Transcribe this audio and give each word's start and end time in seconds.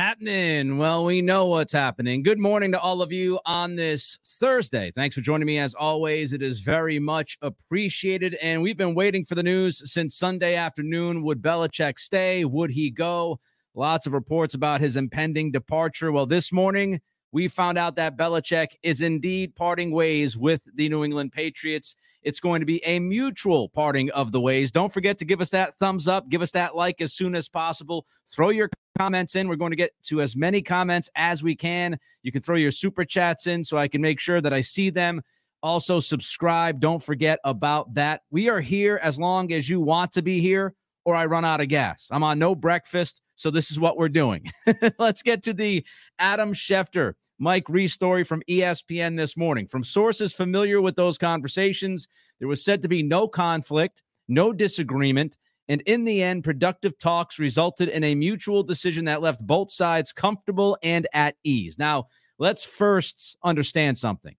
happening? 0.00 0.78
Well, 0.78 1.04
we 1.04 1.20
know 1.20 1.44
what's 1.44 1.74
happening. 1.74 2.22
Good 2.22 2.38
morning 2.38 2.72
to 2.72 2.80
all 2.80 3.02
of 3.02 3.12
you 3.12 3.38
on 3.44 3.76
this 3.76 4.18
Thursday. 4.24 4.90
Thanks 4.90 5.14
for 5.14 5.20
joining 5.20 5.44
me 5.44 5.58
as 5.58 5.74
always. 5.74 6.32
It 6.32 6.40
is 6.40 6.60
very 6.60 6.98
much 6.98 7.36
appreciated. 7.42 8.34
And 8.40 8.62
we've 8.62 8.78
been 8.78 8.94
waiting 8.94 9.26
for 9.26 9.34
the 9.34 9.42
news 9.42 9.92
since 9.92 10.16
Sunday 10.16 10.54
afternoon. 10.54 11.22
Would 11.24 11.42
Belichick 11.42 11.98
stay? 11.98 12.46
Would 12.46 12.70
he 12.70 12.90
go? 12.90 13.40
Lots 13.74 14.06
of 14.06 14.14
reports 14.14 14.54
about 14.54 14.80
his 14.80 14.96
impending 14.96 15.52
departure. 15.52 16.10
Well, 16.10 16.24
this 16.24 16.50
morning, 16.50 17.02
we 17.32 17.48
found 17.48 17.78
out 17.78 17.96
that 17.96 18.16
Belichick 18.16 18.68
is 18.82 19.02
indeed 19.02 19.54
parting 19.54 19.90
ways 19.90 20.36
with 20.36 20.62
the 20.74 20.88
New 20.88 21.04
England 21.04 21.32
Patriots. 21.32 21.94
It's 22.22 22.40
going 22.40 22.60
to 22.60 22.66
be 22.66 22.84
a 22.84 22.98
mutual 22.98 23.68
parting 23.68 24.10
of 24.10 24.32
the 24.32 24.40
ways. 24.40 24.70
Don't 24.70 24.92
forget 24.92 25.16
to 25.18 25.24
give 25.24 25.40
us 25.40 25.50
that 25.50 25.74
thumbs 25.76 26.08
up, 26.08 26.28
give 26.28 26.42
us 26.42 26.50
that 26.52 26.76
like 26.76 27.00
as 27.00 27.14
soon 27.14 27.34
as 27.34 27.48
possible. 27.48 28.06
Throw 28.28 28.50
your 28.50 28.68
comments 28.98 29.36
in. 29.36 29.48
We're 29.48 29.56
going 29.56 29.70
to 29.70 29.76
get 29.76 29.92
to 30.04 30.20
as 30.20 30.36
many 30.36 30.60
comments 30.60 31.08
as 31.14 31.42
we 31.42 31.54
can. 31.54 31.98
You 32.22 32.32
can 32.32 32.42
throw 32.42 32.56
your 32.56 32.72
super 32.72 33.04
chats 33.04 33.46
in 33.46 33.64
so 33.64 33.78
I 33.78 33.88
can 33.88 34.02
make 34.02 34.20
sure 34.20 34.40
that 34.40 34.52
I 34.52 34.60
see 34.60 34.90
them. 34.90 35.22
Also, 35.62 36.00
subscribe. 36.00 36.80
Don't 36.80 37.02
forget 37.02 37.38
about 37.44 37.94
that. 37.94 38.22
We 38.30 38.48
are 38.48 38.60
here 38.60 38.98
as 39.02 39.18
long 39.18 39.52
as 39.52 39.68
you 39.68 39.80
want 39.80 40.12
to 40.12 40.22
be 40.22 40.40
here 40.40 40.74
or 41.04 41.14
I 41.14 41.26
run 41.26 41.44
out 41.44 41.60
of 41.60 41.68
gas. 41.68 42.06
I'm 42.10 42.22
on 42.22 42.38
no 42.38 42.54
breakfast. 42.54 43.22
So 43.40 43.50
this 43.50 43.70
is 43.70 43.80
what 43.80 43.96
we're 43.96 44.10
doing. 44.10 44.52
Let's 44.98 45.22
get 45.22 45.42
to 45.44 45.54
the 45.54 45.82
Adam 46.18 46.52
Schefter, 46.52 47.14
Mike 47.38 47.70
Reiss 47.70 47.94
story 47.94 48.22
from 48.22 48.42
ESPN 48.50 49.16
this 49.16 49.34
morning. 49.34 49.66
From 49.66 49.82
sources 49.82 50.34
familiar 50.34 50.82
with 50.82 50.94
those 50.94 51.16
conversations, 51.16 52.06
there 52.38 52.48
was 52.48 52.62
said 52.62 52.82
to 52.82 52.88
be 52.88 53.02
no 53.02 53.26
conflict, 53.26 54.02
no 54.28 54.52
disagreement, 54.52 55.38
and 55.70 55.80
in 55.86 56.04
the 56.04 56.22
end, 56.22 56.44
productive 56.44 56.98
talks 56.98 57.38
resulted 57.38 57.88
in 57.88 58.04
a 58.04 58.14
mutual 58.14 58.62
decision 58.62 59.06
that 59.06 59.22
left 59.22 59.46
both 59.46 59.70
sides 59.70 60.12
comfortable 60.12 60.76
and 60.82 61.06
at 61.14 61.36
ease. 61.42 61.78
Now, 61.78 62.08
let's 62.38 62.64
first 62.64 63.38
understand 63.42 63.96
something. 63.96 64.36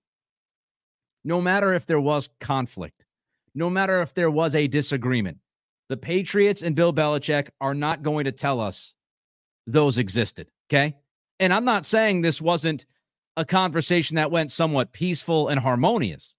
No 1.24 1.42
matter 1.42 1.74
if 1.74 1.88
there 1.88 2.02
was 2.02 2.30
conflict, 2.40 3.04
no 3.56 3.68
matter 3.68 4.02
if 4.04 4.14
there 4.14 4.30
was 4.30 4.54
a 4.54 4.68
disagreement, 4.68 5.40
the 5.92 5.98
Patriots 5.98 6.64
and 6.64 6.74
Bill 6.74 6.94
Belichick 6.94 7.50
are 7.60 7.76
not 7.76 8.02
going 8.02 8.24
to 8.24 8.32
tell 8.32 8.62
us 8.62 8.96
those 9.68 9.98
existed. 9.98 10.50
Okay. 10.70 10.96
And 11.38 11.54
I'm 11.54 11.66
not 11.66 11.86
saying 11.86 12.22
this 12.22 12.42
wasn't 12.42 12.86
a 13.36 13.44
conversation 13.44 14.16
that 14.16 14.32
went 14.32 14.54
somewhat 14.54 14.94
peaceful 14.94 15.50
and 15.50 15.60
harmonious. 15.60 16.34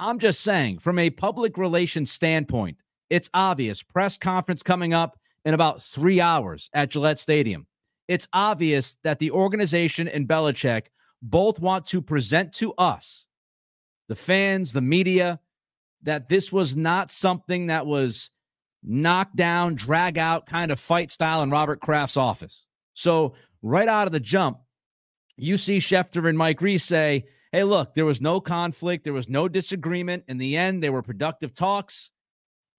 I'm 0.00 0.18
just 0.18 0.40
saying, 0.40 0.80
from 0.80 0.98
a 0.98 1.10
public 1.10 1.56
relations 1.56 2.10
standpoint, 2.10 2.76
it's 3.10 3.30
obvious. 3.32 3.80
Press 3.80 4.18
conference 4.18 4.64
coming 4.64 4.92
up 4.92 5.20
in 5.44 5.54
about 5.54 5.80
three 5.80 6.20
hours 6.20 6.68
at 6.74 6.90
Gillette 6.90 7.20
Stadium. 7.20 7.68
It's 8.08 8.26
obvious 8.32 8.96
that 9.04 9.20
the 9.20 9.30
organization 9.30 10.08
and 10.08 10.26
Belichick 10.26 10.86
both 11.22 11.60
want 11.60 11.86
to 11.86 12.02
present 12.02 12.52
to 12.54 12.74
us, 12.76 13.28
the 14.08 14.16
fans, 14.16 14.72
the 14.72 14.80
media, 14.80 15.38
that 16.02 16.28
this 16.28 16.52
was 16.52 16.74
not 16.74 17.12
something 17.12 17.66
that 17.66 17.86
was 17.86 18.32
knock 18.84 19.34
down, 19.34 19.74
drag 19.74 20.18
out 20.18 20.46
kind 20.46 20.70
of 20.70 20.78
fight 20.78 21.10
style 21.10 21.42
in 21.42 21.50
Robert 21.50 21.80
Kraft's 21.80 22.16
office. 22.16 22.66
So, 22.94 23.34
right 23.62 23.88
out 23.88 24.06
of 24.06 24.12
the 24.12 24.20
jump, 24.20 24.58
you 25.36 25.58
see 25.58 25.78
Schefter 25.78 26.28
and 26.28 26.38
Mike 26.38 26.60
Reiss 26.60 26.84
say, 26.84 27.24
Hey, 27.50 27.64
look, 27.64 27.94
there 27.94 28.04
was 28.04 28.20
no 28.20 28.40
conflict, 28.40 29.04
there 29.04 29.12
was 29.12 29.28
no 29.28 29.48
disagreement. 29.48 30.24
In 30.28 30.38
the 30.38 30.56
end, 30.56 30.82
they 30.82 30.90
were 30.90 31.02
productive 31.02 31.54
talks, 31.54 32.10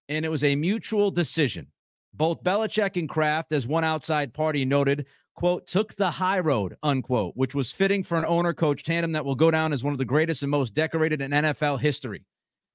and 0.08 0.24
it 0.24 0.30
was 0.30 0.44
a 0.44 0.54
mutual 0.54 1.10
decision. 1.10 1.68
Both 2.12 2.42
Belichick 2.42 2.98
and 2.98 3.08
Kraft, 3.08 3.52
as 3.52 3.66
one 3.66 3.84
outside 3.84 4.32
party 4.32 4.64
noted, 4.64 5.06
quote, 5.34 5.66
took 5.66 5.94
the 5.94 6.10
high 6.10 6.40
road, 6.40 6.76
unquote, 6.82 7.32
which 7.36 7.54
was 7.54 7.72
fitting 7.72 8.02
for 8.02 8.16
an 8.16 8.24
owner 8.24 8.52
coach 8.52 8.84
tandem 8.84 9.12
that 9.12 9.24
will 9.24 9.34
go 9.34 9.50
down 9.50 9.72
as 9.72 9.84
one 9.84 9.92
of 9.92 9.98
the 9.98 10.04
greatest 10.04 10.42
and 10.42 10.50
most 10.50 10.74
decorated 10.74 11.20
in 11.20 11.30
NFL 11.30 11.80
history. 11.80 12.24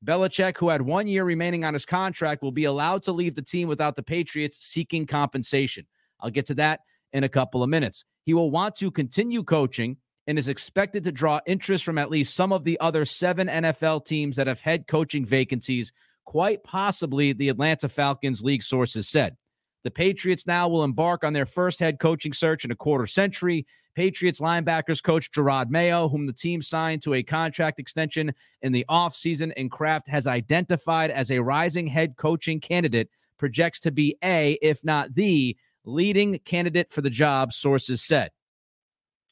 Belichick, 0.04 0.58
who 0.58 0.70
had 0.70 0.82
one 0.82 1.08
year 1.08 1.24
remaining 1.24 1.64
on 1.64 1.74
his 1.74 1.86
contract, 1.86 2.42
will 2.42 2.52
be 2.52 2.66
allowed 2.66 3.04
to 3.04 3.12
leave 3.12 3.36
the 3.36 3.42
team 3.42 3.68
without 3.68 3.96
the 3.96 4.04
Patriots 4.04 4.66
seeking 4.66 5.06
compensation. 5.06 5.86
I'll 6.20 6.32
get 6.32 6.48
to 6.48 6.56
that 6.56 6.82
in 7.14 7.24
a 7.24 7.30
couple 7.30 7.62
of 7.62 7.70
minutes. 7.70 8.04
He 8.26 8.34
will 8.34 8.52
want 8.52 8.76
to 8.78 8.90
continue 8.92 9.44
coaching 9.44 9.98
and 10.28 10.38
is 10.40 10.48
expected 10.48 11.04
to 11.04 11.12
draw 11.12 11.40
interest 11.46 11.84
from 11.84 11.98
at 11.98 12.10
least 12.10 12.36
some 12.36 12.52
of 12.52 12.64
the 12.64 12.80
other 12.80 13.06
seven 13.06 13.48
NFL 13.48 14.06
teams 14.06 14.36
that 14.36 14.48
have 14.48 14.62
head 14.62 14.88
coaching 14.88 15.26
vacancies, 15.26 15.92
quite 16.26 16.64
possibly 16.64 17.34
the 17.34 17.50
Atlanta 17.50 17.90
Falcons, 17.90 18.44
league 18.44 18.64
sources 18.64 19.08
said. 19.08 19.36
The 19.84 19.92
Patriots 19.92 20.46
now 20.46 20.68
will 20.68 20.84
embark 20.84 21.24
on 21.24 21.34
their 21.34 21.46
first 21.46 21.80
head 21.80 22.00
coaching 22.00 22.34
search 22.34 22.66
in 22.66 22.72
a 22.72 22.76
quarter 22.76 23.08
century. 23.08 23.66
Patriots 23.96 24.40
linebackers 24.40 25.04
coach 25.04 25.32
Jerod 25.32 25.70
Mayo, 25.70 26.08
whom 26.08 26.28
the 26.28 26.34
team 26.34 26.62
signed 26.62 27.02
to 27.02 27.16
a 27.16 27.24
contract 27.24 27.80
extension 27.80 28.32
in 28.62 28.72
the 28.72 28.86
offseason, 28.90 29.52
and 29.58 29.72
Kraft 29.72 30.08
has 30.08 30.28
identified 30.28 31.12
as 31.12 31.32
a 31.32 31.40
rising 31.40 31.88
head 31.88 32.16
coaching 32.16 32.60
candidate, 32.60 33.10
projects 33.38 33.80
to 33.82 33.92
be 33.92 34.16
a, 34.24 34.54
if 34.62 34.84
not 34.86 35.14
the, 35.16 35.58
leading 35.84 36.38
candidate 36.40 36.92
for 36.92 37.02
the 37.02 37.10
job, 37.10 37.52
sources 37.52 38.04
said. 38.04 38.30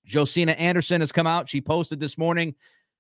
Josina 0.06 0.54
Anderson 0.54 1.02
has 1.02 1.12
come 1.12 1.28
out. 1.28 1.48
She 1.48 1.62
posted 1.62 2.00
this 2.00 2.18
morning 2.18 2.56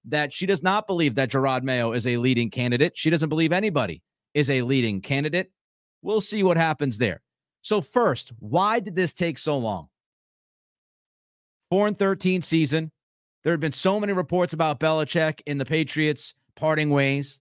that 0.06 0.32
she 0.32 0.46
does 0.46 0.62
not 0.62 0.86
believe 0.86 1.16
that 1.16 1.32
Jerod 1.32 1.64
Mayo 1.64 1.94
is 1.94 2.06
a 2.06 2.18
leading 2.18 2.52
candidate. 2.52 2.94
She 2.96 3.10
doesn't 3.10 3.30
believe 3.30 3.52
anybody 3.52 4.04
is 4.34 4.50
a 4.50 4.62
leading 4.62 5.02
candidate. 5.02 5.52
We'll 6.02 6.22
see 6.22 6.44
what 6.44 6.58
happens 6.58 7.00
there. 7.00 7.22
So, 7.62 7.82
first, 7.82 8.32
why 8.40 8.80
did 8.80 8.96
this 8.96 9.14
take 9.14 9.38
so 9.38 9.58
long? 9.58 9.90
Four 11.70 11.88
and 11.88 11.98
13 11.98 12.42
season. 12.42 12.92
There 13.44 13.54
have 13.54 13.60
been 13.60 13.72
so 13.72 14.00
many 14.00 14.14
reports 14.14 14.54
about 14.54 14.80
Belichick 14.80 15.42
and 15.48 15.60
the 15.60 15.66
Patriots 15.66 16.34
parting 16.56 16.90
ways. 16.90 17.40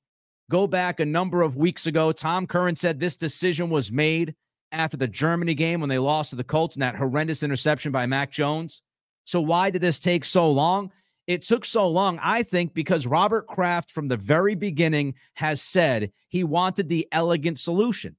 Go 0.50 0.66
back 0.66 1.00
a 1.00 1.06
number 1.06 1.42
of 1.42 1.56
weeks 1.56 1.86
ago. 1.86 2.12
Tom 2.12 2.46
Curran 2.46 2.76
said 2.76 2.98
this 2.98 3.16
decision 3.16 3.68
was 3.68 3.92
made 3.92 4.34
after 4.72 4.96
the 4.96 5.08
Germany 5.08 5.54
game 5.54 5.80
when 5.80 5.88
they 5.88 5.98
lost 5.98 6.30
to 6.30 6.36
the 6.36 6.44
Colts 6.44 6.76
and 6.76 6.82
that 6.82 6.96
horrendous 6.96 7.42
interception 7.42 7.92
by 7.92 8.06
Mac 8.06 8.30
Jones. 8.30 8.82
So, 9.24 9.40
why 9.40 9.70
did 9.70 9.82
this 9.82 9.98
take 9.98 10.24
so 10.24 10.50
long? 10.50 10.90
It 11.26 11.42
took 11.42 11.66
so 11.66 11.86
long, 11.86 12.18
I 12.22 12.42
think, 12.42 12.72
because 12.72 13.06
Robert 13.06 13.46
Kraft 13.46 13.90
from 13.90 14.08
the 14.08 14.16
very 14.16 14.54
beginning 14.54 15.14
has 15.34 15.60
said 15.60 16.10
he 16.28 16.42
wanted 16.42 16.88
the 16.88 17.06
elegant 17.12 17.58
solution. 17.58 18.16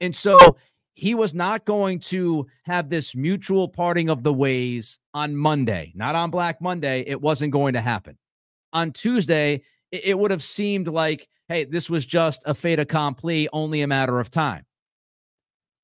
And 0.00 0.14
so 0.14 0.56
he 0.94 1.14
was 1.14 1.34
not 1.34 1.64
going 1.64 1.98
to 1.98 2.46
have 2.64 2.90
this 2.90 3.14
mutual 3.14 3.68
parting 3.68 4.10
of 4.10 4.22
the 4.22 4.32
ways 4.32 4.98
on 5.14 5.36
Monday, 5.36 5.92
not 5.94 6.14
on 6.14 6.30
Black 6.30 6.60
Monday. 6.60 7.04
It 7.06 7.20
wasn't 7.20 7.52
going 7.52 7.72
to 7.74 7.80
happen. 7.80 8.18
On 8.72 8.92
Tuesday, 8.92 9.62
it 9.90 10.18
would 10.18 10.30
have 10.30 10.42
seemed 10.42 10.88
like, 10.88 11.28
hey, 11.48 11.64
this 11.64 11.90
was 11.90 12.06
just 12.06 12.42
a 12.46 12.54
fait 12.54 12.78
accompli, 12.78 13.48
only 13.52 13.82
a 13.82 13.86
matter 13.86 14.20
of 14.20 14.30
time. 14.30 14.64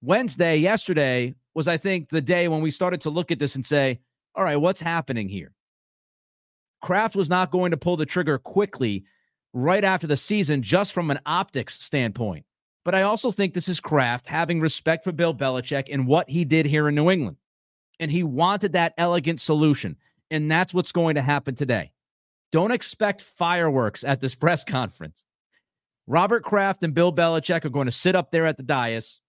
Wednesday, 0.02 0.56
yesterday, 0.56 1.34
was, 1.54 1.68
I 1.68 1.76
think, 1.76 2.08
the 2.08 2.20
day 2.20 2.48
when 2.48 2.60
we 2.60 2.70
started 2.70 3.00
to 3.02 3.10
look 3.10 3.30
at 3.30 3.38
this 3.38 3.54
and 3.54 3.66
say, 3.66 3.98
all 4.34 4.44
right, 4.44 4.56
what's 4.56 4.80
happening 4.80 5.28
here? 5.28 5.52
Kraft 6.80 7.16
was 7.16 7.28
not 7.28 7.50
going 7.50 7.72
to 7.72 7.76
pull 7.76 7.96
the 7.96 8.06
trigger 8.06 8.38
quickly 8.38 9.04
right 9.52 9.82
after 9.82 10.06
the 10.06 10.16
season, 10.16 10.62
just 10.62 10.92
from 10.92 11.10
an 11.10 11.18
optics 11.26 11.82
standpoint. 11.82 12.44
But 12.88 12.94
I 12.94 13.02
also 13.02 13.30
think 13.30 13.52
this 13.52 13.68
is 13.68 13.80
Kraft 13.80 14.26
having 14.26 14.60
respect 14.60 15.04
for 15.04 15.12
Bill 15.12 15.34
Belichick 15.34 15.92
and 15.92 16.06
what 16.06 16.30
he 16.30 16.46
did 16.46 16.64
here 16.64 16.88
in 16.88 16.94
New 16.94 17.10
England. 17.10 17.36
And 18.00 18.10
he 18.10 18.22
wanted 18.22 18.72
that 18.72 18.94
elegant 18.96 19.42
solution. 19.42 19.94
And 20.30 20.50
that's 20.50 20.72
what's 20.72 20.90
going 20.90 21.16
to 21.16 21.20
happen 21.20 21.54
today. 21.54 21.92
Don't 22.50 22.70
expect 22.70 23.20
fireworks 23.20 24.04
at 24.04 24.22
this 24.22 24.34
press 24.34 24.64
conference. 24.64 25.26
Robert 26.06 26.44
Kraft 26.44 26.82
and 26.82 26.94
Bill 26.94 27.12
Belichick 27.12 27.66
are 27.66 27.68
going 27.68 27.88
to 27.88 27.92
sit 27.92 28.16
up 28.16 28.30
there 28.30 28.46
at 28.46 28.56
the 28.56 28.62
dais 28.62 29.20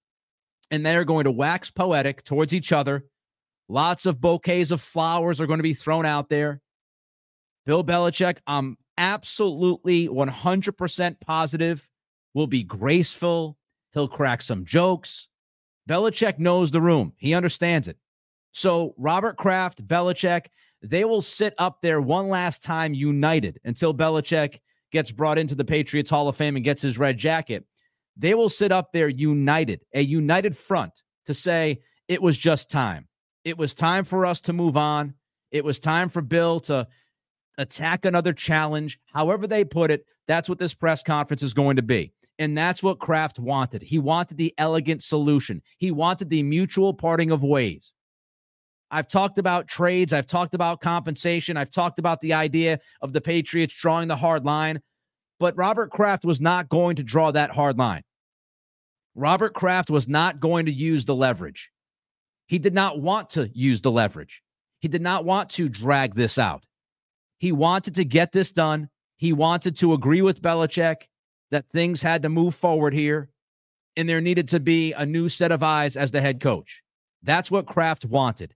and 0.71 0.85
they're 0.85 1.03
going 1.03 1.25
to 1.25 1.31
wax 1.31 1.69
poetic 1.69 2.23
towards 2.23 2.53
each 2.53 2.71
other. 2.71 3.07
Lots 3.67 4.05
of 4.05 4.21
bouquets 4.21 4.71
of 4.71 4.79
flowers 4.79 5.41
are 5.41 5.47
going 5.47 5.59
to 5.59 5.63
be 5.63 5.73
thrown 5.73 6.05
out 6.05 6.29
there. 6.29 6.61
Bill 7.65 7.83
Belichick, 7.83 8.37
I'm 8.47 8.77
absolutely 8.97 10.07
100% 10.07 11.19
positive 11.19 11.88
will 12.33 12.47
be 12.47 12.63
graceful. 12.63 13.57
He'll 13.93 14.07
crack 14.07 14.41
some 14.41 14.65
jokes. 14.65 15.29
Belichick 15.89 16.37
knows 16.39 16.71
the 16.71 16.81
room, 16.81 17.13
he 17.17 17.33
understands 17.33 17.87
it. 17.87 17.97
So, 18.51 18.93
Robert 18.97 19.37
Kraft, 19.37 19.87
Belichick, 19.87 20.47
they 20.81 21.05
will 21.05 21.21
sit 21.21 21.53
up 21.57 21.81
there 21.81 22.01
one 22.01 22.29
last 22.29 22.63
time 22.63 22.93
united 22.93 23.59
until 23.65 23.93
Belichick 23.93 24.59
gets 24.91 25.11
brought 25.11 25.37
into 25.37 25.55
the 25.55 25.65
Patriots 25.65 26.09
Hall 26.09 26.27
of 26.27 26.35
Fame 26.35 26.55
and 26.55 26.65
gets 26.65 26.81
his 26.81 26.97
red 26.97 27.17
jacket. 27.17 27.65
They 28.17 28.33
will 28.33 28.49
sit 28.49 28.71
up 28.71 28.91
there 28.91 29.07
united, 29.07 29.81
a 29.93 30.01
united 30.01 30.57
front 30.57 31.03
to 31.25 31.33
say 31.33 31.81
it 32.07 32.21
was 32.21 32.37
just 32.37 32.69
time. 32.69 33.07
It 33.43 33.57
was 33.57 33.73
time 33.73 34.03
for 34.03 34.25
us 34.25 34.41
to 34.41 34.53
move 34.53 34.77
on. 34.77 35.13
It 35.51 35.63
was 35.63 35.79
time 35.79 36.09
for 36.09 36.21
Bill 36.21 36.59
to 36.61 36.87
attack 37.59 38.05
another 38.05 38.33
challenge. 38.33 38.97
However, 39.13 39.45
they 39.45 39.63
put 39.63 39.91
it, 39.91 40.05
that's 40.25 40.49
what 40.49 40.57
this 40.57 40.73
press 40.73 41.03
conference 41.03 41.43
is 41.43 41.53
going 41.53 41.75
to 41.75 41.83
be. 41.83 42.11
And 42.39 42.57
that's 42.57 42.81
what 42.81 42.99
Kraft 42.99 43.37
wanted. 43.37 43.83
He 43.83 43.99
wanted 43.99 44.37
the 44.37 44.53
elegant 44.57 45.03
solution, 45.03 45.61
he 45.77 45.91
wanted 45.91 46.29
the 46.29 46.41
mutual 46.41 46.93
parting 46.93 47.29
of 47.29 47.43
ways. 47.43 47.93
I've 48.91 49.07
talked 49.07 49.37
about 49.37 49.67
trades. 49.67 50.13
I've 50.13 50.25
talked 50.25 50.55
about 50.55 50.81
compensation. 50.81 51.57
I've 51.57 51.69
talked 51.69 51.99
about 51.99 52.21
the 52.21 52.33
idea 52.33 52.79
of 53.01 53.13
the 53.13 53.21
Patriots 53.21 53.75
drawing 53.75 54.07
the 54.07 54.15
hard 54.15 54.45
line. 54.45 54.81
But 55.39 55.55
Robert 55.55 55.91
Kraft 55.91 56.25
was 56.25 56.41
not 56.41 56.69
going 56.69 56.95
to 56.95 57.03
draw 57.03 57.29
that 57.31 57.51
hard 57.51 57.77
line. 57.77 58.01
Robert 59.13 59.53
Kraft 59.53 59.91
was 59.91 60.07
not 60.07 60.39
going 60.39 60.65
to 60.65 60.71
use 60.71 61.05
the 61.05 61.13
leverage. 61.13 61.71
He 62.47 62.57
did 62.57 62.73
not 62.73 62.99
want 62.99 63.29
to 63.31 63.49
use 63.53 63.81
the 63.81 63.91
leverage. 63.91 64.41
He 64.79 64.87
did 64.87 65.03
not 65.03 65.23
want 65.23 65.51
to 65.51 65.69
drag 65.69 66.15
this 66.15 66.39
out. 66.39 66.63
He 67.39 67.51
wanted 67.51 67.95
to 67.95 68.05
get 68.05 68.31
this 68.31 68.51
done. 68.51 68.89
He 69.15 69.33
wanted 69.33 69.75
to 69.77 69.93
agree 69.93 70.21
with 70.21 70.41
Belichick 70.41 71.07
that 71.51 71.69
things 71.71 72.01
had 72.01 72.23
to 72.23 72.29
move 72.29 72.53
forward 72.53 72.93
here 72.93 73.29
and 73.97 74.07
there 74.07 74.21
needed 74.21 74.47
to 74.49 74.59
be 74.59 74.93
a 74.93 75.05
new 75.05 75.27
set 75.27 75.51
of 75.51 75.63
eyes 75.63 75.97
as 75.97 76.11
the 76.11 76.21
head 76.21 76.39
coach. 76.39 76.83
That's 77.23 77.51
what 77.51 77.65
Kraft 77.65 78.05
wanted. 78.05 78.53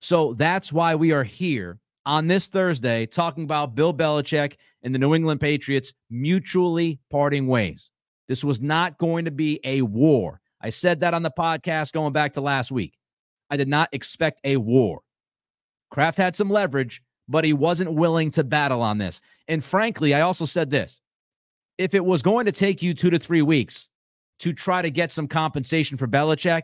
So 0.00 0.34
that's 0.34 0.72
why 0.72 0.94
we 0.94 1.12
are 1.12 1.24
here 1.24 1.80
on 2.06 2.28
this 2.28 2.48
Thursday 2.48 3.06
talking 3.06 3.44
about 3.44 3.74
Bill 3.74 3.92
Belichick 3.92 4.56
and 4.82 4.94
the 4.94 4.98
New 4.98 5.14
England 5.14 5.40
Patriots 5.40 5.92
mutually 6.10 7.00
parting 7.10 7.46
ways. 7.46 7.90
This 8.28 8.44
was 8.44 8.60
not 8.60 8.98
going 8.98 9.24
to 9.26 9.30
be 9.30 9.60
a 9.64 9.82
war. 9.82 10.40
I 10.60 10.70
said 10.70 11.00
that 11.00 11.14
on 11.14 11.22
the 11.22 11.30
podcast 11.30 11.92
going 11.92 12.12
back 12.12 12.34
to 12.34 12.40
last 12.40 12.70
week. 12.72 12.94
I 13.50 13.56
did 13.56 13.68
not 13.68 13.90
expect 13.92 14.40
a 14.44 14.56
war. 14.56 15.00
Kraft 15.90 16.16
had 16.18 16.34
some 16.34 16.48
leverage, 16.48 17.02
but 17.28 17.44
he 17.44 17.52
wasn't 17.52 17.92
willing 17.92 18.30
to 18.32 18.44
battle 18.44 18.82
on 18.82 18.98
this. 18.98 19.20
And 19.48 19.62
frankly, 19.62 20.14
I 20.14 20.20
also 20.20 20.44
said 20.44 20.70
this 20.70 21.00
if 21.78 21.94
it 21.94 22.04
was 22.04 22.22
going 22.22 22.46
to 22.46 22.52
take 22.52 22.82
you 22.82 22.94
two 22.94 23.10
to 23.10 23.18
three 23.18 23.42
weeks 23.42 23.88
to 24.40 24.52
try 24.52 24.82
to 24.82 24.90
get 24.90 25.12
some 25.12 25.26
compensation 25.26 25.96
for 25.96 26.06
Belichick, 26.06 26.62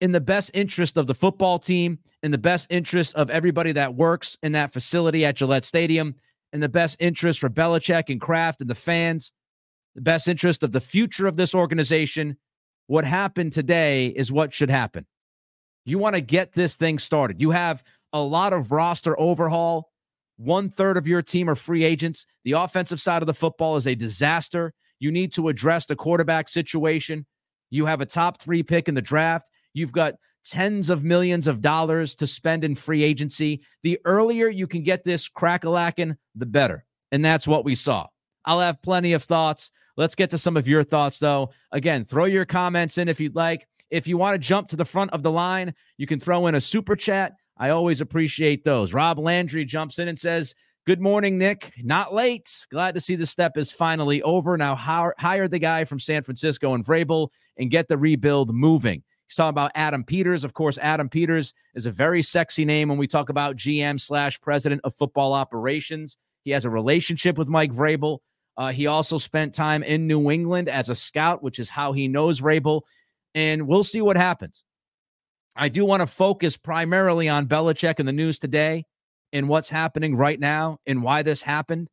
in 0.00 0.12
the 0.12 0.20
best 0.20 0.50
interest 0.54 0.96
of 0.96 1.06
the 1.06 1.14
football 1.14 1.58
team, 1.58 1.98
in 2.22 2.30
the 2.30 2.38
best 2.38 2.66
interest 2.70 3.14
of 3.16 3.30
everybody 3.30 3.72
that 3.72 3.94
works 3.94 4.36
in 4.42 4.52
that 4.52 4.72
facility 4.72 5.24
at 5.24 5.36
Gillette 5.36 5.64
Stadium, 5.64 6.14
in 6.52 6.60
the 6.60 6.68
best 6.68 6.96
interest 7.00 7.38
for 7.38 7.50
Belichick 7.50 8.08
and 8.08 8.20
Kraft 8.20 8.60
and 8.60 8.70
the 8.70 8.74
fans, 8.74 9.30
the 9.94 10.00
best 10.00 10.26
interest 10.26 10.62
of 10.62 10.72
the 10.72 10.80
future 10.80 11.26
of 11.26 11.36
this 11.36 11.54
organization. 11.54 12.36
What 12.86 13.04
happened 13.04 13.52
today 13.52 14.08
is 14.08 14.32
what 14.32 14.52
should 14.52 14.70
happen. 14.70 15.06
You 15.84 15.98
want 15.98 16.14
to 16.14 16.20
get 16.20 16.52
this 16.52 16.76
thing 16.76 16.98
started. 16.98 17.40
You 17.40 17.50
have 17.50 17.84
a 18.12 18.20
lot 18.20 18.52
of 18.52 18.72
roster 18.72 19.18
overhaul. 19.20 19.90
One 20.36 20.70
third 20.70 20.96
of 20.96 21.06
your 21.06 21.22
team 21.22 21.50
are 21.50 21.56
free 21.56 21.84
agents. 21.84 22.26
The 22.44 22.52
offensive 22.52 23.00
side 23.00 23.22
of 23.22 23.26
the 23.26 23.34
football 23.34 23.76
is 23.76 23.86
a 23.86 23.94
disaster. 23.94 24.72
You 24.98 25.10
need 25.12 25.32
to 25.32 25.48
address 25.48 25.86
the 25.86 25.96
quarterback 25.96 26.48
situation. 26.48 27.26
You 27.70 27.86
have 27.86 28.00
a 28.00 28.06
top 28.06 28.40
three 28.40 28.62
pick 28.62 28.88
in 28.88 28.94
the 28.94 29.02
draft. 29.02 29.50
You've 29.74 29.92
got 29.92 30.14
tens 30.44 30.90
of 30.90 31.04
millions 31.04 31.46
of 31.46 31.60
dollars 31.60 32.14
to 32.16 32.26
spend 32.26 32.64
in 32.64 32.74
free 32.74 33.02
agency. 33.02 33.62
The 33.82 33.98
earlier 34.04 34.48
you 34.48 34.66
can 34.66 34.82
get 34.82 35.04
this 35.04 35.28
crack 35.28 35.62
crackalacking, 35.62 36.16
the 36.34 36.46
better. 36.46 36.84
And 37.12 37.24
that's 37.24 37.46
what 37.46 37.64
we 37.64 37.74
saw. 37.74 38.06
I'll 38.44 38.60
have 38.60 38.82
plenty 38.82 39.12
of 39.12 39.22
thoughts. 39.22 39.70
Let's 39.96 40.14
get 40.14 40.30
to 40.30 40.38
some 40.38 40.56
of 40.56 40.66
your 40.66 40.82
thoughts, 40.82 41.18
though. 41.18 41.50
Again, 41.72 42.04
throw 42.04 42.24
your 42.24 42.46
comments 42.46 42.96
in 42.98 43.08
if 43.08 43.20
you'd 43.20 43.36
like. 43.36 43.66
If 43.90 44.06
you 44.06 44.16
want 44.16 44.34
to 44.34 44.38
jump 44.38 44.68
to 44.68 44.76
the 44.76 44.84
front 44.84 45.10
of 45.12 45.22
the 45.22 45.30
line, 45.30 45.74
you 45.98 46.06
can 46.06 46.20
throw 46.20 46.46
in 46.46 46.54
a 46.54 46.60
super 46.60 46.96
chat. 46.96 47.34
I 47.60 47.70
always 47.70 48.00
appreciate 48.00 48.64
those. 48.64 48.94
Rob 48.94 49.18
Landry 49.18 49.66
jumps 49.66 49.98
in 49.98 50.08
and 50.08 50.18
says, 50.18 50.54
Good 50.86 51.00
morning, 51.00 51.36
Nick. 51.36 51.74
Not 51.82 52.14
late. 52.14 52.66
Glad 52.70 52.94
to 52.94 53.00
see 53.00 53.14
the 53.16 53.26
step 53.26 53.58
is 53.58 53.70
finally 53.70 54.22
over. 54.22 54.56
Now 54.56 54.74
hire 54.74 55.46
the 55.46 55.58
guy 55.58 55.84
from 55.84 56.00
San 56.00 56.22
Francisco 56.22 56.72
and 56.72 56.84
Vrabel 56.84 57.28
and 57.58 57.70
get 57.70 57.86
the 57.86 57.98
rebuild 57.98 58.54
moving. 58.54 59.02
He's 59.28 59.36
talking 59.36 59.50
about 59.50 59.72
Adam 59.74 60.02
Peters. 60.02 60.42
Of 60.42 60.54
course, 60.54 60.78
Adam 60.78 61.10
Peters 61.10 61.52
is 61.74 61.84
a 61.84 61.92
very 61.92 62.22
sexy 62.22 62.64
name 62.64 62.88
when 62.88 62.96
we 62.96 63.06
talk 63.06 63.28
about 63.28 63.56
GM 63.56 64.00
slash 64.00 64.40
president 64.40 64.80
of 64.82 64.94
football 64.94 65.34
operations. 65.34 66.16
He 66.44 66.50
has 66.52 66.64
a 66.64 66.70
relationship 66.70 67.36
with 67.36 67.46
Mike 67.46 67.72
Vrabel. 67.72 68.20
Uh, 68.56 68.72
he 68.72 68.86
also 68.86 69.18
spent 69.18 69.52
time 69.54 69.82
in 69.82 70.06
New 70.06 70.30
England 70.30 70.70
as 70.70 70.88
a 70.88 70.94
scout, 70.94 71.42
which 71.42 71.58
is 71.58 71.68
how 71.68 71.92
he 71.92 72.08
knows 72.08 72.40
Vrabel. 72.40 72.82
And 73.34 73.68
we'll 73.68 73.84
see 73.84 74.00
what 74.00 74.16
happens. 74.16 74.64
I 75.56 75.68
do 75.68 75.84
want 75.84 76.00
to 76.00 76.06
focus 76.06 76.56
primarily 76.56 77.28
on 77.28 77.46
Belichick 77.46 77.98
and 77.98 78.08
the 78.08 78.12
news 78.12 78.38
today 78.38 78.84
and 79.32 79.48
what's 79.48 79.68
happening 79.68 80.16
right 80.16 80.38
now 80.38 80.78
and 80.86 81.02
why 81.02 81.22
this 81.22 81.42
happened, 81.42 81.88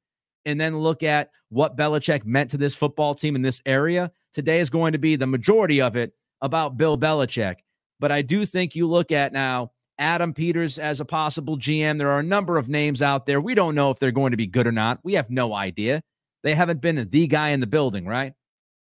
and 0.45 0.59
then 0.59 0.79
look 0.79 1.03
at 1.03 1.29
what 1.49 1.77
Belichick 1.77 2.25
meant 2.25 2.51
to 2.51 2.57
this 2.57 2.75
football 2.75 3.13
team 3.13 3.35
in 3.35 3.41
this 3.41 3.61
area. 3.65 4.11
Today 4.33 4.59
is 4.59 4.69
going 4.69 4.93
to 4.93 4.99
be 4.99 5.15
the 5.15 5.27
majority 5.27 5.81
of 5.81 5.95
it 5.95 6.13
about 6.41 6.77
Bill 6.77 6.97
Belichick. 6.97 7.55
But 7.99 8.11
I 8.11 8.21
do 8.21 8.45
think 8.45 8.75
you 8.75 8.87
look 8.87 9.11
at 9.11 9.33
now 9.33 9.71
Adam 9.97 10.33
Peters 10.33 10.77
as 10.77 10.99
a 10.99 11.05
possible 11.05 11.57
GM. 11.57 11.97
There 11.97 12.11
are 12.11 12.19
a 12.19 12.23
number 12.23 12.57
of 12.57 12.69
names 12.69 13.01
out 13.01 13.25
there. 13.25 13.41
We 13.41 13.55
don't 13.55 13.75
know 13.75 13.89
if 13.91 13.99
they're 13.99 14.11
going 14.11 14.31
to 14.31 14.37
be 14.37 14.47
good 14.47 14.67
or 14.67 14.71
not. 14.71 14.99
We 15.03 15.13
have 15.13 15.29
no 15.29 15.53
idea. 15.53 16.01
They 16.43 16.53
haven't 16.53 16.81
been 16.81 17.07
the 17.09 17.27
guy 17.27 17.49
in 17.49 17.59
the 17.59 17.67
building, 17.67 18.05
right? 18.05 18.33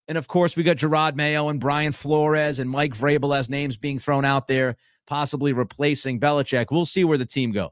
And 0.08 0.16
of 0.16 0.28
course, 0.28 0.56
we 0.56 0.62
got 0.62 0.76
Jerod 0.76 1.16
Mayo 1.16 1.48
and 1.48 1.60
Brian 1.60 1.92
Flores 1.92 2.58
and 2.58 2.70
Mike 2.70 2.94
Vrabel 2.94 3.36
as 3.36 3.50
names 3.50 3.76
being 3.76 3.98
thrown 3.98 4.24
out 4.24 4.46
there, 4.46 4.76
possibly 5.06 5.52
replacing 5.52 6.20
Belichick. 6.20 6.66
We'll 6.70 6.86
see 6.86 7.04
where 7.04 7.18
the 7.18 7.26
team 7.26 7.52
goes. 7.52 7.70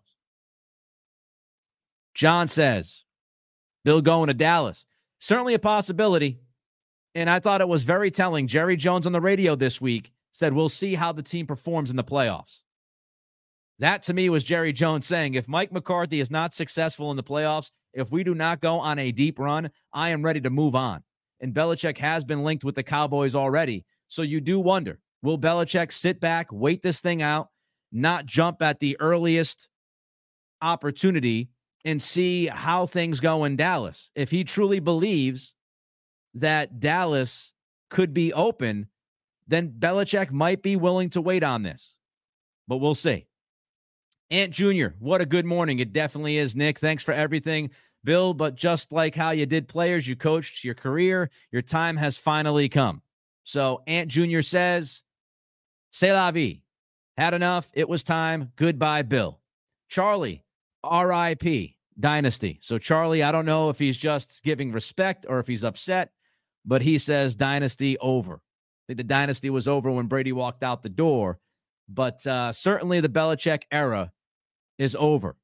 John 2.14 2.48
says, 2.48 3.04
Bill 3.84 4.00
going 4.00 4.28
to 4.28 4.34
Dallas. 4.34 4.86
Certainly 5.18 5.54
a 5.54 5.58
possibility. 5.58 6.40
And 7.14 7.30
I 7.30 7.38
thought 7.38 7.60
it 7.60 7.68
was 7.68 7.84
very 7.84 8.10
telling. 8.10 8.46
Jerry 8.46 8.76
Jones 8.76 9.06
on 9.06 9.12
the 9.12 9.20
radio 9.20 9.54
this 9.54 9.80
week 9.80 10.10
said, 10.32 10.52
We'll 10.52 10.68
see 10.68 10.94
how 10.94 11.12
the 11.12 11.22
team 11.22 11.46
performs 11.46 11.90
in 11.90 11.96
the 11.96 12.04
playoffs. 12.04 12.60
That 13.78 14.02
to 14.02 14.14
me 14.14 14.30
was 14.30 14.44
Jerry 14.44 14.72
Jones 14.72 15.06
saying, 15.06 15.34
If 15.34 15.48
Mike 15.48 15.72
McCarthy 15.72 16.20
is 16.20 16.30
not 16.30 16.54
successful 16.54 17.10
in 17.10 17.16
the 17.16 17.22
playoffs, 17.22 17.70
if 17.92 18.10
we 18.10 18.24
do 18.24 18.34
not 18.34 18.60
go 18.60 18.80
on 18.80 18.98
a 18.98 19.12
deep 19.12 19.38
run, 19.38 19.70
I 19.92 20.10
am 20.10 20.24
ready 20.24 20.40
to 20.40 20.50
move 20.50 20.74
on. 20.74 21.02
And 21.44 21.52
Belichick 21.52 21.98
has 21.98 22.24
been 22.24 22.42
linked 22.42 22.64
with 22.64 22.74
the 22.74 22.82
Cowboys 22.82 23.34
already. 23.34 23.84
So 24.08 24.22
you 24.22 24.40
do 24.40 24.60
wonder 24.60 24.98
will 25.22 25.38
Belichick 25.38 25.92
sit 25.92 26.18
back, 26.18 26.48
wait 26.50 26.80
this 26.80 27.02
thing 27.02 27.20
out, 27.20 27.48
not 27.92 28.24
jump 28.24 28.62
at 28.62 28.80
the 28.80 28.96
earliest 28.98 29.68
opportunity 30.62 31.50
and 31.84 32.02
see 32.02 32.46
how 32.46 32.86
things 32.86 33.20
go 33.20 33.44
in 33.44 33.56
Dallas? 33.56 34.10
If 34.14 34.30
he 34.30 34.42
truly 34.42 34.80
believes 34.80 35.54
that 36.32 36.80
Dallas 36.80 37.52
could 37.90 38.14
be 38.14 38.32
open, 38.32 38.88
then 39.46 39.68
Belichick 39.78 40.30
might 40.30 40.62
be 40.62 40.76
willing 40.76 41.10
to 41.10 41.20
wait 41.20 41.42
on 41.42 41.62
this. 41.62 41.98
But 42.68 42.78
we'll 42.78 42.94
see. 42.94 43.26
Ant 44.30 44.52
Jr., 44.52 44.88
what 44.98 45.20
a 45.20 45.26
good 45.26 45.44
morning. 45.44 45.78
It 45.78 45.92
definitely 45.92 46.38
is, 46.38 46.56
Nick. 46.56 46.78
Thanks 46.78 47.02
for 47.02 47.12
everything, 47.12 47.70
Bill. 48.04 48.34
But 48.34 48.54
just 48.54 48.92
like 48.92 49.14
how 49.14 49.30
you 49.30 49.46
did 49.46 49.68
players, 49.68 50.08
you 50.08 50.16
coached 50.16 50.64
your 50.64 50.74
career, 50.74 51.30
your 51.52 51.62
time 51.62 51.96
has 51.96 52.16
finally 52.16 52.68
come. 52.68 53.02
So 53.44 53.82
Ant 53.86 54.08
Jr. 54.08 54.40
says, 54.40 55.02
C'est 55.90 56.12
la 56.12 56.30
vie. 56.30 56.62
Had 57.16 57.34
enough. 57.34 57.70
It 57.74 57.88
was 57.88 58.02
time. 58.02 58.50
Goodbye, 58.56 59.02
Bill. 59.02 59.40
Charlie, 59.88 60.42
RIP, 60.82 61.70
Dynasty. 62.00 62.58
So, 62.60 62.78
Charlie, 62.78 63.22
I 63.22 63.30
don't 63.30 63.46
know 63.46 63.70
if 63.70 63.78
he's 63.78 63.96
just 63.96 64.42
giving 64.42 64.72
respect 64.72 65.26
or 65.28 65.38
if 65.38 65.46
he's 65.46 65.62
upset 65.62 66.10
but 66.64 66.82
he 66.82 66.98
says 66.98 67.34
dynasty 67.34 67.98
over. 67.98 68.34
I 68.34 68.82
think 68.86 68.96
the 68.98 69.04
dynasty 69.04 69.50
was 69.50 69.68
over 69.68 69.90
when 69.90 70.06
Brady 70.06 70.32
walked 70.32 70.62
out 70.62 70.82
the 70.82 70.88
door, 70.88 71.38
but 71.88 72.26
uh, 72.26 72.52
certainly 72.52 73.00
the 73.00 73.08
Belichick 73.08 73.62
era 73.70 74.12
is 74.78 74.96
over. 74.96 75.36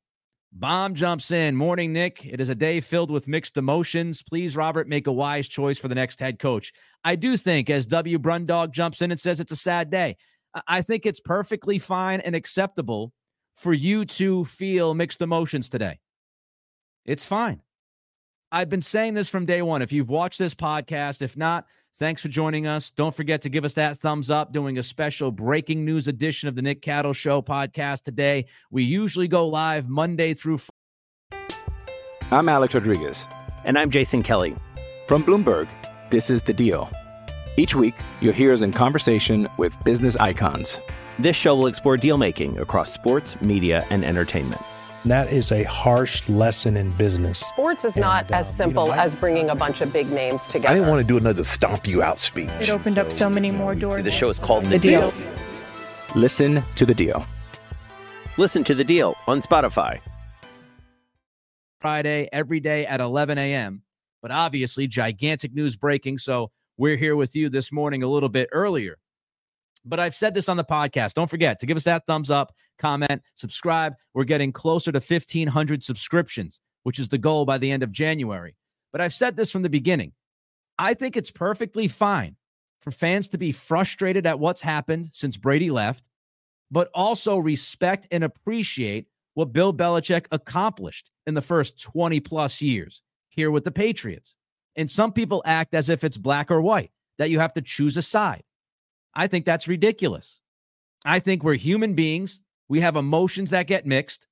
Bomb 0.52 0.96
jumps 0.96 1.30
in. 1.30 1.54
Morning, 1.54 1.92
Nick. 1.92 2.26
It 2.26 2.40
is 2.40 2.48
a 2.48 2.54
day 2.54 2.80
filled 2.80 3.10
with 3.10 3.28
mixed 3.28 3.56
emotions. 3.56 4.22
Please, 4.22 4.56
Robert, 4.56 4.88
make 4.88 5.06
a 5.06 5.12
wise 5.12 5.46
choice 5.46 5.78
for 5.78 5.86
the 5.86 5.94
next 5.94 6.18
head 6.18 6.40
coach. 6.40 6.72
I 7.04 7.14
do 7.14 7.36
think, 7.36 7.70
as 7.70 7.86
W. 7.86 8.18
Brundog 8.18 8.72
jumps 8.72 9.00
in 9.00 9.12
and 9.12 9.20
says 9.20 9.38
it's 9.38 9.52
a 9.52 9.56
sad 9.56 9.90
day, 9.90 10.16
I 10.66 10.82
think 10.82 11.06
it's 11.06 11.20
perfectly 11.20 11.78
fine 11.78 12.20
and 12.20 12.34
acceptable 12.34 13.12
for 13.56 13.72
you 13.72 14.04
to 14.06 14.44
feel 14.46 14.94
mixed 14.94 15.22
emotions 15.22 15.68
today. 15.68 16.00
It's 17.04 17.24
fine. 17.24 17.60
I've 18.50 18.68
been 18.68 18.82
saying 18.82 19.14
this 19.14 19.28
from 19.28 19.46
day 19.46 19.62
one. 19.62 19.82
If 19.82 19.92
you've 19.92 20.10
watched 20.10 20.38
this 20.40 20.54
podcast, 20.54 21.22
if 21.22 21.36
not, 21.36 21.66
thanks 21.94 22.22
for 22.22 22.28
joining 22.28 22.66
us. 22.66 22.90
Don't 22.90 23.14
forget 23.14 23.42
to 23.42 23.48
give 23.48 23.64
us 23.64 23.74
that 23.74 23.98
thumbs 23.98 24.30
up, 24.30 24.52
doing 24.52 24.78
a 24.78 24.82
special 24.82 25.30
breaking 25.30 25.84
news 25.84 26.08
edition 26.08 26.48
of 26.48 26.54
the 26.54 26.62
Nick 26.62 26.82
Cattles 26.82 27.16
Show 27.16 27.42
podcast 27.42 28.02
today. 28.02 28.46
We 28.70 28.84
usually 28.84 29.28
go 29.28 29.48
live 29.48 29.88
Monday 29.88 30.34
through 30.34 30.58
Friday. 30.58 31.54
I'm 32.30 32.48
Alex 32.48 32.74
Rodriguez. 32.74 33.28
And 33.64 33.78
I'm 33.78 33.90
Jason 33.90 34.22
Kelly. 34.22 34.56
From 35.06 35.24
Bloomberg, 35.24 35.68
this 36.10 36.30
is 36.30 36.42
The 36.42 36.52
Deal. 36.52 36.88
Each 37.56 37.74
week, 37.74 37.94
you'll 38.20 38.32
hear 38.32 38.52
us 38.52 38.62
in 38.62 38.72
conversation 38.72 39.48
with 39.58 39.76
business 39.84 40.16
icons. 40.16 40.80
This 41.18 41.36
show 41.36 41.54
will 41.54 41.66
explore 41.66 41.96
deal 41.96 42.16
making 42.16 42.58
across 42.58 42.92
sports, 42.92 43.38
media, 43.42 43.84
and 43.90 44.04
entertainment 44.04 44.62
that 45.04 45.32
is 45.32 45.50
a 45.50 45.62
harsh 45.64 46.28
lesson 46.28 46.76
in 46.76 46.90
business. 46.92 47.38
Sports 47.38 47.84
is 47.84 47.94
and, 47.94 48.02
not 48.02 48.30
as 48.30 48.46
uh, 48.46 48.50
simple 48.50 48.84
you 48.84 48.90
know, 48.90 48.96
as 48.96 49.14
bringing 49.14 49.48
a 49.50 49.54
bunch 49.54 49.80
of 49.80 49.92
big 49.92 50.10
names 50.10 50.42
together. 50.44 50.68
I 50.68 50.74
didn't 50.74 50.88
want 50.88 51.00
to 51.00 51.06
do 51.06 51.16
another 51.16 51.44
stomp 51.44 51.86
you 51.86 52.02
out 52.02 52.18
speech. 52.18 52.50
It 52.60 52.68
opened 52.68 52.96
so, 52.96 53.02
up 53.02 53.12
so 53.12 53.30
many 53.30 53.50
more 53.50 53.74
doors. 53.74 54.04
The 54.04 54.10
show 54.10 54.28
is 54.28 54.38
called 54.38 54.66
The, 54.66 54.70
the 54.70 54.78
deal. 54.78 55.10
deal. 55.10 55.22
Listen 56.14 56.62
to 56.76 56.84
the 56.84 56.94
deal. 56.94 57.24
Listen 58.36 58.62
to 58.64 58.74
the 58.74 58.84
deal 58.84 59.16
on 59.26 59.40
Spotify. 59.40 60.00
Friday, 61.80 62.28
every 62.32 62.60
day 62.60 62.84
at 62.86 63.00
11 63.00 63.38
a.m. 63.38 63.82
But 64.20 64.30
obviously, 64.32 64.86
gigantic 64.86 65.54
news 65.54 65.76
breaking. 65.76 66.18
So 66.18 66.50
we're 66.76 66.96
here 66.96 67.16
with 67.16 67.34
you 67.34 67.48
this 67.48 67.72
morning 67.72 68.02
a 68.02 68.06
little 68.08 68.28
bit 68.28 68.48
earlier. 68.52 68.98
But 69.84 70.00
I've 70.00 70.14
said 70.14 70.34
this 70.34 70.48
on 70.48 70.56
the 70.56 70.64
podcast. 70.64 71.14
Don't 71.14 71.30
forget 71.30 71.58
to 71.60 71.66
give 71.66 71.76
us 71.76 71.84
that 71.84 72.06
thumbs 72.06 72.30
up, 72.30 72.54
comment, 72.78 73.22
subscribe. 73.34 73.94
We're 74.14 74.24
getting 74.24 74.52
closer 74.52 74.92
to 74.92 74.98
1,500 74.98 75.82
subscriptions, 75.82 76.60
which 76.82 76.98
is 76.98 77.08
the 77.08 77.18
goal 77.18 77.44
by 77.44 77.58
the 77.58 77.70
end 77.70 77.82
of 77.82 77.92
January. 77.92 78.56
But 78.92 79.00
I've 79.00 79.14
said 79.14 79.36
this 79.36 79.50
from 79.50 79.62
the 79.62 79.70
beginning. 79.70 80.12
I 80.78 80.94
think 80.94 81.16
it's 81.16 81.30
perfectly 81.30 81.88
fine 81.88 82.36
for 82.80 82.90
fans 82.90 83.28
to 83.28 83.38
be 83.38 83.52
frustrated 83.52 84.26
at 84.26 84.40
what's 84.40 84.60
happened 84.60 85.08
since 85.12 85.36
Brady 85.36 85.70
left, 85.70 86.08
but 86.70 86.90
also 86.94 87.36
respect 87.38 88.06
and 88.10 88.24
appreciate 88.24 89.06
what 89.34 89.52
Bill 89.52 89.72
Belichick 89.72 90.26
accomplished 90.32 91.10
in 91.26 91.34
the 91.34 91.42
first 91.42 91.80
20 91.82 92.20
plus 92.20 92.60
years 92.60 93.02
here 93.28 93.50
with 93.50 93.64
the 93.64 93.70
Patriots. 93.70 94.36
And 94.76 94.90
some 94.90 95.12
people 95.12 95.42
act 95.44 95.74
as 95.74 95.88
if 95.88 96.04
it's 96.04 96.16
black 96.16 96.50
or 96.50 96.60
white, 96.60 96.90
that 97.18 97.30
you 97.30 97.38
have 97.38 97.52
to 97.54 97.62
choose 97.62 97.96
a 97.96 98.02
side. 98.02 98.42
I 99.14 99.26
think 99.26 99.44
that's 99.44 99.68
ridiculous. 99.68 100.40
I 101.04 101.18
think 101.18 101.42
we're 101.42 101.54
human 101.54 101.94
beings. 101.94 102.40
We 102.68 102.80
have 102.80 102.96
emotions 102.96 103.50
that 103.50 103.66
get 103.66 103.86
mixed. 103.86 104.26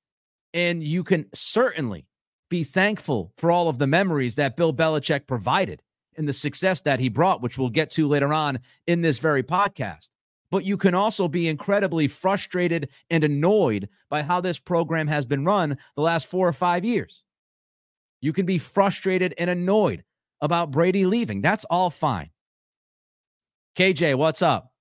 And 0.53 0.83
you 0.83 1.03
can 1.03 1.25
certainly 1.33 2.07
be 2.49 2.63
thankful 2.63 3.31
for 3.37 3.51
all 3.51 3.69
of 3.69 3.77
the 3.77 3.87
memories 3.87 4.35
that 4.35 4.57
Bill 4.57 4.73
Belichick 4.73 5.27
provided 5.27 5.81
and 6.17 6.27
the 6.27 6.33
success 6.33 6.81
that 6.81 6.99
he 6.99 7.09
brought, 7.09 7.41
which 7.41 7.57
we'll 7.57 7.69
get 7.69 7.91
to 7.91 8.07
later 8.07 8.33
on 8.33 8.59
in 8.87 9.01
this 9.01 9.19
very 9.19 9.43
podcast. 9.43 10.09
But 10.51 10.65
you 10.65 10.77
can 10.77 10.95
also 10.95 11.27
be 11.27 11.47
incredibly 11.47 12.07
frustrated 12.07 12.89
and 13.09 13.23
annoyed 13.23 13.87
by 14.09 14.23
how 14.23 14.41
this 14.41 14.59
program 14.59 15.07
has 15.07 15.25
been 15.25 15.45
run 15.45 15.77
the 15.95 16.01
last 16.01 16.27
four 16.27 16.47
or 16.47 16.53
five 16.53 16.83
years. 16.83 17.23
You 18.21 18.33
can 18.33 18.45
be 18.45 18.57
frustrated 18.57 19.33
and 19.37 19.49
annoyed 19.49 20.03
about 20.41 20.71
Brady 20.71 21.05
leaving. 21.05 21.41
That's 21.41 21.65
all 21.65 21.89
fine. 21.89 22.31
KJ, 23.79 24.15
what's 24.15 24.41
up? 24.41 24.73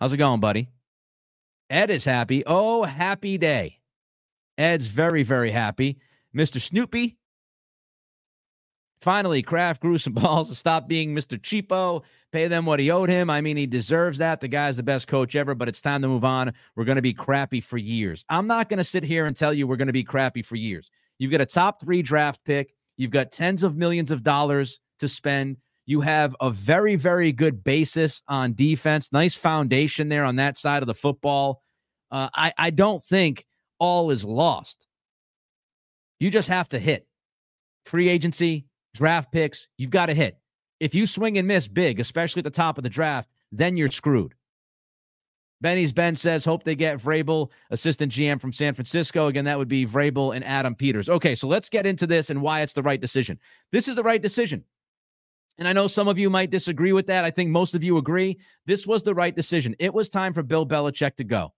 How's 0.00 0.14
it 0.14 0.16
going, 0.16 0.40
buddy? 0.40 0.70
Ed 1.68 1.90
is 1.90 2.06
happy. 2.06 2.42
Oh, 2.46 2.82
happy 2.82 3.36
day. 3.36 3.78
Ed's 4.56 4.86
very, 4.86 5.22
very 5.22 5.50
happy. 5.50 5.98
Mr. 6.34 6.58
Snoopy. 6.58 7.18
Finally, 9.02 9.42
Kraft 9.42 9.82
grew 9.82 9.98
some 9.98 10.12
balls 10.14 10.48
to 10.48 10.54
stop 10.54 10.88
being 10.88 11.14
Mr. 11.14 11.38
Cheapo, 11.38 12.04
pay 12.32 12.48
them 12.48 12.64
what 12.64 12.80
he 12.80 12.90
owed 12.90 13.10
him. 13.10 13.28
I 13.28 13.42
mean, 13.42 13.58
he 13.58 13.66
deserves 13.66 14.16
that. 14.16 14.40
The 14.40 14.48
guy's 14.48 14.78
the 14.78 14.82
best 14.82 15.08
coach 15.08 15.36
ever, 15.36 15.54
but 15.54 15.68
it's 15.68 15.82
time 15.82 16.00
to 16.00 16.08
move 16.08 16.24
on. 16.24 16.54
We're 16.74 16.86
going 16.86 16.96
to 16.96 17.02
be 17.02 17.12
crappy 17.12 17.60
for 17.60 17.76
years. 17.76 18.24
I'm 18.30 18.46
not 18.46 18.70
going 18.70 18.78
to 18.78 18.84
sit 18.84 19.04
here 19.04 19.26
and 19.26 19.36
tell 19.36 19.52
you 19.52 19.66
we're 19.66 19.76
going 19.76 19.88
to 19.88 19.92
be 19.92 20.04
crappy 20.04 20.40
for 20.40 20.56
years. 20.56 20.90
You've 21.18 21.32
got 21.32 21.42
a 21.42 21.46
top 21.46 21.82
three 21.82 22.00
draft 22.00 22.42
pick, 22.46 22.72
you've 22.96 23.10
got 23.10 23.30
tens 23.30 23.62
of 23.62 23.76
millions 23.76 24.10
of 24.10 24.22
dollars 24.22 24.80
to 25.00 25.08
spend. 25.08 25.58
You 25.92 26.00
have 26.00 26.34
a 26.40 26.50
very, 26.50 26.96
very 26.96 27.32
good 27.32 27.62
basis 27.62 28.22
on 28.26 28.54
defense. 28.54 29.12
Nice 29.12 29.34
foundation 29.34 30.08
there 30.08 30.24
on 30.24 30.36
that 30.36 30.56
side 30.56 30.82
of 30.82 30.86
the 30.86 30.94
football. 30.94 31.62
Uh, 32.10 32.30
I, 32.32 32.50
I 32.56 32.70
don't 32.70 32.98
think 32.98 33.44
all 33.78 34.10
is 34.10 34.24
lost. 34.24 34.86
You 36.18 36.30
just 36.30 36.48
have 36.48 36.66
to 36.70 36.78
hit 36.78 37.06
free 37.84 38.08
agency, 38.08 38.64
draft 38.94 39.32
picks. 39.32 39.68
You've 39.76 39.90
got 39.90 40.06
to 40.06 40.14
hit. 40.14 40.38
If 40.80 40.94
you 40.94 41.06
swing 41.06 41.36
and 41.36 41.46
miss 41.46 41.68
big, 41.68 42.00
especially 42.00 42.40
at 42.40 42.44
the 42.44 42.50
top 42.50 42.78
of 42.78 42.84
the 42.84 42.88
draft, 42.88 43.28
then 43.50 43.76
you're 43.76 43.90
screwed. 43.90 44.32
Benny's 45.60 45.92
Ben 45.92 46.14
says, 46.14 46.42
hope 46.42 46.64
they 46.64 46.74
get 46.74 47.00
Vrabel, 47.00 47.50
assistant 47.70 48.10
GM 48.10 48.40
from 48.40 48.54
San 48.54 48.72
Francisco. 48.72 49.26
Again, 49.26 49.44
that 49.44 49.58
would 49.58 49.68
be 49.68 49.84
Vrabel 49.84 50.34
and 50.34 50.42
Adam 50.46 50.74
Peters. 50.74 51.10
Okay, 51.10 51.34
so 51.34 51.48
let's 51.48 51.68
get 51.68 51.86
into 51.86 52.06
this 52.06 52.30
and 52.30 52.40
why 52.40 52.62
it's 52.62 52.72
the 52.72 52.82
right 52.82 53.00
decision. 53.00 53.38
This 53.72 53.88
is 53.88 53.94
the 53.94 54.02
right 54.02 54.22
decision. 54.22 54.64
And 55.58 55.68
I 55.68 55.72
know 55.72 55.86
some 55.86 56.08
of 56.08 56.18
you 56.18 56.30
might 56.30 56.50
disagree 56.50 56.92
with 56.92 57.06
that. 57.06 57.24
I 57.24 57.30
think 57.30 57.50
most 57.50 57.74
of 57.74 57.84
you 57.84 57.98
agree. 57.98 58.38
This 58.66 58.86
was 58.86 59.02
the 59.02 59.14
right 59.14 59.34
decision. 59.34 59.76
It 59.78 59.92
was 59.92 60.08
time 60.08 60.32
for 60.32 60.42
Bill 60.42 60.66
Belichick 60.66 61.16
to 61.16 61.24
go. 61.24 61.52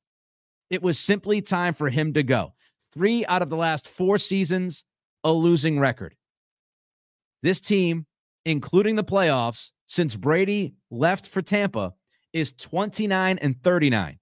It 0.71 0.83
was 0.83 0.99
simply 0.99 1.41
time 1.41 1.75
for 1.75 1.89
him 1.89 2.13
to 2.15 2.23
go. 2.23 2.55
Three 2.93 3.25
out 3.27 3.43
of 3.43 3.51
the 3.51 3.57
last 3.57 3.89
four 3.89 4.19
seasons, 4.19 4.85
a 5.23 5.33
losing 5.33 5.79
record. 5.79 6.15
This 7.43 7.61
team, 7.61 8.07
including 8.45 8.97
the 8.97 9.05
playoffs, 9.05 9.71
since 9.87 10.17
Brady 10.17 10.75
left 10.91 11.29
for 11.29 11.43
Tampa, 11.43 11.93
is 12.33 12.53
29 12.53 13.39
and 13.39 13.63
39. 13.63 14.19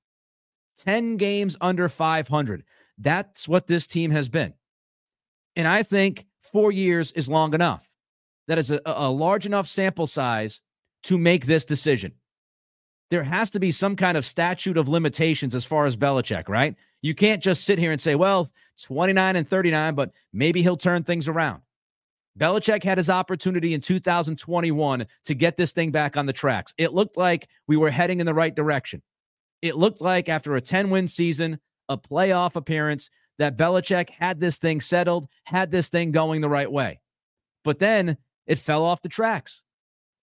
10 0.79 1.17
games 1.17 1.57
under 1.61 1.89
500. 1.89 2.65
That's 2.99 3.49
what 3.49 3.67
this 3.67 3.87
team 3.87 4.11
has 4.11 4.29
been. 4.29 4.55
And 5.57 5.69
I 5.69 5.83
think 5.83 6.27
four 6.41 6.73
years 6.73 7.13
is 7.13 7.29
long 7.29 7.55
enough 7.55 7.92
that 8.53 8.59
is 8.59 8.71
a, 8.71 8.83
a 8.85 9.11
large 9.11 9.47
enough 9.47 9.67
sample 9.67 10.07
size 10.07 10.61
to 11.05 11.17
make 11.17 11.47
this 11.47 11.65
decision. 11.65 12.13
There 13.09 13.23
has 13.23 13.49
to 13.53 13.61
be 13.61 13.71
some 13.71 13.97
kind 13.97 14.19
of 14.19 14.27
statute 14.27 14.77
of 14.77 14.91
limitations 14.91 15.55
as 15.55 15.65
far 15.65 15.87
as 15.87 15.97
Belichick, 15.97 16.51
right? 16.51 16.77
You 17.01 17.15
can't 17.15 17.43
just 17.43 17.65
sit 17.65 17.79
here 17.79 17.93
and 17.93 18.01
say, 18.01 18.15
well, 18.15 18.51
29 18.83 19.37
and 19.37 19.49
39, 19.49 19.95
but 19.95 20.11
maybe 20.35 20.61
he'll 20.61 20.77
turn 20.77 21.03
things 21.03 21.29
around. 21.29 21.63
Belichick 22.39 22.83
had 22.83 22.99
his 22.99 23.09
opportunity 23.09 23.73
in 23.73 23.81
2021 23.81 25.07
to 25.25 25.35
get 25.35 25.57
this 25.57 25.73
thing 25.73 25.91
back 25.91 26.19
on 26.19 26.27
the 26.27 26.33
tracks. 26.35 26.75
It 26.77 26.93
looked 26.93 27.17
like 27.17 27.49
we 27.67 27.79
were 27.79 27.91
heading 27.91 28.21
in 28.21 28.27
the 28.27 28.35
right 28.35 28.55
direction. 28.55 29.01
It 29.63 29.79
looked 29.79 30.03
like 30.03 30.29
after 30.29 30.57
a 30.57 30.61
10 30.61 30.91
win 30.91 31.09
season, 31.09 31.59
a 31.89 31.97
playoff 31.97 32.55
appearance, 32.55 33.09
that 33.39 33.57
Belichick 33.57 34.11
had 34.11 34.41
this 34.41 34.59
thing 34.59 34.83
settled, 34.83 35.27
had 35.45 35.71
this 35.71 35.89
thing 35.89 36.13
going 36.13 36.43
the 36.43 36.51
right 36.51 36.71
way. 36.71 37.01
But 37.65 37.79
then 37.79 38.17
it 38.47 38.59
fell 38.59 38.85
off 38.85 39.03
the 39.03 39.09
tracks. 39.09 39.63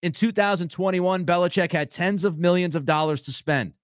In 0.02 0.12
2021, 0.12 1.26
Belichick 1.26 1.72
had 1.72 1.90
tens 1.90 2.24
of 2.24 2.38
millions 2.38 2.74
of 2.74 2.86
dollars 2.86 3.22
to 3.22 3.32
spend. 3.32 3.74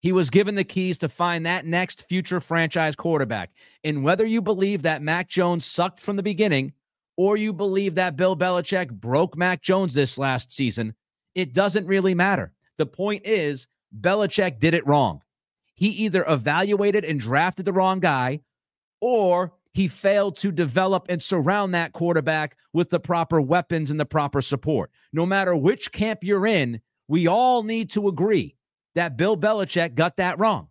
He 0.00 0.12
was 0.12 0.30
given 0.30 0.54
the 0.54 0.64
keys 0.64 0.98
to 0.98 1.08
find 1.08 1.46
that 1.46 1.66
next 1.66 2.08
future 2.08 2.40
franchise 2.40 2.94
quarterback. 2.94 3.50
And 3.84 4.04
whether 4.04 4.26
you 4.26 4.42
believe 4.42 4.82
that 4.82 5.02
Mac 5.02 5.28
Jones 5.28 5.64
sucked 5.64 6.00
from 6.00 6.16
the 6.16 6.22
beginning 6.22 6.72
or 7.16 7.36
you 7.36 7.52
believe 7.52 7.94
that 7.94 8.16
Bill 8.16 8.36
Belichick 8.36 8.90
broke 8.90 9.36
Mac 9.36 9.62
Jones 9.62 9.94
this 9.94 10.18
last 10.18 10.52
season, 10.52 10.94
it 11.34 11.54
doesn't 11.54 11.86
really 11.86 12.14
matter. 12.14 12.52
The 12.78 12.86
point 12.86 13.22
is, 13.24 13.68
Belichick 14.00 14.58
did 14.58 14.74
it 14.74 14.86
wrong. 14.86 15.22
He 15.74 15.88
either 15.88 16.24
evaluated 16.28 17.04
and 17.04 17.20
drafted 17.20 17.64
the 17.64 17.72
wrong 17.72 18.00
guy 18.00 18.40
or 19.00 19.54
he 19.76 19.88
failed 19.88 20.38
to 20.38 20.50
develop 20.50 21.04
and 21.10 21.22
surround 21.22 21.74
that 21.74 21.92
quarterback 21.92 22.56
with 22.72 22.88
the 22.88 22.98
proper 22.98 23.42
weapons 23.42 23.90
and 23.90 24.00
the 24.00 24.06
proper 24.06 24.40
support. 24.40 24.90
No 25.12 25.26
matter 25.26 25.54
which 25.54 25.92
camp 25.92 26.20
you're 26.22 26.46
in, 26.46 26.80
we 27.08 27.26
all 27.26 27.62
need 27.62 27.90
to 27.90 28.08
agree 28.08 28.56
that 28.94 29.18
Bill 29.18 29.36
Belichick 29.36 29.94
got 29.94 30.16
that 30.16 30.38
wrong. 30.38 30.68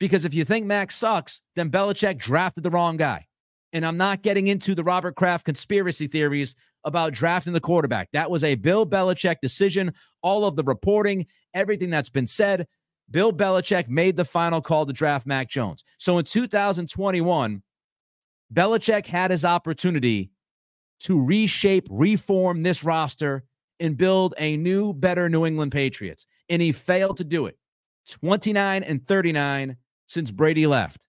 Because 0.00 0.24
if 0.24 0.34
you 0.34 0.44
think 0.44 0.66
Max 0.66 0.96
sucks, 0.96 1.40
then 1.54 1.70
Belichick 1.70 2.18
drafted 2.18 2.64
the 2.64 2.70
wrong 2.70 2.96
guy. 2.96 3.28
And 3.72 3.86
I'm 3.86 3.96
not 3.96 4.22
getting 4.22 4.48
into 4.48 4.74
the 4.74 4.82
Robert 4.82 5.14
Kraft 5.14 5.44
conspiracy 5.44 6.08
theories 6.08 6.56
about 6.82 7.12
drafting 7.12 7.52
the 7.52 7.60
quarterback. 7.60 8.08
That 8.12 8.28
was 8.28 8.42
a 8.42 8.56
Bill 8.56 8.84
Belichick 8.84 9.36
decision. 9.40 9.92
All 10.20 10.44
of 10.44 10.56
the 10.56 10.64
reporting, 10.64 11.26
everything 11.54 11.90
that's 11.90 12.10
been 12.10 12.26
said, 12.26 12.66
Bill 13.08 13.32
Belichick 13.32 13.88
made 13.88 14.16
the 14.16 14.24
final 14.24 14.60
call 14.60 14.84
to 14.84 14.92
draft 14.92 15.28
Mac 15.28 15.48
Jones. 15.48 15.84
So 15.98 16.18
in 16.18 16.24
2021, 16.24 17.62
Belichick 18.52 19.06
had 19.06 19.30
his 19.30 19.44
opportunity 19.44 20.30
to 21.00 21.22
reshape, 21.22 21.86
reform 21.90 22.62
this 22.62 22.84
roster, 22.84 23.44
and 23.78 23.96
build 23.96 24.34
a 24.38 24.56
new, 24.56 24.92
better 24.92 25.28
New 25.28 25.46
England 25.46 25.72
Patriots. 25.72 26.26
And 26.48 26.60
he 26.60 26.72
failed 26.72 27.16
to 27.18 27.24
do 27.24 27.46
it. 27.46 27.56
29 28.08 28.82
and 28.82 29.06
39 29.06 29.76
since 30.06 30.30
Brady 30.30 30.66
left. 30.66 31.06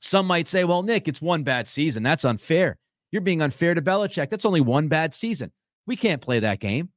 Some 0.00 0.26
might 0.26 0.48
say, 0.48 0.64
well, 0.64 0.82
Nick, 0.82 1.08
it's 1.08 1.22
one 1.22 1.42
bad 1.42 1.66
season. 1.66 2.02
That's 2.02 2.24
unfair. 2.24 2.78
You're 3.10 3.22
being 3.22 3.42
unfair 3.42 3.74
to 3.74 3.82
Belichick. 3.82 4.30
That's 4.30 4.44
only 4.44 4.60
one 4.60 4.88
bad 4.88 5.14
season. 5.14 5.52
We 5.86 5.96
can't 5.96 6.20
play 6.20 6.40
that 6.40 6.60
game. 6.60 6.90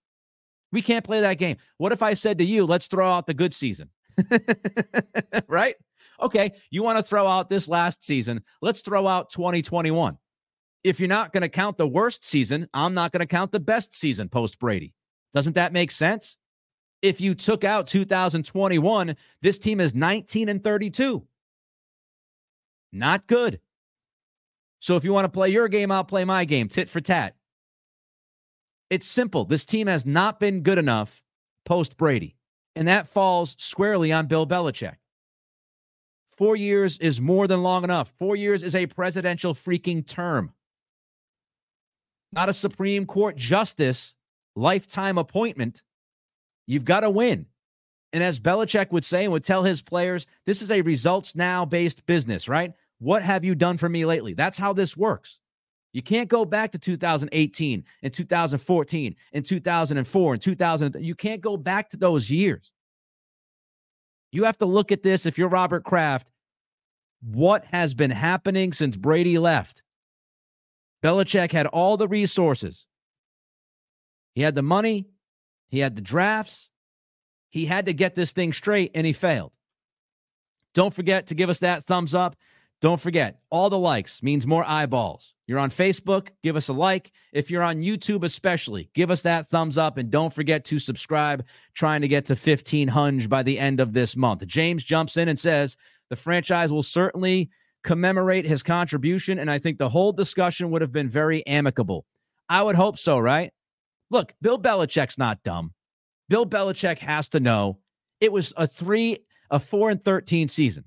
We 0.71 0.81
can't 0.81 1.05
play 1.05 1.21
that 1.21 1.35
game. 1.35 1.57
What 1.77 1.91
if 1.91 2.03
I 2.03 2.13
said 2.15 2.37
to 2.39 2.43
you, 2.43 2.65
let's 2.65 2.87
throw 2.87 3.09
out 3.09 3.27
the 3.27 3.33
good 3.33 3.53
season? 3.53 3.89
right? 5.47 5.75
Okay, 6.21 6.51
you 6.69 6.83
want 6.83 6.97
to 6.97 7.03
throw 7.03 7.27
out 7.27 7.49
this 7.49 7.67
last 7.67 8.03
season. 8.03 8.43
Let's 8.61 8.81
throw 8.81 9.07
out 9.07 9.29
2021. 9.29 10.17
If 10.83 10.99
you're 10.99 11.09
not 11.09 11.33
going 11.33 11.41
to 11.41 11.49
count 11.49 11.77
the 11.77 11.87
worst 11.87 12.23
season, 12.23 12.67
I'm 12.73 12.93
not 12.93 13.11
going 13.11 13.21
to 13.21 13.25
count 13.25 13.51
the 13.51 13.59
best 13.59 13.93
season 13.93 14.29
post 14.29 14.59
Brady. 14.59 14.93
Doesn't 15.33 15.53
that 15.53 15.73
make 15.73 15.91
sense? 15.91 16.37
If 17.01 17.19
you 17.19 17.35
took 17.35 17.63
out 17.63 17.87
2021, 17.87 19.15
this 19.41 19.59
team 19.59 19.79
is 19.79 19.93
19 19.93 20.49
and 20.49 20.63
32. 20.63 21.25
Not 22.91 23.27
good. 23.27 23.59
So 24.79 24.95
if 24.95 25.03
you 25.03 25.11
want 25.11 25.25
to 25.25 25.29
play 25.29 25.49
your 25.49 25.67
game, 25.67 25.91
I'll 25.91 26.03
play 26.03 26.25
my 26.25 26.45
game, 26.45 26.69
tit 26.69 26.87
for 26.87 27.01
tat. 27.01 27.35
It's 28.89 29.07
simple. 29.07 29.45
This 29.45 29.65
team 29.65 29.87
has 29.87 30.05
not 30.05 30.39
been 30.39 30.61
good 30.61 30.77
enough 30.77 31.21
post 31.65 31.97
Brady, 31.97 32.37
and 32.75 32.87
that 32.87 33.07
falls 33.07 33.55
squarely 33.57 34.13
on 34.13 34.27
Bill 34.27 34.45
Belichick. 34.45 34.95
Four 36.37 36.55
years 36.55 36.97
is 36.99 37.21
more 37.21 37.47
than 37.47 37.63
long 37.63 37.83
enough. 37.83 38.13
Four 38.17 38.35
years 38.35 38.61
is 38.61 38.75
a 38.75 38.87
presidential 38.87 39.53
freaking 39.53 40.05
term, 40.05 40.53
not 42.33 42.49
a 42.49 42.53
Supreme 42.53 43.05
Court 43.05 43.37
justice 43.37 44.15
lifetime 44.55 45.17
appointment. 45.17 45.81
You've 46.67 46.85
got 46.85 47.01
to 47.01 47.09
win. 47.09 47.45
And 48.11 48.23
as 48.23 48.39
Belichick 48.39 48.91
would 48.91 49.05
say 49.05 49.23
and 49.23 49.33
would 49.33 49.43
tell 49.43 49.63
his 49.63 49.81
players, 49.81 50.27
this 50.45 50.61
is 50.61 50.71
a 50.71 50.81
results 50.81 51.35
now 51.35 51.65
based 51.65 52.05
business, 52.05 52.47
right? 52.47 52.73
What 52.99 53.23
have 53.23 53.43
you 53.43 53.55
done 53.55 53.77
for 53.77 53.89
me 53.89 54.05
lately? 54.05 54.33
That's 54.33 54.57
how 54.57 54.73
this 54.73 54.95
works. 54.95 55.39
You 55.91 56.01
can't 56.01 56.27
go 56.27 56.43
back 56.43 56.71
to 56.71 56.79
2018 56.79 57.83
and 58.03 58.13
2014 58.13 59.15
and 59.31 59.45
2004 59.45 60.33
and 60.33 60.41
2000. 60.41 60.97
You 60.99 61.15
can't 61.15 61.41
go 61.41 61.55
back 61.55 61.89
to 61.89 61.97
those 61.97 62.29
years. 62.29 62.71
You 64.35 64.43
have 64.43 64.57
to 64.57 64.65
look 64.65 64.91
at 64.91 65.01
this 65.01 65.25
if 65.25 65.37
you're 65.37 65.47
Robert 65.47 65.85
Kraft. 65.85 66.29
What 67.21 67.63
has 67.67 67.93
been 67.93 68.11
happening 68.11 68.73
since 68.73 68.97
Brady 68.97 69.39
left? 69.39 69.81
Belichick 71.01 71.53
had 71.53 71.67
all 71.67 71.95
the 71.95 72.09
resources. 72.09 72.85
He 74.33 74.41
had 74.41 74.53
the 74.53 74.61
money, 74.61 75.07
he 75.69 75.79
had 75.79 75.95
the 75.95 76.01
drafts, 76.01 76.69
he 77.49 77.65
had 77.65 77.85
to 77.85 77.93
get 77.93 78.15
this 78.15 78.33
thing 78.33 78.51
straight, 78.51 78.91
and 78.93 79.07
he 79.07 79.13
failed. 79.13 79.53
Don't 80.73 80.93
forget 80.93 81.27
to 81.27 81.35
give 81.35 81.49
us 81.49 81.59
that 81.59 81.85
thumbs 81.85 82.13
up. 82.13 82.35
Don't 82.81 82.99
forget, 82.99 83.39
all 83.49 83.69
the 83.69 83.79
likes 83.79 84.21
means 84.21 84.45
more 84.45 84.65
eyeballs. 84.67 85.34
You're 85.47 85.59
on 85.59 85.69
Facebook, 85.69 86.29
give 86.41 86.55
us 86.55 86.69
a 86.69 86.73
like. 86.73 87.11
If 87.31 87.51
you're 87.51 87.61
on 87.61 87.83
YouTube, 87.83 88.23
especially, 88.23 88.89
give 88.93 89.11
us 89.11 89.21
that 89.21 89.47
thumbs 89.47 89.77
up 89.77 89.97
and 89.97 90.09
don't 90.09 90.33
forget 90.33 90.65
to 90.65 90.79
subscribe. 90.79 91.45
Trying 91.75 92.01
to 92.01 92.07
get 92.07 92.25
to 92.25 92.33
1500 92.33 93.29
by 93.29 93.43
the 93.43 93.59
end 93.59 93.79
of 93.79 93.93
this 93.93 94.15
month. 94.15 94.45
James 94.47 94.83
jumps 94.83 95.17
in 95.17 95.27
and 95.27 95.39
says 95.39 95.77
the 96.09 96.15
franchise 96.15 96.71
will 96.71 96.83
certainly 96.83 97.49
commemorate 97.83 98.45
his 98.45 98.63
contribution, 98.63 99.37
and 99.37 99.51
I 99.51 99.59
think 99.59 99.77
the 99.77 99.89
whole 99.89 100.11
discussion 100.11 100.71
would 100.71 100.81
have 100.81 100.91
been 100.91 101.09
very 101.09 101.45
amicable. 101.45 102.05
I 102.49 102.63
would 102.63 102.75
hope 102.75 102.97
so, 102.97 103.19
right? 103.19 103.51
Look, 104.09 104.33
Bill 104.41 104.59
Belichick's 104.59 105.17
not 105.17 105.43
dumb. 105.43 105.73
Bill 106.27 106.45
Belichick 106.45 106.97
has 106.99 107.29
to 107.29 107.39
know 107.39 107.79
it 108.19 108.31
was 108.31 108.53
a 108.57 108.65
three, 108.65 109.19
a 109.51 109.59
four 109.59 109.91
and 109.91 110.03
13 110.03 110.47
season. 110.47 110.83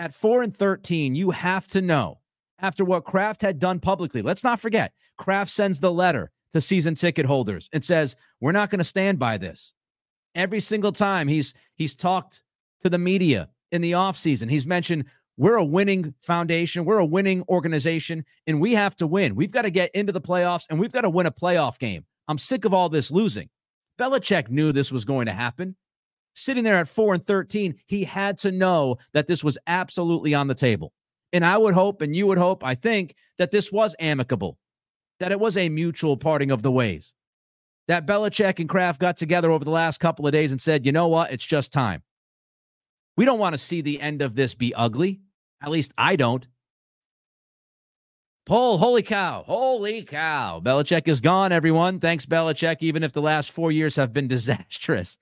At 0.00 0.12
four 0.12 0.42
and 0.42 0.54
13, 0.54 1.14
you 1.14 1.30
have 1.30 1.68
to 1.68 1.80
know 1.80 2.18
after 2.60 2.84
what 2.84 3.04
Kraft 3.04 3.40
had 3.40 3.58
done 3.58 3.80
publicly. 3.80 4.22
Let's 4.22 4.44
not 4.44 4.60
forget, 4.60 4.92
Kraft 5.16 5.50
sends 5.50 5.80
the 5.80 5.92
letter 5.92 6.30
to 6.52 6.60
season 6.60 6.94
ticket 6.94 7.26
holders 7.26 7.68
and 7.72 7.84
says, 7.84 8.16
"We're 8.40 8.52
not 8.52 8.70
going 8.70 8.78
to 8.78 8.84
stand 8.84 9.18
by 9.18 9.38
this." 9.38 9.72
Every 10.34 10.60
single 10.60 10.92
time 10.92 11.28
he's 11.28 11.54
he's 11.74 11.94
talked 11.94 12.42
to 12.80 12.90
the 12.90 12.98
media 12.98 13.48
in 13.72 13.80
the 13.80 13.92
offseason, 13.92 14.50
he's 14.50 14.66
mentioned 14.66 15.04
we're 15.38 15.56
a 15.56 15.64
winning 15.64 16.12
foundation, 16.20 16.84
we're 16.84 16.98
a 16.98 17.06
winning 17.06 17.44
organization, 17.48 18.24
and 18.48 18.60
we 18.60 18.74
have 18.74 18.96
to 18.96 19.06
win. 19.06 19.36
We've 19.36 19.52
got 19.52 19.62
to 19.62 19.70
get 19.70 19.90
into 19.94 20.12
the 20.12 20.20
playoffs 20.20 20.66
and 20.68 20.80
we've 20.80 20.92
got 20.92 21.02
to 21.02 21.10
win 21.10 21.26
a 21.26 21.30
playoff 21.30 21.78
game. 21.78 22.04
I'm 22.26 22.38
sick 22.38 22.64
of 22.64 22.74
all 22.74 22.88
this 22.88 23.10
losing. 23.12 23.48
Belichick 23.98 24.50
knew 24.50 24.72
this 24.72 24.90
was 24.90 25.04
going 25.04 25.26
to 25.26 25.32
happen. 25.32 25.76
Sitting 26.34 26.64
there 26.64 26.76
at 26.76 26.88
4 26.88 27.14
and 27.14 27.24
13, 27.24 27.74
he 27.86 28.04
had 28.04 28.36
to 28.38 28.52
know 28.52 28.96
that 29.12 29.28
this 29.28 29.42
was 29.42 29.58
absolutely 29.66 30.34
on 30.34 30.48
the 30.48 30.54
table. 30.54 30.92
And 31.32 31.44
I 31.44 31.58
would 31.58 31.74
hope, 31.74 32.00
and 32.00 32.16
you 32.16 32.26
would 32.26 32.38
hope, 32.38 32.64
I 32.64 32.74
think, 32.74 33.14
that 33.36 33.50
this 33.50 33.70
was 33.70 33.94
amicable, 33.98 34.58
that 35.20 35.32
it 35.32 35.40
was 35.40 35.56
a 35.56 35.68
mutual 35.68 36.16
parting 36.16 36.50
of 36.50 36.62
the 36.62 36.72
ways. 36.72 37.12
That 37.86 38.06
Belichick 38.06 38.58
and 38.58 38.68
Kraft 38.68 39.00
got 39.00 39.16
together 39.16 39.50
over 39.50 39.64
the 39.64 39.70
last 39.70 39.98
couple 39.98 40.26
of 40.26 40.32
days 40.32 40.52
and 40.52 40.60
said, 40.60 40.84
you 40.84 40.92
know 40.92 41.08
what? 41.08 41.32
It's 41.32 41.44
just 41.44 41.72
time. 41.72 42.02
We 43.16 43.24
don't 43.24 43.38
want 43.38 43.54
to 43.54 43.58
see 43.58 43.80
the 43.80 44.00
end 44.00 44.22
of 44.22 44.36
this 44.36 44.54
be 44.54 44.74
ugly. 44.74 45.20
At 45.62 45.70
least 45.70 45.92
I 45.98 46.16
don't. 46.16 46.46
Paul, 48.46 48.78
holy 48.78 49.02
cow, 49.02 49.42
holy 49.46 50.04
cow. 50.04 50.60
Belichick 50.64 51.06
is 51.06 51.20
gone, 51.20 51.52
everyone. 51.52 51.98
Thanks, 51.98 52.24
Belichick, 52.24 52.78
even 52.80 53.02
if 53.02 53.12
the 53.12 53.20
last 53.20 53.50
four 53.50 53.70
years 53.72 53.94
have 53.96 54.12
been 54.12 54.28
disastrous. 54.28 55.18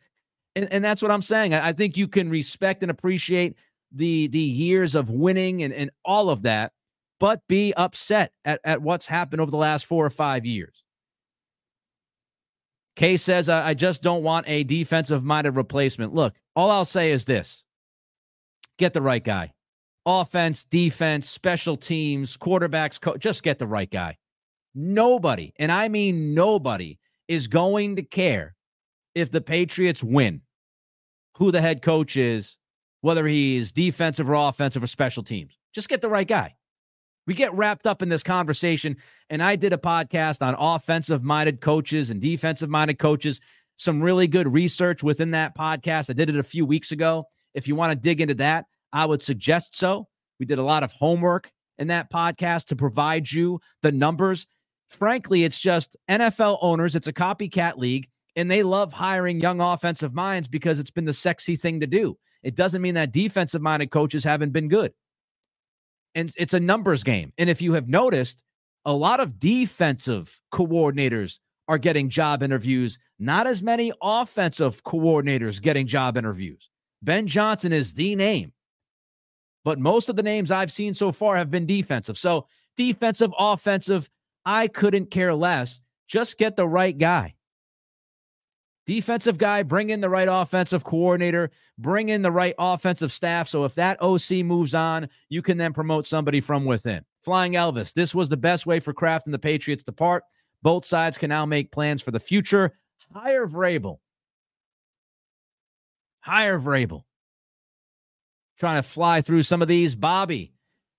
And, 0.54 0.72
and 0.72 0.85
that's 0.85 1.02
what 1.02 1.11
I'm 1.11 1.22
saying. 1.22 1.52
I, 1.52 1.68
I 1.68 1.72
think 1.72 1.96
you 1.96 2.07
can 2.07 2.31
respect 2.31 2.83
and 2.83 2.90
appreciate 2.90 3.57
the 3.96 4.28
the 4.28 4.38
years 4.38 4.94
of 4.94 5.11
winning 5.11 5.62
and, 5.62 5.72
and 5.72 5.90
all 6.04 6.30
of 6.30 6.42
that, 6.42 6.72
but 7.18 7.40
be 7.48 7.72
upset 7.74 8.32
at, 8.44 8.61
at 8.64 8.82
what's 8.82 9.06
happened 9.06 9.40
over 9.40 9.50
the 9.50 9.56
last 9.56 9.87
four 9.87 10.04
or 10.04 10.11
five 10.11 10.44
years. 10.44 10.82
Kay 12.96 13.16
says, 13.18 13.48
I, 13.48 13.68
I 13.68 13.74
just 13.74 14.02
don't 14.02 14.22
want 14.22 14.48
a 14.48 14.64
defensive 14.64 15.22
minded 15.22 15.56
replacement. 15.56 16.14
Look, 16.14 16.35
all 16.54 16.70
I'll 16.70 16.85
say 16.85 17.12
is 17.12 17.24
this 17.24 17.62
get 18.78 18.92
the 18.92 19.02
right 19.02 19.22
guy. 19.22 19.52
Offense, 20.06 20.64
defense, 20.64 21.28
special 21.28 21.76
teams, 21.76 22.37
quarterbacks, 22.37 23.00
co- 23.00 23.16
just 23.16 23.42
get 23.42 23.59
the 23.59 23.66
right 23.66 23.90
guy. 23.90 24.16
Nobody, 24.74 25.52
and 25.59 25.72
I 25.72 25.88
mean 25.88 26.35
nobody, 26.35 26.98
is 27.28 27.48
going 27.48 27.96
to 27.96 28.02
care 28.02 28.54
if 29.14 29.30
the 29.30 29.40
Patriots 29.40 30.04
win, 30.04 30.42
who 31.37 31.50
the 31.50 31.61
head 31.61 31.82
coach 31.82 32.16
is, 32.16 32.56
whether 33.00 33.26
he's 33.26 33.72
defensive 33.72 34.28
or 34.28 34.35
offensive 34.35 34.82
or 34.82 34.87
special 34.87 35.22
teams. 35.22 35.59
Just 35.74 35.88
get 35.88 36.00
the 36.00 36.09
right 36.09 36.26
guy. 36.26 36.54
We 37.26 37.35
get 37.35 37.52
wrapped 37.54 37.87
up 37.87 38.02
in 38.02 38.09
this 38.09 38.22
conversation, 38.22 38.96
and 39.30 39.42
I 39.42 39.56
did 39.56 39.72
a 39.72 39.78
podcast 39.78 40.46
on 40.46 40.54
offensive 40.59 41.24
minded 41.24 41.61
coaches 41.61 42.11
and 42.11 42.20
defensive 42.20 42.70
minded 42.70 42.98
coaches. 42.98 43.40
Some 43.76 44.00
really 44.00 44.28
good 44.28 44.52
research 44.52 45.02
within 45.02 45.32
that 45.32 45.56
podcast. 45.56 46.09
I 46.09 46.12
did 46.12 46.30
it 46.30 46.37
a 46.37 46.44
few 46.44 46.64
weeks 46.64 46.92
ago. 46.92 47.26
If 47.52 47.66
you 47.66 47.74
want 47.74 47.90
to 47.90 47.96
dig 47.96 48.20
into 48.20 48.35
that, 48.35 48.66
I 48.92 49.04
would 49.06 49.22
suggest 49.22 49.74
so. 49.74 50.06
We 50.38 50.46
did 50.46 50.59
a 50.59 50.62
lot 50.62 50.82
of 50.82 50.92
homework 50.92 51.50
in 51.78 51.88
that 51.88 52.11
podcast 52.11 52.66
to 52.66 52.76
provide 52.76 53.30
you 53.30 53.61
the 53.82 53.92
numbers. 53.92 54.46
Frankly, 54.88 55.44
it's 55.44 55.61
just 55.61 55.96
NFL 56.09 56.59
owners, 56.62 56.94
it's 56.94 57.09
a 57.09 57.12
copycat 57.12 57.76
league, 57.76 58.09
and 58.37 58.50
they 58.50 58.62
love 58.62 58.92
hiring 58.92 59.40
young 59.40 59.61
offensive 59.61 60.14
minds 60.14 60.46
because 60.46 60.78
it's 60.78 60.90
been 60.90 61.06
the 61.06 61.12
sexy 61.12 61.56
thing 61.56 61.80
to 61.80 61.87
do. 61.87 62.16
It 62.46 62.54
doesn't 62.54 62.80
mean 62.80 62.94
that 62.94 63.11
defensive 63.11 63.61
minded 63.61 63.90
coaches 63.90 64.22
haven't 64.22 64.52
been 64.52 64.68
good. 64.68 64.92
And 66.14 66.32
it's 66.38 66.54
a 66.54 66.61
numbers 66.61 67.02
game. 67.02 67.32
And 67.38 67.50
if 67.50 67.61
you 67.61 67.72
have 67.72 67.88
noticed, 67.88 68.44
a 68.85 68.92
lot 68.92 69.18
of 69.18 69.40
defensive 69.40 70.40
coordinators 70.54 71.40
are 71.66 71.76
getting 71.76 72.09
job 72.09 72.44
interviews, 72.44 73.00
not 73.18 73.48
as 73.48 73.64
many 73.64 73.90
offensive 74.00 74.85
coordinators 74.85 75.61
getting 75.61 75.88
job 75.88 76.16
interviews. 76.16 76.70
Ben 77.02 77.26
Johnson 77.26 77.72
is 77.72 77.94
the 77.94 78.14
name. 78.14 78.52
But 79.64 79.80
most 79.80 80.09
of 80.09 80.14
the 80.14 80.22
names 80.22 80.52
I've 80.52 80.70
seen 80.70 80.94
so 80.94 81.11
far 81.11 81.37
have 81.37 81.50
been 81.50 81.66
defensive. 81.66 82.16
So, 82.16 82.46
defensive, 82.76 83.32
offensive, 83.37 84.09
I 84.44 84.68
couldn't 84.68 85.11
care 85.11 85.35
less. 85.35 85.80
Just 86.06 86.38
get 86.38 86.54
the 86.54 86.68
right 86.68 86.96
guy. 86.96 87.35
Defensive 88.87 89.37
guy, 89.37 89.64
bring 89.64 89.90
in 89.90 90.01
the 90.01 90.09
right 90.09 90.29
offensive 90.31 90.85
coordinator, 90.85 91.51
bring 91.77 92.09
in 92.09 92.22
the 92.22 92.31
right 92.31 92.55
offensive 92.59 93.11
staff. 93.11 93.49
So 93.49 93.64
if 93.64 93.75
that 93.75 94.01
OC 94.01 94.44
moves 94.44 94.75
on, 94.75 95.09
you 95.29 95.42
can 95.42 95.59
then 95.59 95.72
promote 95.72 96.07
somebody 96.07 96.40
from 96.40 96.64
within. 96.64 97.05
Flying 97.22 97.55
Elvis, 97.55 97.92
this 97.92 98.14
was 98.14 98.29
the 98.29 98.37
best 98.37 98.64
way 98.64 98.79
for 98.79 98.92
Kraft 98.92 99.27
and 99.27 99.35
the 99.35 99.38
Patriots 99.40 99.83
to 99.85 99.92
part. 99.92 100.22
Both 100.62 100.85
sides 100.85 101.18
can 101.18 101.29
now 101.29 101.44
make 101.44 101.72
plans 101.72 102.01
for 102.01 102.12
the 102.12 102.20
future. 102.20 102.79
Hire 103.12 103.49
Vrabel. 103.49 103.99
Hire 106.20 106.59
Vrabel. 106.61 107.03
Trying 108.59 108.81
to 108.83 108.88
fly 108.88 109.20
through 109.20 109.42
some 109.42 109.62
of 109.62 109.68
these. 109.68 109.96
Bobby, 109.96 110.53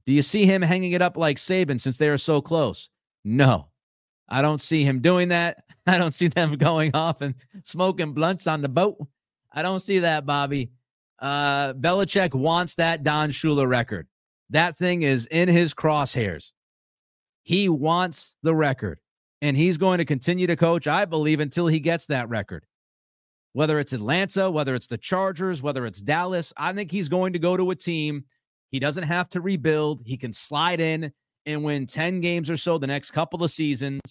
do 0.05 0.11
you 0.11 0.21
see 0.21 0.45
him 0.45 0.61
hanging 0.61 0.91
it 0.91 1.01
up 1.01 1.15
like 1.15 1.37
Saban 1.37 1.79
since 1.79 1.97
they 1.97 2.09
are 2.09 2.17
so 2.17 2.41
close? 2.41 2.89
No. 3.23 3.69
I 4.29 4.41
don't 4.41 4.61
see 4.61 4.83
him 4.83 4.99
doing 4.99 5.29
that. 5.29 5.63
I 5.89 5.97
don't 5.97 6.13
see 6.13 6.27
them 6.27 6.53
going 6.57 6.91
off 6.93 7.21
and 7.21 7.33
smoking 7.63 8.11
blunts 8.11 8.45
on 8.45 8.61
the 8.61 8.69
boat. 8.69 8.97
I 9.53 9.61
don't 9.61 9.79
see 9.79 9.99
that, 9.99 10.25
Bobby. 10.25 10.71
Uh, 11.19 11.73
Belichick 11.73 12.35
wants 12.35 12.75
that 12.75 13.03
Don 13.03 13.29
Shula 13.29 13.67
record. 13.67 14.07
That 14.49 14.77
thing 14.77 15.03
is 15.03 15.27
in 15.27 15.47
his 15.47 15.73
crosshairs. 15.73 16.51
He 17.43 17.69
wants 17.69 18.35
the 18.43 18.53
record, 18.53 18.99
and 19.41 19.55
he's 19.55 19.77
going 19.77 19.99
to 19.99 20.05
continue 20.05 20.45
to 20.47 20.57
coach, 20.57 20.87
I 20.87 21.05
believe, 21.05 21.39
until 21.39 21.67
he 21.67 21.79
gets 21.79 22.05
that 22.07 22.27
record. 22.27 22.65
Whether 23.53 23.79
it's 23.79 23.93
Atlanta, 23.93 24.51
whether 24.51 24.75
it's 24.75 24.87
the 24.87 24.97
Chargers, 24.97 25.63
whether 25.63 25.85
it's 25.85 26.01
Dallas, 26.01 26.51
I 26.57 26.73
think 26.73 26.91
he's 26.91 27.09
going 27.09 27.33
to 27.33 27.39
go 27.39 27.55
to 27.55 27.71
a 27.71 27.75
team. 27.75 28.25
He 28.69 28.79
doesn't 28.79 29.03
have 29.03 29.29
to 29.29 29.41
rebuild. 29.41 30.01
He 30.05 30.17
can 30.17 30.33
slide 30.33 30.81
in 30.81 31.11
and 31.45 31.63
win 31.63 31.87
10 31.87 32.19
games 32.19 32.49
or 32.49 32.57
so 32.57 32.77
the 32.77 32.85
next 32.85 33.11
couple 33.11 33.41
of 33.41 33.49
seasons, 33.49 34.01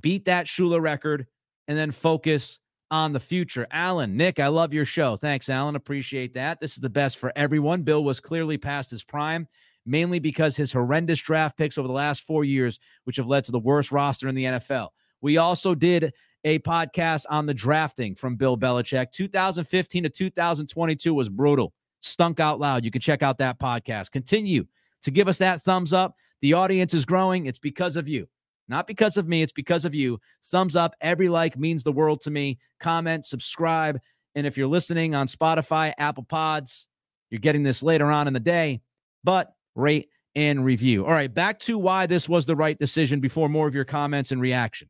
beat 0.00 0.24
that 0.26 0.46
Shula 0.46 0.80
record, 0.80 1.26
and 1.66 1.76
then 1.76 1.90
focus 1.90 2.60
on 2.90 3.12
the 3.12 3.20
future. 3.20 3.66
Alan, 3.70 4.16
Nick, 4.16 4.40
I 4.40 4.48
love 4.48 4.72
your 4.72 4.84
show. 4.84 5.16
Thanks, 5.16 5.48
Alan. 5.48 5.76
Appreciate 5.76 6.34
that. 6.34 6.60
This 6.60 6.72
is 6.72 6.78
the 6.78 6.88
best 6.88 7.18
for 7.18 7.32
everyone. 7.36 7.82
Bill 7.82 8.02
was 8.02 8.20
clearly 8.20 8.56
past 8.56 8.90
his 8.90 9.04
prime, 9.04 9.46
mainly 9.84 10.18
because 10.18 10.56
his 10.56 10.72
horrendous 10.72 11.20
draft 11.20 11.56
picks 11.56 11.76
over 11.76 11.88
the 11.88 11.94
last 11.94 12.22
four 12.22 12.44
years, 12.44 12.78
which 13.04 13.16
have 13.16 13.28
led 13.28 13.44
to 13.44 13.52
the 13.52 13.58
worst 13.58 13.92
roster 13.92 14.28
in 14.28 14.34
the 14.34 14.44
NFL. 14.44 14.88
We 15.20 15.36
also 15.36 15.74
did 15.74 16.12
a 16.44 16.60
podcast 16.60 17.26
on 17.28 17.46
the 17.46 17.54
drafting 17.54 18.14
from 18.14 18.36
Bill 18.36 18.56
Belichick. 18.56 19.12
2015 19.12 20.04
to 20.04 20.08
2022 20.08 21.12
was 21.12 21.28
brutal. 21.28 21.72
Stunk 22.00 22.40
Out 22.40 22.60
Loud. 22.60 22.84
You 22.84 22.90
can 22.90 23.00
check 23.00 23.22
out 23.22 23.38
that 23.38 23.58
podcast. 23.58 24.12
Continue 24.12 24.64
to 25.02 25.10
give 25.10 25.28
us 25.28 25.38
that 25.38 25.62
thumbs 25.62 25.92
up. 25.92 26.14
The 26.40 26.54
audience 26.54 26.94
is 26.94 27.04
growing. 27.04 27.46
It's 27.46 27.58
because 27.58 27.96
of 27.96 28.08
you. 28.08 28.28
Not 28.68 28.86
because 28.86 29.16
of 29.16 29.26
me, 29.26 29.42
it's 29.42 29.52
because 29.52 29.84
of 29.84 29.94
you. 29.94 30.20
Thumbs 30.44 30.76
up, 30.76 30.94
every 31.00 31.28
like 31.28 31.58
means 31.58 31.82
the 31.82 31.92
world 31.92 32.20
to 32.22 32.30
me. 32.30 32.58
Comment, 32.80 33.24
subscribe. 33.24 33.98
And 34.34 34.46
if 34.46 34.56
you're 34.56 34.68
listening 34.68 35.14
on 35.14 35.26
Spotify, 35.26 35.92
Apple 35.98 36.24
Pods, 36.24 36.88
you're 37.30 37.40
getting 37.40 37.62
this 37.62 37.82
later 37.82 38.10
on 38.10 38.26
in 38.26 38.34
the 38.34 38.40
day, 38.40 38.80
but 39.24 39.52
rate 39.74 40.08
and 40.34 40.64
review. 40.64 41.04
All 41.04 41.12
right, 41.12 41.32
back 41.32 41.58
to 41.60 41.78
why 41.78 42.06
this 42.06 42.28
was 42.28 42.46
the 42.46 42.56
right 42.56 42.78
decision 42.78 43.20
before 43.20 43.48
more 43.48 43.66
of 43.66 43.74
your 43.74 43.84
comments 43.84 44.32
and 44.32 44.40
reaction. 44.40 44.88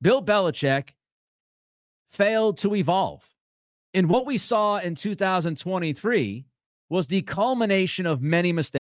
Bill 0.00 0.22
Belichick 0.22 0.90
failed 2.10 2.58
to 2.58 2.74
evolve. 2.74 3.28
And 3.94 4.08
what 4.08 4.26
we 4.26 4.38
saw 4.38 4.78
in 4.78 4.94
2023 4.94 6.44
was 6.88 7.06
the 7.06 7.22
culmination 7.22 8.06
of 8.06 8.20
many 8.20 8.52
mistakes. 8.52 8.81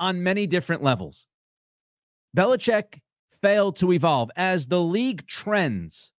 On 0.00 0.22
many 0.22 0.46
different 0.46 0.82
levels. 0.82 1.26
Belichick 2.36 3.00
failed 3.40 3.76
to 3.76 3.92
evolve 3.92 4.30
as 4.36 4.66
the 4.66 4.80
league 4.80 5.26
trends 5.26 6.12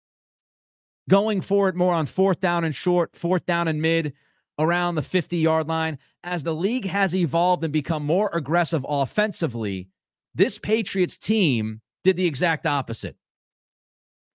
going 1.09 1.41
for 1.41 1.69
it 1.69 1.75
more 1.75 1.93
on 1.93 2.05
fourth 2.05 2.39
down 2.39 2.63
and 2.63 2.73
short, 2.73 3.15
fourth 3.15 3.45
down 3.45 3.67
and 3.67 3.81
mid, 3.81 4.13
around 4.59 4.95
the 4.95 5.01
50 5.01 5.37
yard 5.37 5.67
line. 5.67 5.97
As 6.23 6.43
the 6.43 6.55
league 6.55 6.85
has 6.85 7.15
evolved 7.15 7.63
and 7.63 7.73
become 7.73 8.05
more 8.05 8.29
aggressive 8.33 8.85
offensively, 8.87 9.89
this 10.33 10.57
Patriots 10.57 11.17
team 11.17 11.81
did 12.03 12.15
the 12.15 12.25
exact 12.25 12.65
opposite. 12.65 13.15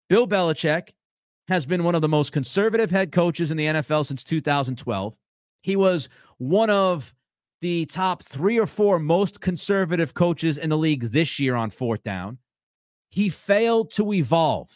Bill 0.09 0.27
Belichick 0.27 0.91
has 1.49 1.67
been 1.67 1.85
one 1.85 1.95
of 1.95 2.03
the 2.03 2.09
most 2.09 2.33
conservative 2.33 2.91
head 2.91 3.13
coaches 3.13 3.51
in 3.51 3.57
the 3.57 3.67
NFL 3.67 4.07
since 4.07 4.25
2012. 4.25 5.17
He 5.63 5.77
was 5.77 6.09
one 6.39 6.71
of 6.71 7.13
the 7.61 7.87
top 7.87 8.23
three 8.23 8.59
or 8.59 8.67
four 8.67 8.99
most 8.99 9.41
conservative 9.41 10.15
coaches 10.15 10.59
in 10.59 10.71
the 10.71 10.79
league 10.79 11.03
this 11.03 11.39
year 11.39 11.55
on 11.55 11.71
fourth 11.71 12.03
down. 12.03 12.39
He 13.11 13.29
failed 13.29 13.91
to 13.93 14.13
evolve. 14.13 14.71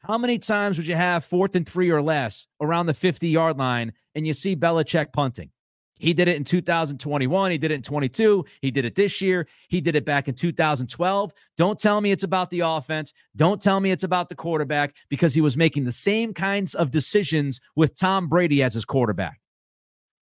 How 0.00 0.18
many 0.18 0.38
times 0.38 0.78
would 0.78 0.86
you 0.86 0.94
have 0.94 1.24
fourth 1.24 1.54
and 1.54 1.68
three 1.68 1.90
or 1.90 2.02
less 2.02 2.46
around 2.60 2.86
the 2.86 2.94
50 2.94 3.28
yard 3.28 3.58
line 3.58 3.92
and 4.14 4.26
you 4.26 4.34
see 4.34 4.56
Belichick 4.56 5.12
punting? 5.12 5.50
He 5.98 6.14
did 6.14 6.28
it 6.28 6.36
in 6.36 6.44
2021. 6.44 7.50
He 7.50 7.58
did 7.58 7.70
it 7.70 7.74
in 7.74 7.82
22. 7.82 8.46
He 8.62 8.70
did 8.70 8.86
it 8.86 8.94
this 8.94 9.20
year. 9.20 9.46
He 9.68 9.82
did 9.82 9.94
it 9.94 10.06
back 10.06 10.28
in 10.28 10.34
2012. 10.34 11.32
Don't 11.58 11.78
tell 11.78 12.00
me 12.00 12.10
it's 12.10 12.24
about 12.24 12.48
the 12.48 12.60
offense. 12.60 13.12
Don't 13.36 13.60
tell 13.60 13.80
me 13.80 13.90
it's 13.90 14.02
about 14.02 14.30
the 14.30 14.34
quarterback 14.34 14.94
because 15.10 15.34
he 15.34 15.42
was 15.42 15.58
making 15.58 15.84
the 15.84 15.92
same 15.92 16.32
kinds 16.32 16.74
of 16.74 16.90
decisions 16.90 17.60
with 17.76 17.94
Tom 17.94 18.28
Brady 18.28 18.62
as 18.62 18.72
his 18.72 18.86
quarterback. 18.86 19.40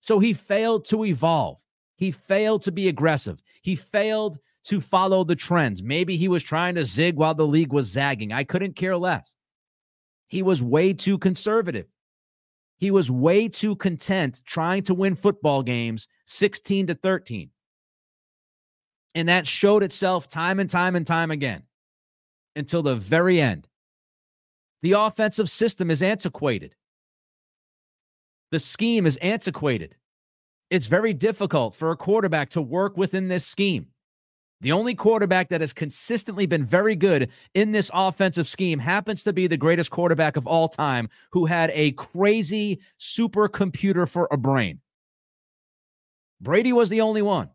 So 0.01 0.19
he 0.19 0.33
failed 0.33 0.85
to 0.87 1.05
evolve. 1.05 1.61
He 1.99 2.13
failed 2.13 2.63
to 2.63 2.73
be 2.73 2.89
aggressive. 2.89 3.43
He 3.61 3.75
failed 3.75 4.39
to 4.65 4.81
follow 4.81 5.25
the 5.25 5.35
trends. 5.35 5.83
Maybe 5.83 6.17
he 6.17 6.29
was 6.29 6.45
trying 6.45 6.77
to 6.77 6.85
zig 6.85 7.17
while 7.17 7.35
the 7.35 7.47
league 7.47 7.73
was 7.73 7.89
zagging. 7.89 8.33
I 8.33 8.45
couldn't 8.45 8.77
care 8.77 8.97
less. 8.97 9.35
He 10.29 10.43
was 10.43 10.63
way 10.63 10.93
too 10.93 11.19
conservative. 11.19 11.87
He 12.77 12.93
was 12.93 13.11
way 13.11 13.49
too 13.49 13.75
content 13.75 14.43
trying 14.47 14.85
to 14.85 14.95
win 14.95 15.17
football 15.17 15.65
games 15.65 16.07
16 16.27 16.87
to 16.87 16.95
13. 16.95 17.51
And 19.17 19.29
that 19.29 19.47
showed 19.47 19.83
itself 19.83 20.29
time 20.29 20.61
and 20.61 20.71
time 20.71 20.95
and 20.95 21.05
time 21.05 21.33
again 21.33 21.65
until 22.55 22.83
the 22.83 22.95
very 22.95 23.41
end. 23.41 23.67
The 24.83 24.93
offensive 24.93 25.51
system 25.51 25.91
is 25.91 26.03
antiquated. 26.03 26.77
The 28.53 28.61
scheme 28.61 29.07
is 29.07 29.17
antiquated. 29.17 29.97
It's 30.71 30.87
very 30.87 31.15
difficult 31.15 31.75
for 31.75 31.91
a 31.91 31.97
quarterback 31.97 32.51
to 32.51 32.63
work 32.63 32.97
within 32.97 33.29
this 33.29 33.47
scheme. 33.47 33.87
The 34.61 34.73
only 34.73 34.95
quarterback 34.95 35.49
that 35.51 35.61
has 35.61 35.73
consistently 35.73 36.45
been 36.47 36.65
very 36.65 36.97
good 36.97 37.31
in 37.55 37.71
this 37.71 37.91
offensive 37.95 38.47
scheme 38.47 38.79
happens 38.79 39.23
to 39.23 39.33
be 39.33 39.47
the 39.47 39.57
greatest 39.57 39.91
quarterback 39.91 40.37
of 40.37 40.47
all 40.47 40.69
time 40.69 41.09
who 41.31 41.47
had 41.47 41.71
a 41.75 41.93
crazy 41.93 42.81
supercomputer 42.99 44.09
for 44.09 44.27
a 44.33 44.37
brain. 44.37 44.81
Brady 46.41 46.73
was 46.73 46.89
the 46.89 47.01
only 47.01 47.23
one. 47.23 47.51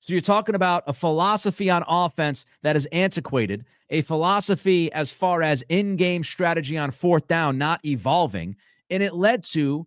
So 0.00 0.12
you're 0.14 0.20
talking 0.20 0.54
about 0.54 0.82
a 0.86 0.92
philosophy 0.92 1.70
on 1.70 1.84
offense 1.86 2.44
that 2.62 2.74
is 2.74 2.86
antiquated, 2.86 3.64
a 3.90 4.02
philosophy 4.02 4.92
as 4.92 5.10
far 5.10 5.42
as 5.42 5.62
in 5.68 5.96
game 5.96 6.24
strategy 6.24 6.76
on 6.76 6.90
fourth 6.90 7.28
down 7.28 7.58
not 7.58 7.84
evolving. 7.84 8.56
And 8.88 9.02
it 9.02 9.14
led 9.14 9.44
to 9.44 9.86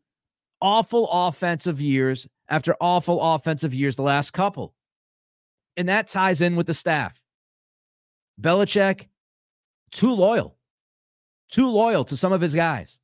awful 0.64 1.08
offensive 1.12 1.80
years 1.80 2.28
after 2.48 2.76
awful 2.82 3.22
offensive 3.22 3.74
years 3.74 3.96
the 3.96 4.02
last 4.02 4.32
couple. 4.32 4.74
And 5.78 5.90
that 5.90 6.08
ties 6.08 6.42
in 6.42 6.56
with 6.56 6.66
the 6.66 6.74
staff. 6.74 7.22
Belichick, 8.42 9.10
too 9.92 10.14
loyal, 10.14 10.58
too 11.50 11.70
loyal 11.70 12.04
to 12.06 12.18
some 12.18 12.32
of 12.32 12.42
his 12.42 12.56
guys. 12.56 12.98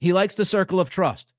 He 0.00 0.12
likes 0.12 0.34
the 0.34 0.44
circle 0.44 0.80
of 0.80 0.90
trust. 0.90 1.32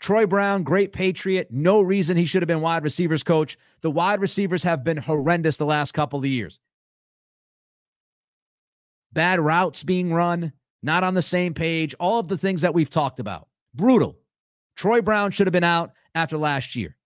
Troy 0.00 0.26
Brown, 0.26 0.62
great 0.62 0.92
patriot. 0.92 1.48
No 1.50 1.82
reason 1.82 2.16
he 2.16 2.24
should 2.24 2.42
have 2.42 2.48
been 2.48 2.62
wide 2.62 2.82
receivers 2.82 3.22
coach. 3.22 3.58
The 3.82 3.90
wide 3.90 4.20
receivers 4.20 4.62
have 4.62 4.82
been 4.82 4.96
horrendous 4.96 5.58
the 5.58 5.66
last 5.66 5.92
couple 5.92 6.18
of 6.18 6.24
years. 6.24 6.58
Bad 9.12 9.40
routes 9.40 9.84
being 9.84 10.12
run, 10.12 10.52
not 10.82 11.04
on 11.04 11.14
the 11.14 11.22
same 11.22 11.52
page, 11.52 11.94
all 12.00 12.18
of 12.18 12.28
the 12.28 12.38
things 12.38 12.62
that 12.62 12.72
we've 12.72 12.88
talked 12.88 13.20
about. 13.20 13.48
Brutal. 13.74 14.19
Troy 14.80 15.02
Brown 15.02 15.30
should 15.30 15.46
have 15.46 15.52
been 15.52 15.62
out 15.62 15.92
after 16.14 16.38
last 16.38 16.74
year. 16.74 16.96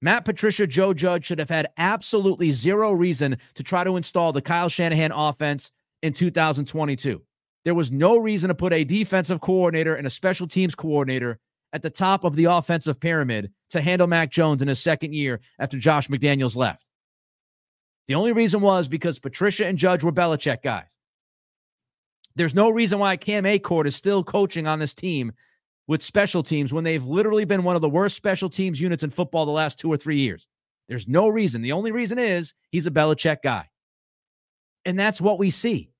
Matt 0.00 0.24
Patricia, 0.24 0.66
Joe 0.66 0.94
Judge 0.94 1.26
should 1.26 1.38
have 1.38 1.50
had 1.50 1.66
absolutely 1.76 2.50
zero 2.50 2.92
reason 2.92 3.36
to 3.56 3.62
try 3.62 3.84
to 3.84 3.98
install 3.98 4.32
the 4.32 4.40
Kyle 4.40 4.70
Shanahan 4.70 5.12
offense 5.12 5.70
in 6.02 6.14
2022. 6.14 7.20
There 7.66 7.74
was 7.74 7.92
no 7.92 8.16
reason 8.16 8.48
to 8.48 8.54
put 8.54 8.72
a 8.72 8.84
defensive 8.84 9.42
coordinator 9.42 9.96
and 9.96 10.06
a 10.06 10.10
special 10.10 10.46
teams 10.46 10.74
coordinator 10.74 11.38
at 11.74 11.82
the 11.82 11.90
top 11.90 12.24
of 12.24 12.36
the 12.36 12.46
offensive 12.46 12.98
pyramid 12.98 13.52
to 13.68 13.82
handle 13.82 14.06
Mac 14.06 14.30
Jones 14.30 14.62
in 14.62 14.68
his 14.68 14.80
second 14.80 15.12
year 15.12 15.42
after 15.58 15.78
Josh 15.78 16.08
McDaniels 16.08 16.56
left. 16.56 16.88
The 18.06 18.14
only 18.14 18.32
reason 18.32 18.62
was 18.62 18.88
because 18.88 19.18
Patricia 19.18 19.66
and 19.66 19.76
Judge 19.76 20.02
were 20.02 20.10
Belichick 20.10 20.62
guys. 20.62 20.96
There's 22.34 22.54
no 22.54 22.70
reason 22.70 22.98
why 22.98 23.18
Cam 23.18 23.44
Achord 23.44 23.84
is 23.84 23.94
still 23.94 24.24
coaching 24.24 24.66
on 24.66 24.78
this 24.78 24.94
team 24.94 25.32
with 25.86 26.02
special 26.02 26.42
teams 26.42 26.72
when 26.72 26.84
they've 26.84 27.04
literally 27.04 27.44
been 27.44 27.64
one 27.64 27.76
of 27.76 27.82
the 27.82 27.88
worst 27.88 28.16
special 28.16 28.48
teams 28.48 28.80
units 28.80 29.02
in 29.02 29.10
football 29.10 29.46
the 29.46 29.52
last 29.52 29.78
two 29.78 29.92
or 29.92 29.96
three 29.96 30.18
years. 30.18 30.46
There's 30.88 31.08
no 31.08 31.28
reason. 31.28 31.62
The 31.62 31.72
only 31.72 31.92
reason 31.92 32.18
is 32.18 32.54
he's 32.70 32.86
a 32.86 32.90
Belichick 32.90 33.38
guy. 33.42 33.68
And 34.84 34.98
that's 34.98 35.20
what 35.20 35.38
we 35.38 35.50
see. 35.50 35.90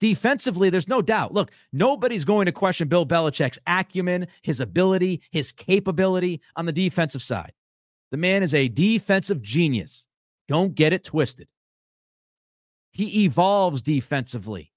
Defensively, 0.00 0.68
there's 0.68 0.88
no 0.88 1.00
doubt. 1.00 1.32
Look, 1.32 1.52
nobody's 1.72 2.24
going 2.24 2.46
to 2.46 2.52
question 2.52 2.88
Bill 2.88 3.06
Belichick's 3.06 3.60
acumen, 3.68 4.26
his 4.42 4.58
ability, 4.58 5.22
his 5.30 5.52
capability 5.52 6.40
on 6.56 6.66
the 6.66 6.72
defensive 6.72 7.22
side. 7.22 7.52
The 8.10 8.16
man 8.16 8.42
is 8.42 8.54
a 8.54 8.66
defensive 8.66 9.40
genius. 9.40 10.04
Don't 10.48 10.74
get 10.74 10.92
it 10.92 11.04
twisted. 11.04 11.46
He 12.90 13.24
evolves 13.24 13.80
defensively 13.80 14.71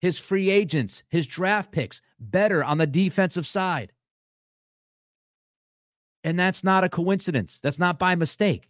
his 0.00 0.18
free 0.18 0.50
agents, 0.50 1.02
his 1.08 1.26
draft 1.26 1.72
picks 1.72 2.00
better 2.20 2.62
on 2.62 2.78
the 2.78 2.86
defensive 2.86 3.46
side. 3.46 3.92
And 6.24 6.38
that's 6.38 6.64
not 6.64 6.84
a 6.84 6.88
coincidence. 6.88 7.60
That's 7.60 7.78
not 7.78 7.98
by 7.98 8.14
mistake. 8.14 8.68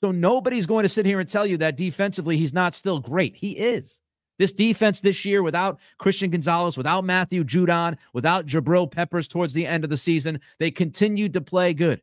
So 0.00 0.10
nobody's 0.12 0.66
going 0.66 0.82
to 0.82 0.88
sit 0.88 1.06
here 1.06 1.20
and 1.20 1.28
tell 1.28 1.46
you 1.46 1.56
that 1.58 1.76
defensively 1.76 2.36
he's 2.36 2.52
not 2.52 2.74
still 2.74 3.00
great. 3.00 3.36
He 3.36 3.52
is. 3.52 4.00
This 4.38 4.52
defense 4.52 5.00
this 5.00 5.24
year, 5.24 5.42
without 5.42 5.80
Christian 5.98 6.30
Gonzalez, 6.30 6.76
without 6.76 7.04
Matthew 7.04 7.42
Judon, 7.42 7.96
without 8.12 8.46
Jabril 8.46 8.90
Peppers 8.90 9.28
towards 9.28 9.54
the 9.54 9.66
end 9.66 9.84
of 9.84 9.90
the 9.90 9.96
season, 9.96 10.40
they 10.58 10.70
continued 10.70 11.32
to 11.32 11.40
play 11.40 11.72
good, 11.72 12.02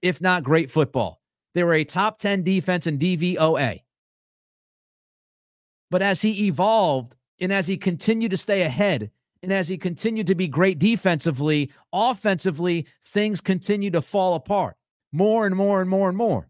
if 0.00 0.20
not 0.20 0.44
great 0.44 0.70
football. 0.70 1.20
They 1.54 1.64
were 1.64 1.74
a 1.74 1.84
top 1.84 2.18
10 2.18 2.44
defense 2.44 2.86
in 2.86 2.98
DVOA. 2.98 3.80
But 5.90 6.02
as 6.02 6.22
he 6.22 6.46
evolved 6.46 7.16
and 7.44 7.52
as 7.52 7.66
he 7.66 7.76
continued 7.76 8.30
to 8.30 8.38
stay 8.38 8.62
ahead 8.62 9.10
And 9.44 9.52
as 9.52 9.68
he 9.68 9.76
continued 9.76 10.26
to 10.28 10.34
be 10.34 10.48
great 10.48 10.78
defensively, 10.78 11.70
offensively, 11.92 12.86
things 13.02 13.42
continue 13.42 13.90
to 13.90 14.00
fall 14.00 14.34
apart 14.34 14.74
more 15.12 15.44
and 15.44 15.54
more 15.54 15.82
and 15.82 15.90
more 15.90 16.08
and 16.08 16.16
more. 16.16 16.48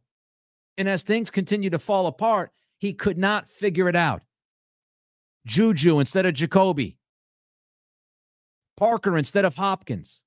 And 0.78 0.88
as 0.88 1.02
things 1.02 1.28
continue 1.32 1.70
to 1.70 1.78
fall 1.80 2.06
apart, 2.06 2.52
he 2.78 2.92
could 2.92 3.18
not 3.18 3.48
figure 3.48 3.88
it 3.88 3.96
out. 3.96 4.22
Juju 5.44 5.98
instead 5.98 6.24
of 6.24 6.34
Jacoby, 6.34 6.96
Parker 8.76 9.18
instead 9.18 9.44
of 9.44 9.56
Hopkins. 9.56 10.22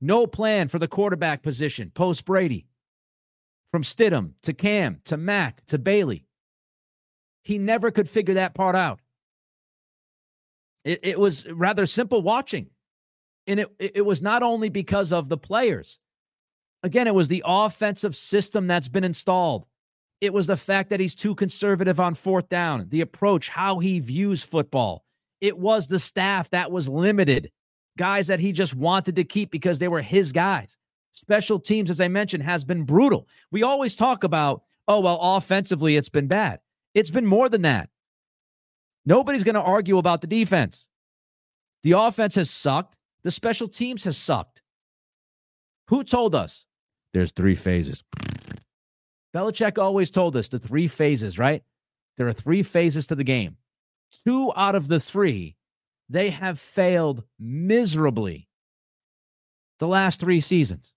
No 0.00 0.28
plan 0.28 0.68
for 0.68 0.78
the 0.78 0.88
quarterback 0.88 1.42
position 1.42 1.90
post 1.92 2.24
Brady. 2.24 2.68
From 3.72 3.82
Stidham 3.82 4.34
to 4.42 4.52
Cam 4.54 5.00
to 5.06 5.16
Mac 5.16 5.66
to 5.66 5.78
Bailey. 5.78 6.24
He 7.42 7.58
never 7.58 7.90
could 7.90 8.08
figure 8.08 8.34
that 8.34 8.54
part 8.54 8.76
out. 8.76 9.00
It, 10.86 11.00
it 11.02 11.20
was 11.20 11.50
rather 11.50 11.84
simple 11.84 12.22
watching. 12.22 12.70
And 13.48 13.60
it, 13.60 13.68
it 13.78 14.06
was 14.06 14.22
not 14.22 14.42
only 14.42 14.68
because 14.68 15.12
of 15.12 15.28
the 15.28 15.36
players. 15.36 15.98
Again, 16.82 17.08
it 17.08 17.14
was 17.14 17.28
the 17.28 17.42
offensive 17.44 18.14
system 18.14 18.68
that's 18.68 18.88
been 18.88 19.04
installed. 19.04 19.66
It 20.20 20.32
was 20.32 20.46
the 20.46 20.56
fact 20.56 20.90
that 20.90 21.00
he's 21.00 21.14
too 21.14 21.34
conservative 21.34 21.98
on 22.00 22.14
fourth 22.14 22.48
down, 22.48 22.86
the 22.88 23.00
approach, 23.00 23.48
how 23.48 23.80
he 23.80 23.98
views 23.98 24.42
football. 24.42 25.04
It 25.40 25.58
was 25.58 25.88
the 25.88 25.98
staff 25.98 26.48
that 26.50 26.70
was 26.70 26.88
limited, 26.88 27.50
guys 27.98 28.28
that 28.28 28.40
he 28.40 28.52
just 28.52 28.74
wanted 28.74 29.16
to 29.16 29.24
keep 29.24 29.50
because 29.50 29.78
they 29.78 29.88
were 29.88 30.00
his 30.00 30.32
guys. 30.32 30.78
Special 31.12 31.58
teams, 31.58 31.90
as 31.90 32.00
I 32.00 32.08
mentioned, 32.08 32.44
has 32.44 32.64
been 32.64 32.84
brutal. 32.84 33.26
We 33.50 33.62
always 33.62 33.96
talk 33.96 34.22
about, 34.22 34.62
oh, 34.86 35.00
well, 35.00 35.18
offensively, 35.20 35.96
it's 35.96 36.08
been 36.08 36.28
bad. 36.28 36.60
It's 36.94 37.10
been 37.10 37.26
more 37.26 37.48
than 37.48 37.62
that. 37.62 37.90
Nobody's 39.06 39.44
going 39.44 39.54
to 39.54 39.62
argue 39.62 39.98
about 39.98 40.20
the 40.20 40.26
defense. 40.26 40.86
The 41.84 41.92
offense 41.92 42.34
has 42.34 42.50
sucked. 42.50 42.96
The 43.22 43.30
special 43.30 43.68
teams 43.68 44.04
has 44.04 44.16
sucked. 44.16 44.62
Who 45.88 46.02
told 46.02 46.34
us? 46.34 46.66
There's 47.14 47.30
three 47.30 47.54
phases. 47.54 48.04
Belichick 49.34 49.78
always 49.78 50.10
told 50.10 50.36
us 50.36 50.48
the 50.48 50.58
three 50.58 50.88
phases, 50.88 51.38
right? 51.38 51.62
There 52.16 52.26
are 52.26 52.32
three 52.32 52.62
phases 52.62 53.06
to 53.08 53.14
the 53.14 53.24
game. 53.24 53.56
Two 54.24 54.52
out 54.56 54.74
of 54.74 54.88
the 54.88 54.98
three, 54.98 55.56
they 56.08 56.30
have 56.30 56.58
failed 56.58 57.22
miserably 57.38 58.48
the 59.78 59.86
last 59.88 60.20
three 60.20 60.40
seasons. 60.40 60.92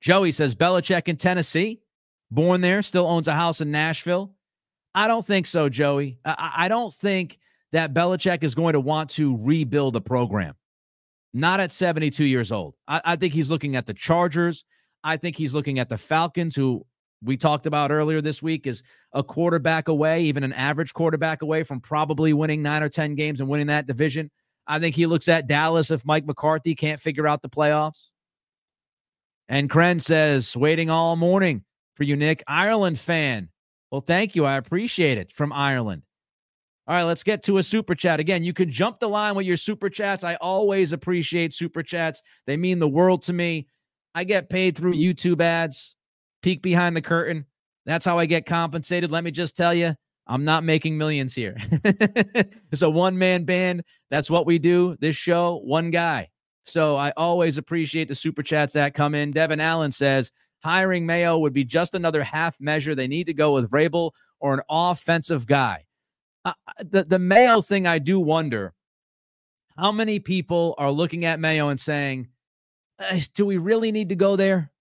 Joey 0.00 0.32
says 0.32 0.54
Belichick 0.54 1.08
in 1.08 1.16
Tennessee, 1.16 1.80
born 2.30 2.60
there, 2.60 2.82
still 2.82 3.06
owns 3.06 3.28
a 3.28 3.34
house 3.34 3.60
in 3.60 3.70
Nashville. 3.70 4.35
I 4.96 5.06
don't 5.06 5.24
think 5.24 5.46
so, 5.46 5.68
Joey. 5.68 6.18
I, 6.24 6.52
I 6.56 6.68
don't 6.68 6.92
think 6.92 7.38
that 7.72 7.92
Belichick 7.92 8.42
is 8.42 8.54
going 8.54 8.72
to 8.72 8.80
want 8.80 9.10
to 9.10 9.36
rebuild 9.42 9.94
a 9.94 10.00
program. 10.00 10.54
Not 11.34 11.60
at 11.60 11.70
72 11.70 12.24
years 12.24 12.50
old. 12.50 12.74
I, 12.88 13.02
I 13.04 13.16
think 13.16 13.34
he's 13.34 13.50
looking 13.50 13.76
at 13.76 13.84
the 13.84 13.92
Chargers. 13.92 14.64
I 15.04 15.18
think 15.18 15.36
he's 15.36 15.54
looking 15.54 15.78
at 15.78 15.90
the 15.90 15.98
Falcons, 15.98 16.56
who 16.56 16.84
we 17.22 17.36
talked 17.36 17.66
about 17.66 17.90
earlier 17.90 18.22
this 18.22 18.42
week 18.42 18.66
is 18.66 18.82
a 19.12 19.22
quarterback 19.22 19.88
away, 19.88 20.22
even 20.22 20.42
an 20.42 20.54
average 20.54 20.94
quarterback 20.94 21.42
away 21.42 21.62
from 21.62 21.80
probably 21.80 22.32
winning 22.32 22.62
nine 22.62 22.82
or 22.82 22.88
10 22.88 23.14
games 23.16 23.40
and 23.40 23.48
winning 23.50 23.66
that 23.66 23.86
division. 23.86 24.30
I 24.66 24.78
think 24.78 24.96
he 24.96 25.04
looks 25.04 25.28
at 25.28 25.46
Dallas 25.46 25.90
if 25.90 26.06
Mike 26.06 26.24
McCarthy 26.24 26.74
can't 26.74 27.00
figure 27.00 27.28
out 27.28 27.42
the 27.42 27.50
playoffs. 27.50 28.04
And 29.48 29.68
Kren 29.68 30.00
says, 30.00 30.56
waiting 30.56 30.88
all 30.88 31.16
morning 31.16 31.64
for 31.94 32.04
you, 32.04 32.16
Nick. 32.16 32.42
Ireland 32.48 32.98
fan. 32.98 33.50
Well, 33.90 34.00
thank 34.00 34.34
you. 34.34 34.44
I 34.44 34.56
appreciate 34.56 35.18
it 35.18 35.32
from 35.32 35.52
Ireland. 35.52 36.02
All 36.88 36.94
right, 36.94 37.02
let's 37.02 37.24
get 37.24 37.42
to 37.44 37.58
a 37.58 37.62
super 37.62 37.96
chat. 37.96 38.20
Again, 38.20 38.44
you 38.44 38.52
can 38.52 38.70
jump 38.70 39.00
the 39.00 39.08
line 39.08 39.34
with 39.34 39.44
your 39.46 39.56
super 39.56 39.90
chats. 39.90 40.22
I 40.22 40.36
always 40.36 40.92
appreciate 40.92 41.52
super 41.52 41.82
chats, 41.82 42.22
they 42.46 42.56
mean 42.56 42.78
the 42.78 42.88
world 42.88 43.22
to 43.22 43.32
me. 43.32 43.66
I 44.14 44.24
get 44.24 44.48
paid 44.48 44.76
through 44.76 44.94
YouTube 44.94 45.40
ads, 45.40 45.96
peek 46.42 46.62
behind 46.62 46.96
the 46.96 47.02
curtain. 47.02 47.44
That's 47.86 48.04
how 48.06 48.18
I 48.18 48.26
get 48.26 48.46
compensated. 48.46 49.10
Let 49.10 49.24
me 49.24 49.30
just 49.30 49.56
tell 49.56 49.74
you, 49.74 49.94
I'm 50.28 50.44
not 50.44 50.64
making 50.64 50.96
millions 50.96 51.34
here. 51.34 51.56
it's 51.84 52.82
a 52.82 52.90
one 52.90 53.18
man 53.18 53.44
band. 53.44 53.82
That's 54.10 54.30
what 54.30 54.46
we 54.46 54.58
do. 54.58 54.96
This 55.00 55.16
show, 55.16 55.60
one 55.64 55.90
guy. 55.90 56.28
So 56.64 56.96
I 56.96 57.12
always 57.16 57.58
appreciate 57.58 58.08
the 58.08 58.14
super 58.14 58.42
chats 58.42 58.72
that 58.72 58.94
come 58.94 59.14
in. 59.14 59.32
Devin 59.32 59.60
Allen 59.60 59.92
says 59.92 60.32
hiring 60.66 61.06
Mayo 61.06 61.38
would 61.38 61.52
be 61.52 61.64
just 61.64 61.94
another 61.94 62.24
half 62.24 62.60
measure. 62.60 62.96
They 62.96 63.06
need 63.06 63.28
to 63.28 63.34
go 63.34 63.54
with 63.54 63.70
Vrabel 63.70 64.10
or 64.40 64.54
an 64.54 64.60
offensive 64.68 65.46
guy. 65.46 65.86
Uh, 66.44 66.52
the 66.80 67.04
the 67.04 67.18
Mayo 67.20 67.60
thing, 67.60 67.86
I 67.86 68.00
do 68.00 68.18
wonder 68.18 68.74
how 69.76 69.92
many 69.92 70.18
people 70.18 70.74
are 70.76 70.90
looking 70.90 71.24
at 71.24 71.38
Mayo 71.38 71.68
and 71.68 71.78
saying, 71.78 72.28
do 73.34 73.46
we 73.46 73.58
really 73.58 73.92
need 73.92 74.08
to 74.08 74.16
go 74.16 74.34
there? 74.34 74.72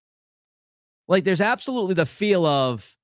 Like, 1.07 1.23
there's 1.23 1.41
absolutely 1.41 1.93
the 1.93 2.05
feel 2.05 2.45
of 2.45 2.95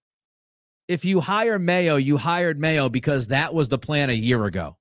if 0.88 1.06
you 1.06 1.20
hire 1.20 1.60
Mayo, 1.60 1.98
you 1.98 2.18
hired 2.18 2.60
Mayo 2.60 2.90
because 2.90 3.28
that 3.28 3.54
was 3.54 3.70
the 3.70 3.78
plan 3.78 4.10
a 4.10 4.14
year 4.14 4.46
ago. 4.46 4.78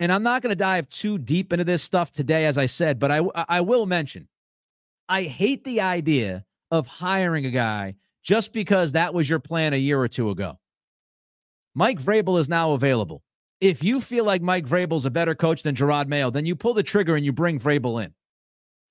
And 0.00 0.12
I'm 0.12 0.22
not 0.22 0.42
going 0.42 0.50
to 0.50 0.56
dive 0.56 0.88
too 0.88 1.18
deep 1.18 1.52
into 1.52 1.64
this 1.64 1.82
stuff 1.82 2.12
today, 2.12 2.46
as 2.46 2.58
I 2.58 2.66
said, 2.66 2.98
but 2.98 3.10
I, 3.10 3.22
I 3.48 3.60
will 3.60 3.86
mention 3.86 4.28
I 5.08 5.24
hate 5.24 5.64
the 5.64 5.80
idea 5.80 6.44
of 6.70 6.86
hiring 6.86 7.46
a 7.46 7.50
guy 7.50 7.94
just 8.22 8.52
because 8.52 8.92
that 8.92 9.12
was 9.12 9.28
your 9.28 9.38
plan 9.38 9.74
a 9.74 9.76
year 9.76 10.00
or 10.00 10.08
two 10.08 10.30
ago. 10.30 10.58
Mike 11.74 11.98
Vrabel 11.98 12.38
is 12.38 12.48
now 12.48 12.72
available. 12.72 13.22
If 13.60 13.84
you 13.84 14.00
feel 14.00 14.24
like 14.24 14.42
Mike 14.42 14.66
Vrabel 14.66 14.96
is 14.96 15.06
a 15.06 15.10
better 15.10 15.34
coach 15.34 15.62
than 15.62 15.74
Jerod 15.74 16.06
Mayo, 16.06 16.30
then 16.30 16.46
you 16.46 16.56
pull 16.56 16.74
the 16.74 16.82
trigger 16.82 17.16
and 17.16 17.24
you 17.24 17.32
bring 17.32 17.58
Vrabel 17.58 18.02
in. 18.04 18.14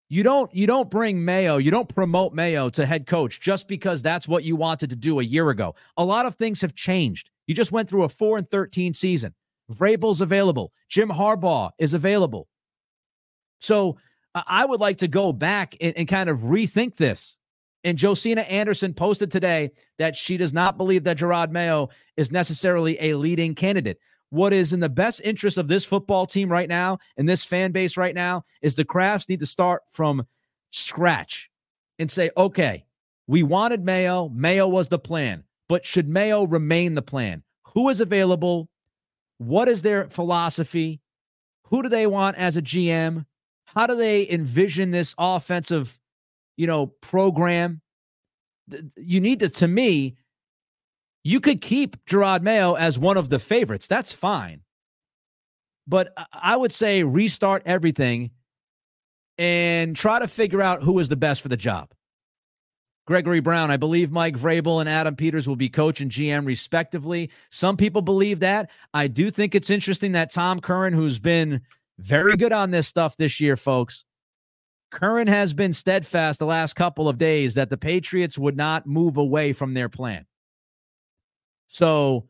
You 0.10 0.22
don't 0.22 0.54
you 0.54 0.68
don't 0.68 0.92
bring 0.92 1.26
Mayo, 1.26 1.58
you 1.58 1.72
don't 1.72 1.94
promote 1.94 2.34
Mayo 2.34 2.70
to 2.72 2.86
head 2.86 3.08
coach 3.08 3.42
just 3.42 3.68
because 3.68 4.04
that's 4.04 4.28
what 4.28 4.44
you 4.44 4.56
wanted 4.56 4.92
to 4.92 4.96
do 4.96 5.20
a 5.20 5.24
year 5.24 5.50
ago. 5.50 5.76
A 5.98 6.06
lot 6.06 6.26
of 6.26 6.36
things 6.36 6.62
have 6.62 6.76
changed. 6.76 7.32
You 7.48 7.56
just 7.56 7.72
went 7.72 7.90
through 7.90 8.04
a 8.04 8.10
4 8.10 8.38
and 8.38 8.48
13 8.48 8.94
season. 8.94 9.34
Vrabel's 9.72 10.22
available. 10.22 10.72
Jim 10.90 11.10
Harbaugh 11.10 11.72
is 11.80 11.94
available. 11.94 12.48
So 13.60 13.98
I 14.36 14.66
would 14.66 14.80
like 14.80 14.98
to 15.00 15.08
go 15.08 15.32
back 15.34 15.76
and, 15.80 15.96
and 15.96 16.08
kind 16.08 16.30
of 16.30 16.40
rethink 16.40 16.96
this. 16.96 17.38
And 17.84 18.00
Josina 18.00 18.42
Anderson 18.42 18.94
posted 18.94 19.30
today 19.30 19.72
that 20.00 20.16
she 20.16 20.38
does 20.38 20.54
not 20.54 20.78
believe 20.78 21.04
that 21.04 21.18
Jerod 21.18 21.52
Mayo 21.52 21.90
is 22.18 22.32
necessarily 22.32 22.98
a 23.02 23.16
leading 23.16 23.54
candidate 23.56 24.00
what 24.34 24.52
is 24.52 24.74
in 24.74 24.80
the 24.80 24.90
best 24.90 25.22
interest 25.24 25.60
of 25.60 25.68
this 25.68 25.86
football 25.86 26.26
team 26.26 26.52
right 26.52 26.68
now 26.68 26.98
and 27.18 27.30
this 27.30 27.44
fan 27.44 27.72
base 27.72 27.98
right 27.98 28.16
now 28.16 28.44
is 28.64 28.74
the 28.74 28.84
Krafts 28.84 29.30
need 29.30 29.40
to 29.42 29.46
start 29.46 29.84
from 29.90 30.26
scratch 30.72 31.52
and 32.00 32.10
say, 32.10 32.32
okay, 32.36 32.84
we 33.28 33.44
wanted 33.44 33.86
Mayo. 33.86 34.30
Mayo 34.30 34.68
was 34.68 34.88
the 34.88 34.98
plan, 34.98 35.44
but 35.70 35.86
should 35.86 36.10
Mayo 36.10 36.48
remain 36.48 36.96
the 36.96 37.02
plan? 37.04 37.44
Who 37.76 37.90
is 37.90 38.02
available? 38.02 38.70
What 39.38 39.70
is 39.70 39.84
their 39.84 40.10
philosophy? 40.10 41.00
Who 41.68 41.84
do 41.84 41.90
they 41.90 42.08
want 42.08 42.36
as 42.38 42.58
a 42.58 42.62
GM? 42.64 43.28
How 43.74 43.88
do 43.88 43.96
they 43.96 44.30
envision 44.30 44.92
this 44.92 45.16
offensive, 45.18 46.00
you 46.58 46.68
know, 46.68 46.88
program? 46.88 47.82
You 48.96 49.20
need 49.20 49.40
to, 49.40 49.50
to 49.50 49.68
me, 49.68 50.18
you 51.24 51.40
could 51.40 51.62
keep 51.62 52.04
Jerod 52.06 52.42
Mayo 52.42 52.74
as 52.76 53.00
one 53.00 53.18
of 53.18 53.30
the 53.30 53.40
favorites. 53.40 53.88
That's 53.88 54.12
fine. 54.12 54.62
But 55.88 56.14
I 56.32 56.56
would 56.56 56.72
say 56.72 57.04
restart 57.04 57.64
everything 57.66 58.32
and 59.38 59.96
try 59.96 60.20
to 60.20 60.28
figure 60.28 60.62
out 60.62 60.84
who 60.84 61.00
is 61.00 61.10
the 61.10 61.16
best 61.16 61.42
for 61.42 61.50
the 61.50 61.58
job. 61.58 61.94
Gregory 63.06 63.42
Brown, 63.42 63.70
I 63.70 63.76
believe 63.76 64.12
Mike 64.12 64.38
Vrabel 64.38 64.80
and 64.80 64.88
Adam 64.88 65.16
Peters 65.16 65.46
will 65.48 65.58
be 65.58 65.68
coach 65.68 66.00
and 66.00 66.10
GM 66.10 66.46
respectively. 66.46 67.32
Some 67.50 67.76
people 67.76 68.02
believe 68.02 68.40
that. 68.40 68.70
I 68.94 69.08
do 69.08 69.30
think 69.30 69.56
it's 69.56 69.70
interesting 69.70 70.14
that 70.14 70.32
Tom 70.32 70.62
Curran, 70.62 70.94
who's 70.94 71.20
been 71.20 71.62
very 72.00 72.36
good 72.36 72.54
on 72.54 72.72
this 72.72 72.88
stuff 72.88 73.18
this 73.18 73.40
year, 73.40 73.58
folks, 73.58 74.06
Curran 74.92 75.28
has 75.28 75.54
been 75.54 75.74
steadfast 75.74 76.40
the 76.40 76.46
last 76.46 76.76
couple 76.76 77.10
of 77.10 77.18
days 77.18 77.56
that 77.56 77.70
the 77.70 77.78
Patriots 77.78 78.38
would 78.38 78.56
not 78.56 78.86
move 78.86 79.18
away 79.18 79.54
from 79.54 79.74
their 79.74 79.90
plan. 79.90 80.26
So 81.68 82.28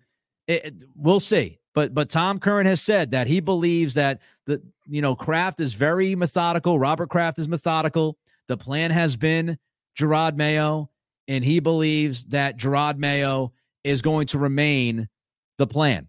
it, 0.47 0.83
we'll 0.95 1.19
see. 1.19 1.59
But 1.73 1.93
but 1.93 2.09
Tom 2.09 2.39
Curran 2.39 2.65
has 2.67 2.81
said 2.81 3.11
that 3.11 3.27
he 3.27 3.39
believes 3.39 3.95
that 3.95 4.21
the 4.45 4.61
you 4.85 5.01
know 5.01 5.15
Kraft 5.15 5.59
is 5.59 5.73
very 5.73 6.15
methodical. 6.15 6.79
Robert 6.79 7.09
Kraft 7.09 7.39
is 7.39 7.47
methodical. 7.47 8.17
The 8.47 8.57
plan 8.57 8.91
has 8.91 9.15
been 9.17 9.57
Jerod 9.97 10.37
Mayo, 10.37 10.89
and 11.27 11.43
he 11.43 11.59
believes 11.59 12.25
that 12.25 12.57
Jerod 12.57 12.97
Mayo 12.97 13.53
is 13.83 14.01
going 14.01 14.27
to 14.27 14.37
remain 14.37 15.09
the 15.57 15.67
plan. 15.67 16.07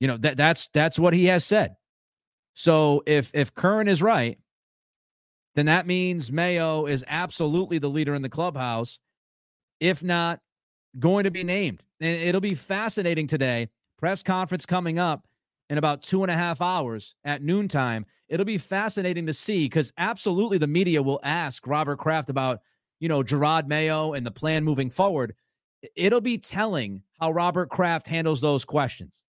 You 0.00 0.08
know 0.08 0.16
that 0.18 0.36
that's 0.36 0.68
that's 0.68 0.98
what 0.98 1.14
he 1.14 1.26
has 1.26 1.44
said. 1.44 1.76
So 2.60 3.04
if 3.06 3.30
if 3.34 3.54
Curran 3.54 3.86
is 3.86 4.02
right, 4.02 4.36
then 5.54 5.66
that 5.66 5.86
means 5.86 6.32
Mayo 6.32 6.86
is 6.86 7.04
absolutely 7.06 7.78
the 7.78 7.88
leader 7.88 8.16
in 8.16 8.22
the 8.22 8.28
clubhouse. 8.28 8.98
If 9.78 10.02
not, 10.02 10.40
going 10.98 11.22
to 11.22 11.30
be 11.30 11.44
named. 11.44 11.84
And 12.00 12.20
it'll 12.20 12.40
be 12.40 12.56
fascinating 12.56 13.28
today. 13.28 13.68
Press 13.96 14.24
conference 14.24 14.66
coming 14.66 14.98
up. 14.98 15.24
in 15.70 15.78
about 15.78 16.02
two 16.02 16.22
and 16.22 16.30
a 16.30 16.34
half 16.34 16.60
hours 16.60 17.14
at 17.24 17.42
noontime. 17.42 18.06
It'll 18.28 18.46
be 18.46 18.58
fascinating 18.58 19.26
to 19.26 19.34
see 19.34 19.66
because 19.66 19.92
absolutely 19.98 20.58
the 20.58 20.66
media 20.66 21.02
will 21.02 21.20
ask 21.22 21.66
Robert 21.66 21.98
Kraft 21.98 22.30
about, 22.30 22.60
you 23.00 23.08
know, 23.08 23.22
Jerod 23.22 23.66
Mayo 23.66 24.12
and 24.14 24.24
the 24.26 24.30
plan 24.30 24.64
moving 24.64 24.90
forward. 24.90 25.34
It'll 25.94 26.20
be 26.20 26.38
telling 26.38 27.02
how 27.20 27.30
Robert 27.30 27.70
Kraft 27.70 28.06
handles 28.06 28.40
those 28.40 28.64
questions. 28.64 29.22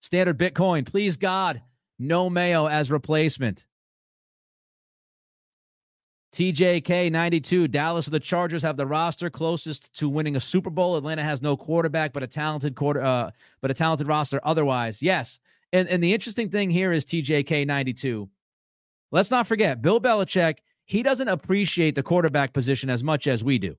Standard 0.00 0.38
Bitcoin, 0.38 0.86
please 0.86 1.16
God, 1.16 1.62
no 2.02 2.28
Mayo 2.28 2.66
as 2.66 2.90
replacement. 2.90 3.66
TJK 6.32 7.12
92. 7.12 7.68
Dallas 7.68 8.06
the 8.06 8.18
Chargers 8.18 8.62
have 8.62 8.78
the 8.78 8.86
roster 8.86 9.28
closest 9.28 9.94
to 9.98 10.08
winning 10.08 10.36
a 10.36 10.40
Super 10.40 10.70
Bowl. 10.70 10.96
Atlanta 10.96 11.22
has 11.22 11.42
no 11.42 11.56
quarterback, 11.56 12.12
but 12.12 12.22
a 12.22 12.26
talented 12.26 12.74
quarter, 12.74 13.02
uh, 13.02 13.30
but 13.60 13.70
a 13.70 13.74
talented 13.74 14.08
roster 14.08 14.40
otherwise. 14.42 15.02
Yes. 15.02 15.38
And 15.74 15.88
and 15.88 16.02
the 16.02 16.12
interesting 16.12 16.48
thing 16.48 16.70
here 16.70 16.92
is 16.92 17.04
TJK 17.04 17.66
92. 17.66 18.28
Let's 19.10 19.30
not 19.30 19.46
forget, 19.46 19.82
Bill 19.82 20.00
Belichick, 20.00 20.58
he 20.86 21.02
doesn't 21.02 21.28
appreciate 21.28 21.94
the 21.94 22.02
quarterback 22.02 22.54
position 22.54 22.88
as 22.88 23.04
much 23.04 23.26
as 23.26 23.44
we 23.44 23.58
do. 23.58 23.76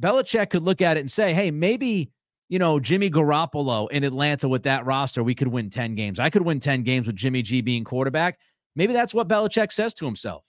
Belichick 0.00 0.50
could 0.50 0.62
look 0.62 0.80
at 0.80 0.96
it 0.96 1.00
and 1.00 1.10
say, 1.10 1.34
hey, 1.34 1.50
maybe, 1.50 2.10
you 2.50 2.58
know, 2.58 2.80
Jimmy 2.80 3.08
Garoppolo 3.08 3.88
in 3.90 4.02
Atlanta 4.02 4.48
with 4.48 4.64
that 4.64 4.84
roster, 4.84 5.22
we 5.22 5.36
could 5.36 5.48
win 5.48 5.70
10 5.70 5.94
games. 5.94 6.18
I 6.18 6.28
could 6.28 6.42
win 6.42 6.58
10 6.58 6.82
games 6.82 7.06
with 7.06 7.14
Jimmy 7.14 7.42
G 7.42 7.60
being 7.62 7.84
quarterback. 7.84 8.38
Maybe 8.74 8.92
that's 8.92 9.14
what 9.14 9.28
Belichick 9.28 9.72
says 9.72 9.94
to 9.94 10.04
himself. 10.04 10.44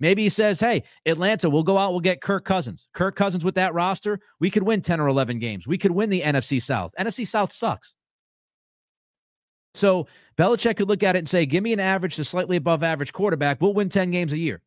Maybe 0.00 0.22
he 0.22 0.28
says, 0.28 0.60
hey, 0.60 0.82
Atlanta, 1.06 1.48
we'll 1.48 1.62
go 1.62 1.78
out, 1.78 1.92
we'll 1.92 2.00
get 2.00 2.20
Kirk 2.20 2.44
Cousins. 2.44 2.88
Kirk 2.92 3.16
Cousins 3.16 3.44
with 3.44 3.54
that 3.54 3.72
roster, 3.72 4.20
we 4.38 4.50
could 4.50 4.64
win 4.64 4.82
10 4.82 5.00
or 5.00 5.08
11 5.08 5.38
games. 5.38 5.66
We 5.66 5.78
could 5.78 5.92
win 5.92 6.10
the 6.10 6.20
NFC 6.20 6.60
South. 6.60 6.92
NFC 6.98 7.26
South 7.26 7.52
sucks. 7.52 7.94
So 9.74 10.08
Belichick 10.36 10.76
could 10.76 10.88
look 10.88 11.02
at 11.02 11.16
it 11.16 11.20
and 11.20 11.28
say, 11.28 11.46
give 11.46 11.62
me 11.62 11.72
an 11.72 11.80
average 11.80 12.16
to 12.16 12.24
slightly 12.24 12.56
above 12.56 12.82
average 12.82 13.14
quarterback. 13.14 13.62
We'll 13.62 13.72
win 13.72 13.88
10 13.88 14.10
games 14.10 14.34
a 14.34 14.38
year. 14.38 14.60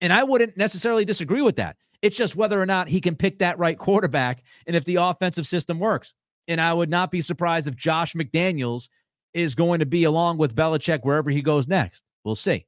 And 0.00 0.12
I 0.12 0.24
wouldn't 0.24 0.56
necessarily 0.56 1.04
disagree 1.04 1.42
with 1.42 1.56
that. 1.56 1.76
It's 2.02 2.16
just 2.16 2.36
whether 2.36 2.60
or 2.60 2.66
not 2.66 2.88
he 2.88 3.00
can 3.00 3.14
pick 3.14 3.38
that 3.38 3.58
right 3.58 3.78
quarterback 3.78 4.42
and 4.66 4.76
if 4.76 4.84
the 4.84 4.96
offensive 4.96 5.46
system 5.46 5.78
works. 5.78 6.14
And 6.48 6.60
I 6.60 6.72
would 6.72 6.90
not 6.90 7.12
be 7.12 7.20
surprised 7.20 7.68
if 7.68 7.76
Josh 7.76 8.14
McDaniels 8.14 8.88
is 9.32 9.54
going 9.54 9.78
to 9.78 9.86
be 9.86 10.04
along 10.04 10.38
with 10.38 10.56
Belichick 10.56 11.00
wherever 11.04 11.30
he 11.30 11.40
goes 11.40 11.68
next. 11.68 12.02
We'll 12.24 12.34
see. 12.34 12.66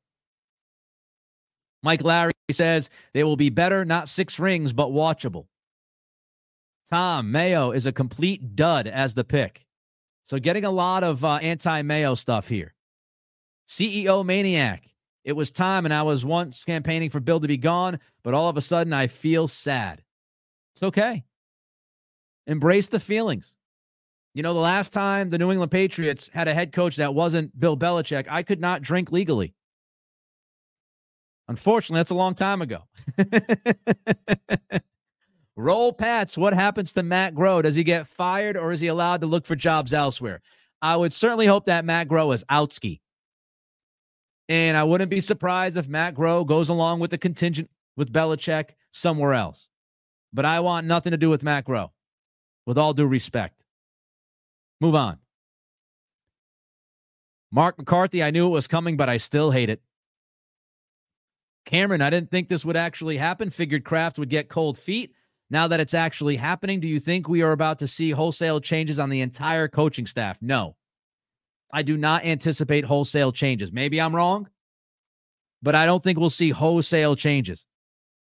Mike 1.83 2.03
Larry 2.03 2.33
says 2.51 2.89
they 3.13 3.25
will 3.25 3.37
be 3.37 3.51
better, 3.51 3.85
not 3.85 4.09
six 4.09 4.39
rings, 4.39 4.73
but 4.73 4.89
watchable. 4.89 5.47
Tom 6.89 7.31
Mayo 7.31 7.73
is 7.73 7.87
a 7.87 7.93
complete 7.93 8.57
dud 8.57 8.87
as 8.87 9.15
the 9.15 9.25
pick. 9.25 9.67
So 10.25 10.39
getting 10.39 10.65
a 10.65 10.71
lot 10.71 11.05
of 11.05 11.25
uh, 11.25 11.35
anti 11.37 11.83
Mayo 11.83 12.15
stuff 12.15 12.49
here. 12.49 12.75
CEO 13.69 14.25
Maniac. 14.25 14.85
It 15.25 15.33
was 15.33 15.51
time, 15.51 15.85
and 15.87 15.95
I 15.95 16.03
was 16.03 16.25
once 16.25 16.65
campaigning 16.65 17.11
for 17.11 17.21
Bill 17.21 17.41
to 17.41 17.49
be 17.49 17.57
gone, 17.57 17.99
but 18.23 18.35
all 18.35 18.49
of 18.49 18.57
a 18.57 18.61
sudden 18.61 18.93
I 18.93 19.07
feel 19.07 19.49
sad. 19.49 20.03
It's 20.75 20.83
okay. 20.83 21.25
Embrace 22.47 22.89
the 22.89 23.01
feelings. 23.01 23.57
You 24.35 24.43
know, 24.43 24.53
the 24.53 24.61
last 24.61 24.93
time 24.93 25.31
the 25.31 25.39
New 25.39 25.51
England 25.51 25.71
Patriots 25.71 26.29
had 26.35 26.49
a 26.49 26.55
head 26.55 26.73
coach 26.73 26.97
that 26.97 27.15
wasn't 27.15 27.59
Bill 27.59 27.77
Belichick, 27.77 28.27
I 28.29 28.43
could 28.43 28.61
not 28.61 28.83
drink 28.83 29.13
legally. 29.13 29.55
Unfortunately, 31.49 32.01
that's 32.01 32.11
a 32.11 32.15
long 32.15 32.35
time 32.35 32.61
ago. 32.61 32.83
Roll 35.57 35.93
Pats. 35.93 36.37
What 36.37 36.53
happens 36.53 36.93
to 36.95 37.03
Matt 37.03 37.35
Groh? 37.35 37.63
Does 37.63 37.77
he 37.77 37.85
get 37.85 38.09
fired 38.09 38.57
or 38.57 38.73
is 38.73 38.81
he 38.81 38.89
allowed 38.89 39.21
to 39.21 39.27
look 39.27 39.47
for 39.47 39.55
jobs 39.55 39.95
elsewhere? 39.95 40.41
I 40.83 40.97
would 40.97 41.13
certainly 41.13 41.47
hope 41.47 41.67
that 41.67 41.85
Matt 41.85 42.09
Groh 42.09 42.35
is 42.35 42.45
outski. 42.51 43.01
And 44.49 44.77
I 44.77 44.85
wouldn't 44.85 45.11
be 45.11 45.21
surprised 45.21 45.77
if 45.77 45.89
Matt 45.89 46.15
Groh 46.15 46.47
goes 46.47 46.69
along 46.69 47.01
with 47.01 47.11
the 47.11 47.19
contingent 47.19 47.71
with 47.97 48.13
Belichick 48.13 48.71
somewhere 48.93 49.35
else. 49.35 49.69
But 50.33 50.45
I 50.45 50.61
want 50.61 50.87
nothing 50.87 51.13
to 51.13 51.17
do 51.17 51.31
with 51.31 51.43
Matt 51.43 51.65
Groh, 51.65 51.91
with 52.67 52.77
all 52.77 52.93
due 52.93 53.07
respect. 53.07 53.65
Move 54.81 54.95
on. 54.95 55.19
Mark 57.53 57.79
McCarthy, 57.79 58.23
I 58.23 58.33
knew 58.33 58.47
it 58.47 58.51
was 58.51 58.67
coming, 58.67 58.97
but 58.97 59.09
I 59.09 59.17
still 59.17 59.51
hate 59.51 59.71
it. 59.71 59.81
Cameron, 61.65 62.03
I 62.03 62.11
didn't 62.11 62.31
think 62.31 62.49
this 62.49 62.65
would 62.65 62.77
actually 62.77 63.17
happen. 63.17 63.49
Figured 63.49 63.85
Kraft 63.85 64.19
would 64.19 64.29
get 64.29 64.49
cold 64.49 64.77
feet. 64.77 65.15
Now 65.51 65.69
that 65.69 65.81
it's 65.81 65.95
actually 65.95 66.37
happening, 66.37 66.81
do 66.81 66.89
you 66.89 66.99
think 66.99 67.29
we 67.29 67.43
are 67.43 67.53
about 67.53 67.79
to 67.79 67.87
see 67.87 68.11
wholesale 68.11 68.61
changes 68.61 68.99
on 68.99 69.09
the 69.09 69.21
entire 69.21 69.69
coaching 69.69 70.05
staff? 70.05 70.37
No. 70.43 70.77
I 71.73 71.83
do 71.83 71.97
not 71.97 72.25
anticipate 72.25 72.85
wholesale 72.85 73.33
changes. 73.33 73.73
Maybe 73.73 74.01
I'm 74.01 74.15
wrong, 74.15 74.49
but 75.63 75.75
I 75.75 75.87
don't 75.87 76.03
think 76.03 76.19
we'll 76.19 76.31
see 76.31 76.51
wholesale 76.51 77.17
changes. 77.17 77.67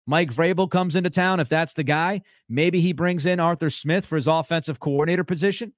Mike 0.05 0.33
Vrabel 0.33 0.69
comes 0.69 0.95
into 0.95 1.09
town. 1.09 1.39
If 1.39 1.49
that's 1.49 1.73
the 1.73 1.83
guy, 1.83 2.21
maybe 2.49 2.81
he 2.81 2.93
brings 2.93 3.25
in 3.25 3.39
Arthur 3.39 3.69
Smith 3.69 4.05
for 4.05 4.15
his 4.15 4.27
offensive 4.27 4.79
coordinator 4.79 5.23
position, 5.23 5.71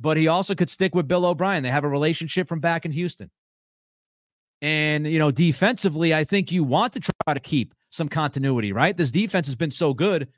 but 0.00 0.16
he 0.16 0.28
also 0.28 0.54
could 0.54 0.68
stick 0.68 0.94
with 0.94 1.06
Bill 1.06 1.24
O'Brien. 1.24 1.62
They 1.62 1.70
have 1.70 1.84
a 1.84 1.88
relationship 1.88 2.48
from 2.48 2.60
back 2.60 2.84
in 2.84 2.90
Houston. 2.90 3.30
And, 4.62 5.06
you 5.06 5.18
know, 5.18 5.30
defensively, 5.30 6.12
I 6.14 6.24
think 6.24 6.52
you 6.52 6.64
want 6.64 6.92
to 6.94 7.00
try 7.00 7.34
to 7.34 7.40
keep 7.40 7.74
some 7.90 8.08
continuity, 8.08 8.72
right? 8.72 8.96
This 8.96 9.10
defense 9.10 9.46
has 9.46 9.56
been 9.56 9.70
so 9.70 9.94
good. 9.94 10.28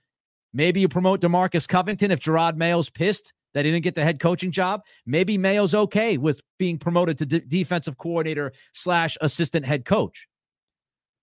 Maybe 0.53 0.81
you 0.81 0.89
promote 0.89 1.21
Demarcus 1.21 1.67
Covington 1.67 2.11
if 2.11 2.21
Jerod 2.21 2.57
Mayo's 2.57 2.91
pissed 2.91 3.33
that 3.55 3.65
he 3.65 3.71
didn't 3.71 3.85
get 3.85 3.95
the 3.95 4.05
head 4.05 4.21
coaching 4.21 4.51
job. 4.51 4.83
Maybe 5.07 5.39
Mayo's 5.39 5.75
okay 5.75 6.17
with 6.19 6.41
being 6.59 6.79
promoted 6.79 7.19
to 7.19 7.27
defensive 7.27 7.99
coordinator 7.99 8.53
slash 8.73 9.17
assistant 9.21 9.67
head 9.67 9.85
coach. 9.85 10.27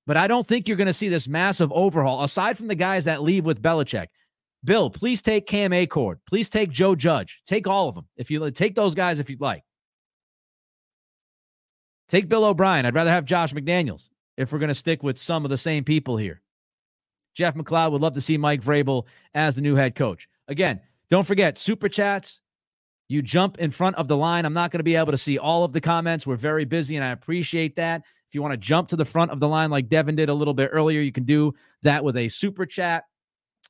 But 0.05 0.17
I 0.17 0.27
don't 0.27 0.47
think 0.47 0.67
you're 0.67 0.77
going 0.77 0.87
to 0.87 0.93
see 0.93 1.09
this 1.09 1.27
massive 1.27 1.71
overhaul 1.71 2.23
aside 2.23 2.57
from 2.57 2.67
the 2.67 2.75
guys 2.75 3.05
that 3.05 3.21
leave 3.21 3.45
with 3.45 3.61
Belichick. 3.61 4.07
Bill, 4.63 4.89
please 4.89 5.21
take 5.21 5.45
Cam 5.45 5.71
Achord. 5.71 6.17
Please 6.27 6.49
take 6.49 6.71
Joe 6.71 6.95
Judge. 6.95 7.41
Take 7.45 7.67
all 7.67 7.87
of 7.87 7.95
them 7.95 8.07
if 8.17 8.29
you 8.29 8.49
take 8.51 8.75
those 8.75 8.95
guys 8.95 9.19
if 9.19 9.29
you'd 9.29 9.41
like. 9.41 9.63
Take 12.09 12.27
Bill 12.27 12.43
O'Brien. 12.43 12.85
I'd 12.85 12.95
rather 12.95 13.11
have 13.11 13.23
Josh 13.23 13.53
McDaniels 13.53 14.09
if 14.35 14.51
we're 14.51 14.59
going 14.59 14.69
to 14.69 14.73
stick 14.73 15.03
with 15.03 15.17
some 15.17 15.45
of 15.45 15.49
the 15.49 15.57
same 15.57 15.83
people 15.83 16.17
here. 16.17 16.41
Jeff 17.35 17.53
McLeod 17.53 17.91
would 17.91 18.01
love 18.01 18.13
to 18.13 18.21
see 18.21 18.37
Mike 18.37 18.61
Vrabel 18.61 19.05
as 19.33 19.55
the 19.55 19.61
new 19.61 19.75
head 19.75 19.95
coach. 19.95 20.27
Again, 20.47 20.81
don't 21.09 21.25
forget 21.25 21.57
super 21.57 21.89
chats. 21.89 22.41
You 23.07 23.21
jump 23.23 23.57
in 23.57 23.71
front 23.71 23.95
of 23.95 24.07
the 24.07 24.15
line. 24.15 24.45
I'm 24.45 24.53
not 24.53 24.69
going 24.69 24.79
to 24.79 24.83
be 24.83 24.95
able 24.95 25.11
to 25.11 25.17
see 25.17 25.39
all 25.39 25.63
of 25.63 25.73
the 25.73 25.81
comments. 25.81 26.27
We're 26.27 26.35
very 26.35 26.65
busy, 26.65 26.95
and 26.95 27.03
I 27.03 27.09
appreciate 27.09 27.75
that. 27.77 28.03
If 28.27 28.35
you 28.35 28.43
want 28.43 28.51
to 28.51 28.57
jump 28.57 28.87
to 28.89 28.95
the 28.95 29.05
front 29.05 29.31
of 29.31 29.39
the 29.39 29.47
line 29.47 29.71
like 29.71 29.89
Devin 29.89 30.15
did 30.15 30.29
a 30.29 30.33
little 30.33 30.53
bit 30.53 30.69
earlier, 30.71 31.01
you 31.01 31.11
can 31.11 31.23
do 31.23 31.53
that 31.81 32.03
with 32.03 32.15
a 32.17 32.29
super 32.29 32.67
chat. 32.67 33.05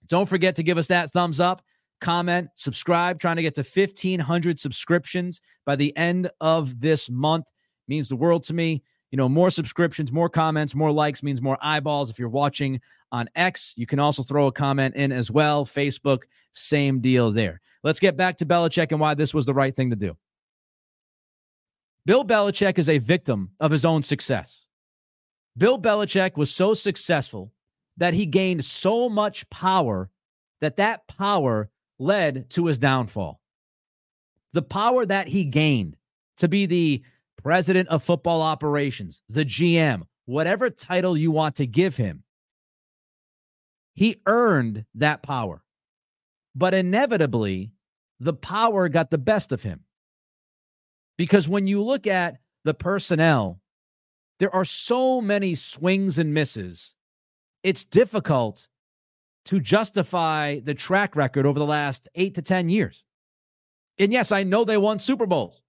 Don't 0.07 0.27
forget 0.27 0.57
to 0.57 0.63
give 0.63 0.77
us 0.77 0.87
that 0.87 1.11
thumbs 1.11 1.39
up, 1.39 1.61
comment, 2.01 2.49
subscribe. 2.55 3.19
Trying 3.19 3.37
to 3.37 3.41
get 3.41 3.55
to 3.55 3.63
1,500 3.63 4.59
subscriptions 4.59 5.39
by 5.65 5.77
the 5.77 5.95
end 5.95 6.29
of 6.41 6.81
this 6.81 7.09
month 7.09 7.45
means 7.87 8.09
the 8.09 8.17
world 8.17 8.43
to 8.45 8.53
me. 8.53 8.83
You 9.11 9.17
know, 9.17 9.29
more 9.29 9.49
subscriptions, 9.49 10.11
more 10.11 10.29
comments, 10.29 10.75
more 10.75 10.91
likes 10.91 11.23
means 11.23 11.41
more 11.41 11.57
eyeballs. 11.61 12.09
If 12.09 12.19
you're 12.19 12.27
watching 12.27 12.81
on 13.11 13.29
X, 13.35 13.73
you 13.75 13.85
can 13.85 13.99
also 13.99 14.23
throw 14.23 14.47
a 14.47 14.51
comment 14.51 14.95
in 14.95 15.11
as 15.11 15.31
well. 15.31 15.65
Facebook, 15.65 16.23
same 16.53 16.99
deal 16.99 17.31
there. 17.31 17.61
Let's 17.83 17.99
get 17.99 18.17
back 18.17 18.37
to 18.37 18.45
Belichick 18.45 18.91
and 18.91 18.99
why 18.99 19.13
this 19.13 19.33
was 19.33 19.45
the 19.45 19.53
right 19.53 19.75
thing 19.75 19.89
to 19.89 19.95
do. 19.95 20.17
Bill 22.05 22.25
Belichick 22.25 22.77
is 22.77 22.89
a 22.89 22.97
victim 22.97 23.51
of 23.59 23.71
his 23.71 23.85
own 23.85 24.03
success. 24.03 24.65
Bill 25.57 25.79
Belichick 25.79 26.37
was 26.37 26.53
so 26.53 26.73
successful 26.73 27.51
that 27.97 28.13
he 28.13 28.25
gained 28.25 28.63
so 28.65 29.09
much 29.09 29.49
power 29.49 30.09
that 30.61 30.77
that 30.77 31.07
power 31.07 31.69
led 31.99 32.49
to 32.51 32.65
his 32.65 32.79
downfall. 32.79 33.39
The 34.53 34.61
power 34.61 35.05
that 35.05 35.27
he 35.27 35.43
gained 35.45 35.95
to 36.37 36.47
be 36.47 36.65
the 36.65 37.03
president 37.43 37.89
of 37.89 38.03
football 38.03 38.41
operations, 38.41 39.21
the 39.29 39.45
GM, 39.45 40.03
whatever 40.25 40.69
title 40.69 41.17
you 41.17 41.31
want 41.31 41.55
to 41.57 41.67
give 41.67 41.95
him. 41.95 42.23
He 43.99 44.21
earned 44.25 44.85
that 44.95 45.23
power. 45.23 45.61
But 46.55 46.73
inevitably, 46.73 47.73
the 48.21 48.33
power 48.33 48.87
got 48.87 49.11
the 49.11 49.17
best 49.17 49.51
of 49.51 49.61
him. 49.61 49.81
Because 51.17 51.49
when 51.49 51.67
you 51.67 51.83
look 51.83 52.07
at 52.07 52.37
the 52.63 52.73
personnel, 52.73 53.59
there 54.39 54.55
are 54.55 54.63
so 54.63 55.19
many 55.19 55.53
swings 55.53 56.17
and 56.17 56.33
misses. 56.33 56.95
It's 57.61 57.83
difficult 57.83 58.69
to 59.45 59.59
justify 59.59 60.61
the 60.61 60.73
track 60.73 61.17
record 61.17 61.45
over 61.45 61.59
the 61.59 61.65
last 61.65 62.07
eight 62.15 62.35
to 62.35 62.41
10 62.41 62.69
years. 62.69 63.03
And 63.97 64.13
yes, 64.13 64.31
I 64.31 64.43
know 64.43 64.63
they 64.63 64.77
won 64.77 64.99
Super 64.99 65.25
Bowls 65.25 65.61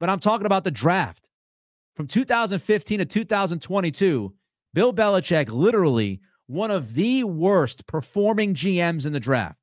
but 0.00 0.08
I'm 0.08 0.20
talking 0.20 0.46
about 0.46 0.64
the 0.64 0.70
draft. 0.70 1.28
From 1.96 2.06
2015 2.06 3.00
to 3.00 3.04
2022, 3.04 4.32
Bill 4.72 4.94
Belichick, 4.94 5.50
literally 5.50 6.20
one 6.48 6.70
of 6.70 6.94
the 6.94 7.22
worst 7.24 7.86
performing 7.86 8.54
GMs 8.54 9.06
in 9.06 9.12
the 9.12 9.20
draft. 9.20 9.58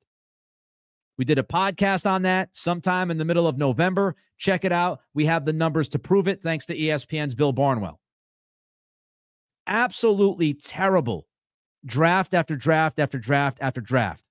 We 1.18 1.24
did 1.24 1.38
a 1.38 1.42
podcast 1.42 2.08
on 2.08 2.22
that 2.22 2.50
sometime 2.52 3.10
in 3.10 3.18
the 3.18 3.24
middle 3.24 3.46
of 3.46 3.58
November. 3.58 4.14
Check 4.38 4.64
it 4.64 4.72
out. 4.72 5.00
We 5.12 5.26
have 5.26 5.44
the 5.44 5.52
numbers 5.52 5.88
to 5.90 5.98
prove 5.98 6.28
it, 6.28 6.42
thanks 6.42 6.66
to 6.66 6.76
ESPN's 6.76 7.34
Bill 7.34 7.52
Barnwell. 7.52 8.00
Absolutely 9.66 10.54
terrible 10.54 11.26
draft 11.84 12.34
after 12.34 12.56
draft 12.56 12.98
after 12.98 13.18
draft 13.18 13.58
after 13.60 13.80
draft. 13.80 14.24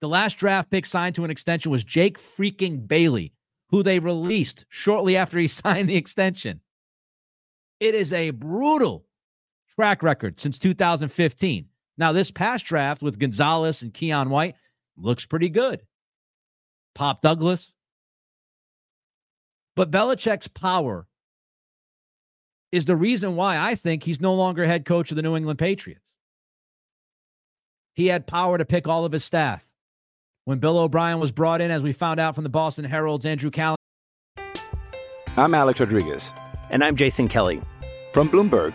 The 0.00 0.08
last 0.08 0.38
draft 0.38 0.70
pick 0.70 0.86
signed 0.86 1.14
to 1.16 1.24
an 1.24 1.30
extension 1.30 1.70
was 1.70 1.84
Jake 1.84 2.18
freaking 2.18 2.86
Bailey, 2.86 3.32
who 3.70 3.82
they 3.82 3.98
released 3.98 4.64
shortly 4.68 5.16
after 5.16 5.38
he 5.38 5.48
signed 5.48 5.88
the 5.88 5.96
extension. 5.96 6.60
It 7.80 7.94
is 7.94 8.12
a 8.12 8.30
brutal 8.30 9.03
track 9.78 10.02
record 10.02 10.40
since 10.40 10.58
2015. 10.58 11.66
Now, 11.96 12.12
this 12.12 12.30
past 12.30 12.66
draft 12.66 13.02
with 13.02 13.18
Gonzalez 13.18 13.82
and 13.82 13.92
Keion 13.92 14.28
White 14.28 14.56
looks 14.96 15.26
pretty 15.26 15.48
good. 15.48 15.82
Pop 16.94 17.22
Douglas. 17.22 17.72
But 19.76 19.90
Belichick's 19.90 20.48
power 20.48 21.06
is 22.72 22.84
the 22.84 22.96
reason 22.96 23.36
why 23.36 23.58
I 23.58 23.74
think 23.74 24.02
he's 24.02 24.20
no 24.20 24.34
longer 24.34 24.64
head 24.64 24.84
coach 24.84 25.10
of 25.10 25.16
the 25.16 25.22
New 25.22 25.36
England 25.36 25.58
Patriots. 25.58 26.12
He 27.94 28.08
had 28.08 28.26
power 28.26 28.58
to 28.58 28.64
pick 28.64 28.88
all 28.88 29.04
of 29.04 29.12
his 29.12 29.24
staff. 29.24 29.70
When 30.44 30.58
Bill 30.58 30.78
O'Brien 30.78 31.20
was 31.20 31.32
brought 31.32 31.60
in, 31.60 31.70
as 31.70 31.82
we 31.82 31.92
found 31.92 32.20
out 32.20 32.34
from 32.34 32.44
the 32.44 32.50
Boston 32.50 32.84
Herald's 32.84 33.24
Andrew 33.24 33.50
Callahan. 33.50 33.76
I'm 35.36 35.54
Alex 35.54 35.80
Rodriguez. 35.80 36.34
And 36.70 36.84
I'm 36.84 36.96
Jason 36.96 37.28
Kelly. 37.28 37.62
From 38.12 38.28
Bloomberg, 38.28 38.74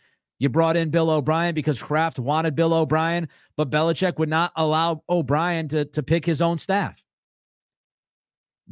You 0.41 0.49
brought 0.49 0.75
in 0.75 0.89
Bill 0.89 1.11
O'Brien 1.11 1.53
because 1.53 1.83
Kraft 1.83 2.17
wanted 2.17 2.55
Bill 2.55 2.73
O'Brien, 2.73 3.29
but 3.57 3.69
Belichick 3.69 4.17
would 4.17 4.27
not 4.27 4.51
allow 4.55 5.03
O'Brien 5.07 5.67
to, 5.67 5.85
to 5.85 6.01
pick 6.01 6.25
his 6.25 6.41
own 6.41 6.57
staff. 6.57 7.05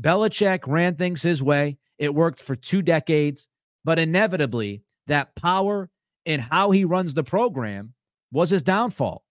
Belichick 0.01 0.61
ran 0.65 0.95
things 0.95 1.21
his 1.21 1.43
way. 1.43 1.77
It 1.99 2.15
worked 2.15 2.41
for 2.41 2.55
two 2.55 2.81
decades, 2.81 3.47
but 3.85 3.99
inevitably, 3.99 4.81
that 5.05 5.35
power 5.35 5.91
in 6.25 6.39
how 6.39 6.71
he 6.71 6.85
runs 6.85 7.13
the 7.13 7.23
program 7.23 7.93
was 8.31 8.49
his 8.49 8.63
downfall. 8.63 9.23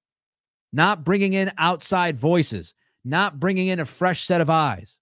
Not 0.73 1.03
bringing 1.03 1.33
in 1.33 1.51
outside 1.59 2.17
voices, 2.17 2.73
not 3.05 3.41
bringing 3.41 3.67
in 3.67 3.81
a 3.81 3.85
fresh 3.85 4.23
set 4.23 4.41
of 4.41 4.49
eyes. 4.49 4.97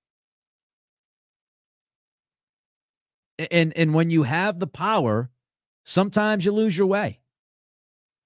And, 3.50 3.76
and 3.76 3.92
when 3.92 4.08
you 4.08 4.22
have 4.22 4.58
the 4.58 4.66
power, 4.66 5.28
sometimes 5.84 6.42
you 6.42 6.52
lose 6.52 6.78
your 6.78 6.86
way. 6.86 7.20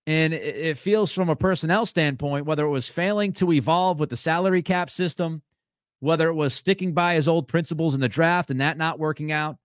And 0.07 0.33
it, 0.33 0.79
feels 0.79 1.13
from 1.13 1.29
a 1.29 1.37
personnel 1.37 1.87
standpoint, 1.87 2.47
whether 2.47 2.65
it 2.65 2.71
was 2.71 2.89
failing 2.89 3.33
to 3.35 3.53
evolve 3.53 4.01
with 4.01 4.11
the 4.11 4.17
salary 4.17 4.63
cap 4.63 4.91
system, 4.91 5.43
whether 6.01 6.29
it 6.29 6.35
was 6.35 6.55
sticking 6.55 6.93
by 6.93 7.15
his 7.15 7.29
old 7.29 7.47
principles 7.47 7.95
in 7.95 8.01
the 8.01 8.09
draft 8.09 8.51
and 8.51 8.61
that 8.61 8.79
not 8.79 8.99
working 8.99 9.31
out, 9.31 9.59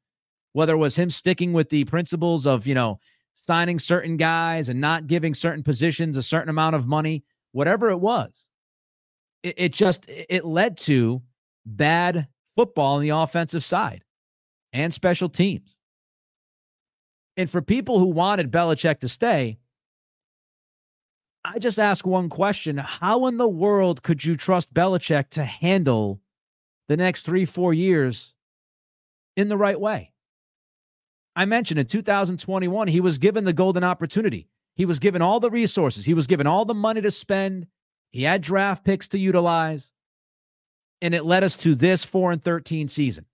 whether 0.54 0.74
it 0.74 0.78
was 0.78 0.98
him 0.98 1.10
sticking 1.10 1.54
with 1.54 1.70
the 1.70 1.86
principles 1.86 2.46
of, 2.46 2.68
you 2.68 2.76
know, 2.76 3.00
signing 3.34 3.80
certain 3.80 4.18
guys 4.18 4.70
and 4.70 4.80
not 4.80 5.08
giving 5.08 5.34
certain 5.34 5.64
positions 5.64 6.18
a 6.18 6.24
certain 6.24 6.50
amount 6.50 6.76
of 6.76 6.88
money, 6.88 7.24
whatever 7.54 7.90
it 7.90 8.00
was, 8.00 8.50
it, 9.44 9.56
it 9.58 9.74
just 9.74 10.06
it 10.08 10.44
led 10.44 10.78
to 10.78 11.22
bad 11.66 12.28
football 12.56 12.96
on 12.96 13.02
the 13.02 13.10
offensive 13.10 13.64
side 13.64 14.04
and 14.74 14.94
special 14.94 15.30
teams. 15.30 15.76
And 17.38 17.50
for 17.50 17.62
people 17.62 18.00
who 18.00 18.08
wanted 18.08 18.52
Belichick 18.52 19.00
to 19.00 19.10
stay, 19.10 19.58
I 21.54 21.60
just 21.60 21.78
ask 21.78 22.08
one 22.08 22.28
question. 22.30 22.78
How 22.78 23.28
in 23.28 23.38
the 23.38 23.48
world 23.48 24.02
could 24.02 24.26
you 24.26 24.36
trust 24.36 24.74
Belichick 24.74 25.30
to 25.32 25.44
handle 25.44 26.20
the 26.88 26.98
next 26.98 27.24
three, 27.24 27.46
four 27.46 27.74
years 27.74 28.34
in 29.36 29.48
the 29.48 29.58
right 29.58 29.80
way? 29.80 30.12
I 31.36 31.46
mentioned 31.46 31.80
in 31.80 31.86
2021, 31.86 32.88
he 32.88 33.00
was 33.00 33.20
given 33.20 33.44
the 33.44 33.54
golden 33.54 33.84
opportunity. 33.84 34.48
He 34.76 34.86
was 34.86 34.98
given 34.98 35.22
all 35.22 35.40
the 35.40 35.52
resources, 35.52 36.04
he 36.04 36.14
was 36.14 36.28
given 36.28 36.48
all 36.48 36.66
the 36.66 36.74
money 36.74 37.02
to 37.02 37.12
spend, 37.12 37.68
he 38.12 38.24
had 38.24 38.42
draft 38.42 38.84
picks 38.84 39.08
to 39.10 39.20
utilize, 39.20 39.94
and 41.02 41.14
it 41.14 41.26
led 41.26 41.44
us 41.44 41.56
to 41.58 41.76
this 41.76 42.04
4 42.04 42.34
and 42.34 42.44
13 42.44 42.88
season 42.88 43.26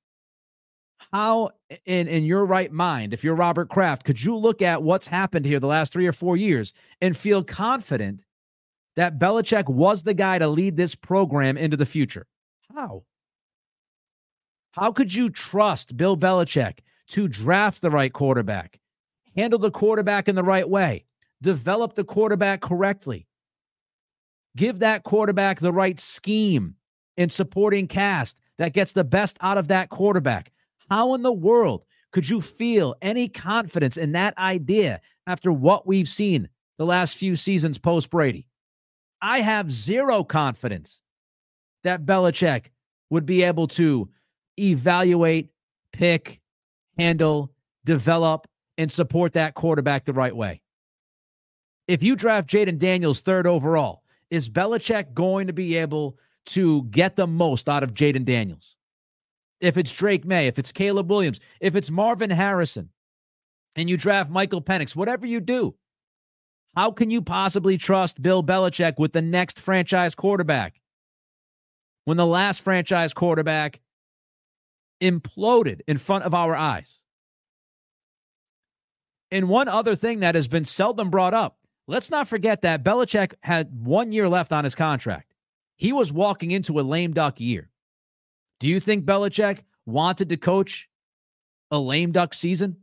how 1.12 1.49
in 1.86 2.08
in 2.08 2.24
your 2.24 2.45
right 2.45 2.72
mind 2.72 3.14
if 3.14 3.24
you're 3.24 3.36
robert 3.36 3.70
kraft 3.70 4.04
could 4.04 4.22
you 4.24 4.36
look 4.36 4.62
at 4.62 4.84
what's 4.84 5.08
happened 5.08 5.45
here 5.45 5.60
the 5.60 5.68
last 5.68 5.91
three 5.91 6.08
or 6.08 6.14
four 6.14 6.38
years 6.38 6.74
and 7.02 7.18
feel 7.18 7.43
confident 7.43 8.24
that 8.95 9.20
Belichick 9.20 9.70
was 9.70 10.04
the 10.04 10.14
guy 10.14 10.38
to 10.38 10.47
lead 10.47 10.76
this 10.76 10.95
program 10.95 11.58
into 11.58 11.78
the 11.78 11.86
future? 11.86 12.28
How? 12.76 13.04
How 14.72 14.91
could 14.91 15.14
you 15.14 15.30
trust 15.30 15.97
bill 15.97 16.18
Belichick 16.18 16.80
to 17.08 17.28
draft 17.28 17.82
the 17.82 17.89
right 17.89 18.12
quarterback 18.12 18.80
handle 19.36 19.60
the 19.60 19.72
quarterback 19.72 20.30
in 20.30 20.36
the 20.36 20.43
right 20.43 20.70
way 20.70 21.06
develop 21.41 21.93
the 21.95 22.04
quarterback 22.04 22.62
correctly 22.62 23.28
give 24.56 24.80
that 24.80 25.04
quarterback 25.04 25.60
the 25.60 25.74
right 25.74 25.99
scheme 25.99 26.76
and 27.18 27.32
supporting 27.32 27.88
cast 27.88 28.39
that 28.58 28.74
gets 28.74 28.93
the 28.93 29.04
best 29.04 29.38
out 29.41 29.58
of 29.58 29.68
that 29.68 29.89
quarterback 29.89 30.52
how 30.92 31.14
in 31.14 31.22
the 31.22 31.32
world 31.32 31.86
could 32.12 32.30
you 32.30 32.42
feel 32.42 32.96
any 33.02 33.30
confidence 33.30 33.96
in 33.96 34.12
that 34.12 34.38
idea 34.38 35.00
after 35.26 35.50
what 35.50 35.88
we've 35.88 36.08
seen 36.08 36.50
the 36.78 36.86
last 36.86 37.16
few 37.16 37.38
seasons 37.38 37.78
post 37.78 38.10
Brady? 38.10 38.46
I 39.22 39.39
have 39.39 39.72
zero 39.72 40.26
confidence 40.26 41.02
that 41.84 42.06
Belichick 42.06 42.72
would 43.10 43.26
be 43.26 43.42
able 43.42 43.68
to 43.68 44.10
evaluate, 44.60 45.52
pick, 45.94 46.42
handle, 46.98 47.54
develop, 47.86 48.46
and 48.78 48.92
support 48.92 49.32
that 49.32 49.54
quarterback 49.54 50.04
the 50.04 50.12
right 50.12 50.36
way. 50.36 50.62
If 51.88 52.04
you 52.04 52.18
draft 52.18 52.50
Jayden 52.50 52.78
Daniels 52.78 53.22
third 53.22 53.48
overall, 53.48 54.04
is 54.30 54.50
Belichick 54.50 55.14
going 55.14 55.48
to 55.48 55.54
be 55.54 55.78
able 55.78 56.18
to 56.48 56.84
get 56.84 57.16
the 57.16 57.28
most 57.28 57.70
out 57.70 57.82
of 57.82 57.94
Jayden 57.94 58.26
Daniels? 58.26 58.76
If 59.62 59.78
it's 59.78 59.91
Drake 59.91 60.26
Maye, 60.26 60.47
if 60.47 60.59
it's 60.59 60.72
Caleb 60.72 61.09
Williams, 61.09 61.39
if 61.59 61.76
it's 61.76 61.91
Marvin 61.91 62.32
Harrison, 62.32 62.89
and 63.76 63.89
you 63.89 63.95
draft 63.95 64.30
Michael 64.30 64.62
Penix, 64.62 64.95
whatever 64.95 65.26
you 65.26 65.39
do, 65.39 65.76
how 66.76 66.91
can 66.91 67.09
you 67.09 67.22
possibly 67.22 67.78
trust 67.78 68.22
Bill 68.22 68.43
Belichick 68.43 68.97
with 68.97 69.14
the 69.14 69.22
next 69.22 69.59
franchise 69.59 70.16
quarterback 70.16 70.82
when 72.05 72.18
the 72.18 72.26
last 72.26 72.62
franchise 72.62 73.14
quarterback 73.14 73.82
imploded 75.01 75.82
in 75.88 75.97
front 75.97 76.24
of 76.24 76.34
our 76.34 76.55
eyes? 76.55 76.99
And 79.32 79.47
one 79.47 79.70
other 79.70 79.95
thing 79.95 80.20
that 80.20 80.36
has 80.36 80.47
been 80.47 80.66
seldom 80.66 81.09
brought 81.09 81.34
up 81.34 81.57
let's 81.88 82.12
not 82.12 82.28
forget 82.28 82.62
that 82.62 82.84
Belichick 82.84 83.34
had 83.43 83.70
one 83.86 84.12
year 84.12 84.30
left 84.30 84.53
on 84.53 84.64
his 84.64 84.76
contract. 84.76 85.34
He 85.76 85.91
was 85.91 86.14
walking 86.14 86.51
into 86.51 86.80
a 86.80 86.82
lame 86.82 87.12
duck 87.12 87.39
year. 87.39 87.71
Do 88.62 88.68
you 88.68 88.80
think 88.80 89.05
Belichick 89.05 89.64
wanted 89.88 90.30
to 90.30 90.38
coach 90.38 90.88
a 91.72 91.80
lame 91.80 92.12
duck 92.12 92.36
season? 92.36 92.78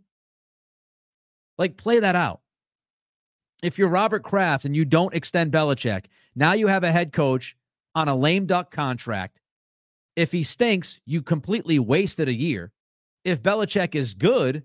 Like, 1.56 1.76
play 1.76 2.00
that 2.00 2.16
out. 2.16 2.40
If 3.62 3.78
you're 3.78 3.88
Robert 3.88 4.24
Kraft 4.24 4.64
and 4.64 4.74
you 4.74 4.84
don't 4.84 5.14
extend 5.14 5.52
Belichick, 5.52 6.06
now 6.34 6.54
you 6.54 6.66
have 6.66 6.82
a 6.82 6.90
head 6.90 7.12
coach 7.12 7.56
on 7.94 8.08
a 8.08 8.16
lame 8.16 8.46
duck 8.46 8.72
contract. 8.72 9.40
If 10.16 10.32
he 10.32 10.42
stinks, 10.42 10.98
you 11.06 11.22
completely 11.22 11.78
wasted 11.78 12.26
a 12.26 12.34
year. 12.34 12.72
If 13.24 13.40
Belichick 13.40 13.94
is 13.94 14.14
good, 14.14 14.64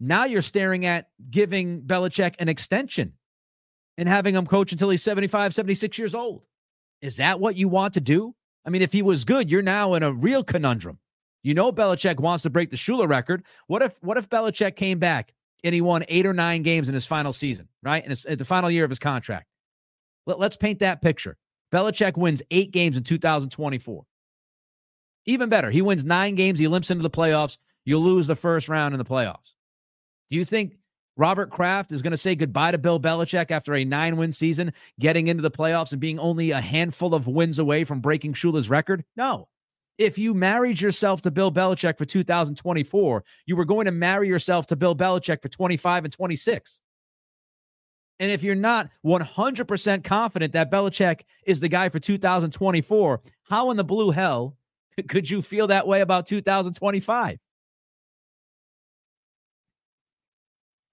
now 0.00 0.24
you're 0.24 0.40
staring 0.40 0.86
at 0.86 1.10
giving 1.30 1.82
Belichick 1.82 2.34
an 2.38 2.48
extension 2.48 3.12
and 3.98 4.08
having 4.08 4.34
him 4.34 4.46
coach 4.46 4.72
until 4.72 4.88
he's 4.88 5.02
75, 5.02 5.52
76 5.52 5.98
years 5.98 6.14
old. 6.14 6.46
Is 7.02 7.18
that 7.18 7.40
what 7.40 7.56
you 7.56 7.68
want 7.68 7.92
to 7.94 8.00
do? 8.00 8.34
I 8.66 8.70
mean, 8.70 8.82
if 8.82 8.92
he 8.92 9.02
was 9.02 9.24
good, 9.24 9.50
you're 9.50 9.62
now 9.62 9.94
in 9.94 10.02
a 10.02 10.12
real 10.12 10.42
conundrum. 10.42 10.98
You 11.42 11.54
know 11.54 11.70
Belichick 11.70 12.18
wants 12.18 12.42
to 12.42 12.50
break 12.50 12.70
the 12.70 12.76
Shula 12.76 13.08
record. 13.08 13.44
What 13.68 13.80
if 13.80 13.96
what 14.02 14.16
if 14.16 14.28
Belichick 14.28 14.74
came 14.74 14.98
back 14.98 15.32
and 15.62 15.72
he 15.72 15.80
won 15.80 16.04
eight 16.08 16.26
or 16.26 16.32
nine 16.32 16.62
games 16.62 16.88
in 16.88 16.94
his 16.94 17.06
final 17.06 17.32
season, 17.32 17.68
right? 17.84 18.02
And 18.02 18.10
it's 18.10 18.26
at 18.26 18.38
the 18.38 18.44
final 18.44 18.70
year 18.70 18.84
of 18.84 18.90
his 18.90 18.98
contract. 18.98 19.46
Let, 20.26 20.40
let's 20.40 20.56
paint 20.56 20.80
that 20.80 21.02
picture. 21.02 21.36
Belichick 21.72 22.16
wins 22.16 22.42
eight 22.50 22.72
games 22.72 22.96
in 22.96 23.04
2024. 23.04 24.04
Even 25.26 25.48
better, 25.48 25.70
he 25.70 25.82
wins 25.82 26.04
nine 26.04 26.34
games, 26.34 26.58
he 26.58 26.66
limps 26.66 26.90
into 26.90 27.02
the 27.02 27.10
playoffs. 27.10 27.58
You 27.84 27.98
lose 27.98 28.26
the 28.26 28.34
first 28.34 28.68
round 28.68 28.94
in 28.94 28.98
the 28.98 29.04
playoffs. 29.04 29.54
Do 30.30 30.36
you 30.36 30.44
think 30.44 30.76
Robert 31.16 31.50
Kraft 31.50 31.92
is 31.92 32.02
going 32.02 32.10
to 32.10 32.16
say 32.16 32.34
goodbye 32.34 32.72
to 32.72 32.78
Bill 32.78 33.00
Belichick 33.00 33.50
after 33.50 33.74
a 33.74 33.84
nine 33.84 34.16
win 34.16 34.32
season, 34.32 34.72
getting 35.00 35.28
into 35.28 35.42
the 35.42 35.50
playoffs 35.50 35.92
and 35.92 36.00
being 36.00 36.18
only 36.18 36.50
a 36.50 36.60
handful 36.60 37.14
of 37.14 37.26
wins 37.26 37.58
away 37.58 37.84
from 37.84 38.00
breaking 38.00 38.34
Shula's 38.34 38.68
record? 38.68 39.04
No. 39.16 39.48
If 39.98 40.18
you 40.18 40.34
married 40.34 40.78
yourself 40.78 41.22
to 41.22 41.30
Bill 41.30 41.50
Belichick 41.50 41.96
for 41.96 42.04
2024, 42.04 43.24
you 43.46 43.56
were 43.56 43.64
going 43.64 43.86
to 43.86 43.92
marry 43.92 44.28
yourself 44.28 44.66
to 44.66 44.76
Bill 44.76 44.94
Belichick 44.94 45.40
for 45.40 45.48
25 45.48 46.04
and 46.04 46.12
26. 46.12 46.80
And 48.18 48.30
if 48.30 48.42
you're 48.42 48.54
not 48.54 48.90
100% 49.04 50.04
confident 50.04 50.52
that 50.52 50.70
Belichick 50.70 51.22
is 51.46 51.60
the 51.60 51.68
guy 51.68 51.88
for 51.88 51.98
2024, 51.98 53.22
how 53.44 53.70
in 53.70 53.78
the 53.78 53.84
blue 53.84 54.10
hell 54.10 54.56
could 55.08 55.28
you 55.28 55.40
feel 55.40 55.66
that 55.66 55.86
way 55.86 56.02
about 56.02 56.26
2025? 56.26 57.38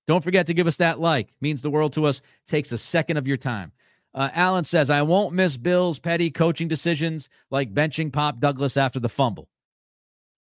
Don't 0.08 0.24
forget 0.24 0.47
to 0.47 0.54
give 0.54 0.68
us 0.68 0.78
that 0.78 0.99
like. 0.99 1.30
Means 1.41 1.62
the 1.62 1.72
world 1.72 1.93
to 1.93 2.06
us. 2.06 2.22
Takes 2.45 2.72
a 2.72 2.78
second 2.78 3.18
of 3.18 3.28
your 3.28 3.38
time. 3.38 3.72
Uh, 4.14 4.62
says, 4.64 4.89
I 4.89 5.01
won't 5.01 5.34
miss 5.34 5.58
Bill's 5.58 5.97
petty 5.97 6.30
coaching 6.30 6.68
decisions 6.68 7.30
like 7.49 7.74
benching 7.74 8.14
Pop 8.14 8.39
Douglas 8.39 8.78
after 8.78 8.99
the 8.99 9.10
fumble. 9.10 9.49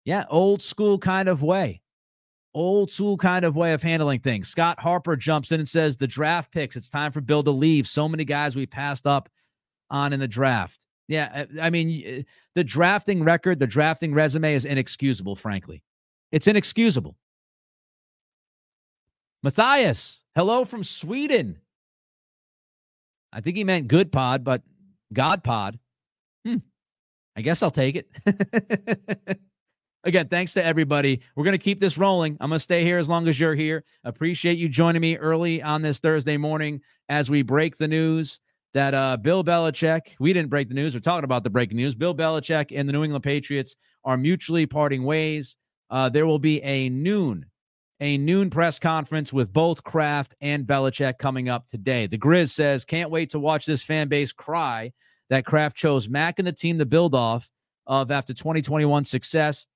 Yeah, 0.05 0.25
old 0.31 0.63
school 0.63 0.99
kind 0.99 1.29
of 1.29 1.43
way. 1.43 1.83
Old 2.55 2.91
school 2.91 3.19
kind 3.19 3.45
of 3.45 3.57
way 3.57 3.75
of 3.75 3.83
handling 3.83 4.21
things. 4.21 4.49
Scott 4.49 4.81
Harper 4.81 5.17
jumps 5.17 5.53
in 5.53 5.61
and 5.61 5.69
says, 5.69 5.97
The 5.97 6.07
draft 6.07 6.51
picks, 6.51 6.77
it's 6.77 6.89
time 6.89 7.13
for 7.13 7.21
Bill 7.21 7.43
to 7.43 7.51
leave. 7.51 7.87
So 7.87 8.09
many 8.09 8.25
guys 8.25 8.57
we 8.57 8.65
passed 8.65 9.07
up 9.07 9.29
on 9.91 10.15
in 10.15 10.21
the 10.21 10.29
draft. 10.29 10.87
Yeah, 11.09 11.47
uh, 11.57 11.61
I 11.63 11.71
mean, 11.71 12.25
the 12.55 12.65
drafting 12.65 13.23
record, 13.23 13.59
the 13.59 13.67
drafting 13.67 14.15
resume 14.15 14.55
is 14.55 14.65
inexcusable, 14.65 15.37
frankly. 15.37 15.83
It's 16.33 16.47
inexcusable. 16.47 17.17
Matthias, 19.43 20.25
hello 20.35 20.65
from 20.65 20.83
Sweden. 20.83 21.61
I 23.33 23.41
think 23.41 23.57
he 23.57 23.65
meant 23.65 23.89
good 23.89 24.11
pod, 24.11 24.43
but 24.43 24.63
God 25.13 25.45
pod. 25.45 25.79
Hmm. 26.45 26.57
I 27.37 27.43
guess 27.43 27.63
I'll 27.63 27.71
take 27.71 27.97
it. 27.97 29.39
Again, 30.05 30.29
thanks 30.29 30.55
to 30.55 30.65
everybody. 30.65 31.21
We're 31.37 31.45
going 31.45 31.59
to 31.59 31.63
keep 31.63 31.81
this 31.81 31.99
rolling. 31.99 32.37
I'm 32.41 32.51
going 32.51 32.59
to 32.59 32.63
stay 32.63 32.83
here 32.83 32.99
as 32.99 33.09
long 33.09 33.29
as 33.29 33.39
you're 33.39 33.55
here. 33.55 33.85
Appreciate 34.05 34.59
you 34.59 34.69
joining 34.69 35.03
me 35.03 35.17
early 35.17 35.63
on 35.63 35.83
this 35.83 35.99
Thursday 35.99 36.37
morning 36.37 36.81
as 37.09 37.31
we 37.31 37.43
break 37.43 37.77
the 37.77 37.89
news 37.89 38.41
that 38.75 38.95
uh, 38.95 39.17
Bill 39.17 39.45
Belichick, 39.45 40.15
we 40.19 40.33
didn't 40.33 40.51
break 40.51 40.69
the 40.69 40.75
news. 40.75 40.95
We're 40.95 41.01
talking 41.01 41.25
about 41.25 41.45
the 41.45 41.51
breaking 41.51 41.77
news. 41.77 41.95
Bill 41.95 42.15
Belichick 42.15 42.73
and 42.75 42.89
the 42.89 42.93
New 42.93 43.05
England 43.05 43.25
Patriots 43.25 43.77
are 44.05 44.17
mutually 44.17 44.67
parting 44.67 45.05
ways. 45.05 45.57
Uh, 45.91 46.09
there 46.09 46.27
will 46.27 46.39
be 46.39 46.63
a 46.63 46.89
noon 46.89 47.47
a 48.01 48.19
noon 48.19 48.51
press 48.51 48.79
conference 48.79 49.33
with 49.33 49.53
both 49.53 49.83
Kraft 49.83 50.35
and 50.41 50.67
Belichick 50.67 51.19
coming 51.19 51.49
up 51.49 51.67
today. 51.67 52.07
The 52.07 52.19
Grizz 52.19 52.51
says, 52.51 52.85
can't 52.85 53.11
wait 53.11 53.31
to 53.31 53.39
watch 53.39 53.67
this 53.67 53.83
fan 53.83 54.09
base 54.09 54.33
cry 54.33 54.93
that 55.31 55.45
Kraft 55.45 55.77
chose 55.77 56.09
Mac 56.09 56.39
and 56.39 56.47
the 56.47 56.53
team 56.53 56.79
to 56.79 56.87
build 56.87 57.15
off 57.15 57.51
of 57.87 58.11
after 58.11 58.35
2021 58.35 59.05
success. 59.05 59.67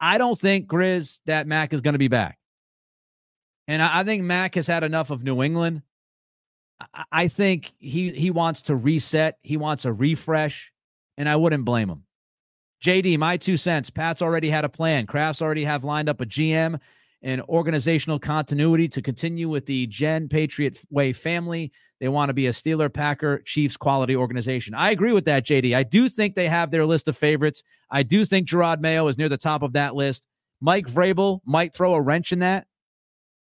I 0.00 0.18
don't 0.18 0.38
think, 0.38 0.68
Grizz, 0.68 1.20
that 1.26 1.46
Mac 1.46 1.72
is 1.72 1.80
going 1.80 1.94
to 1.94 1.98
be 1.98 2.08
back. 2.08 2.38
And 3.68 3.82
I, 3.82 4.04
think 4.04 4.22
Mac 4.22 4.54
has 4.54 4.66
had 4.66 4.84
enough 4.84 5.10
of 5.10 5.24
New 5.24 5.42
England. 5.42 5.82
I 7.10 7.28
think 7.28 7.72
he 7.78 8.10
he 8.10 8.30
wants 8.30 8.62
to 8.62 8.76
reset. 8.76 9.38
He 9.42 9.56
wants 9.56 9.86
a 9.86 9.92
refresh, 9.92 10.72
and 11.16 11.26
I 11.26 11.34
wouldn't 11.34 11.64
blame 11.64 11.88
him. 11.88 12.04
JD, 12.84 13.18
my 13.18 13.38
two 13.38 13.56
cents. 13.56 13.88
Pat's 13.88 14.20
already 14.20 14.50
had 14.50 14.66
a 14.66 14.68
plan. 14.68 15.06
Kraft's 15.06 15.40
already 15.40 15.64
have 15.64 15.84
lined 15.84 16.10
up 16.10 16.20
a 16.20 16.26
GM 16.26 16.78
and 17.26 17.42
organizational 17.42 18.20
continuity 18.20 18.86
to 18.86 19.02
continue 19.02 19.48
with 19.48 19.66
the 19.66 19.88
Gen 19.88 20.28
Patriot 20.28 20.78
Way 20.90 21.12
family. 21.12 21.72
They 21.98 22.08
want 22.08 22.28
to 22.28 22.34
be 22.34 22.46
a 22.46 22.50
Steeler, 22.50 22.92
Packer, 22.92 23.42
Chiefs 23.44 23.76
quality 23.76 24.14
organization. 24.14 24.74
I 24.74 24.92
agree 24.92 25.12
with 25.12 25.24
that, 25.24 25.44
JD. 25.44 25.74
I 25.74 25.82
do 25.82 26.08
think 26.08 26.36
they 26.36 26.48
have 26.48 26.70
their 26.70 26.86
list 26.86 27.08
of 27.08 27.18
favorites. 27.18 27.64
I 27.90 28.04
do 28.04 28.24
think 28.24 28.46
Jerod 28.46 28.80
Mayo 28.80 29.08
is 29.08 29.18
near 29.18 29.28
the 29.28 29.36
top 29.36 29.64
of 29.64 29.72
that 29.72 29.96
list. 29.96 30.28
Mike 30.60 30.86
Vrabel 30.86 31.40
might 31.44 31.74
throw 31.74 31.94
a 31.94 32.00
wrench 32.00 32.30
in 32.30 32.38
that. 32.38 32.68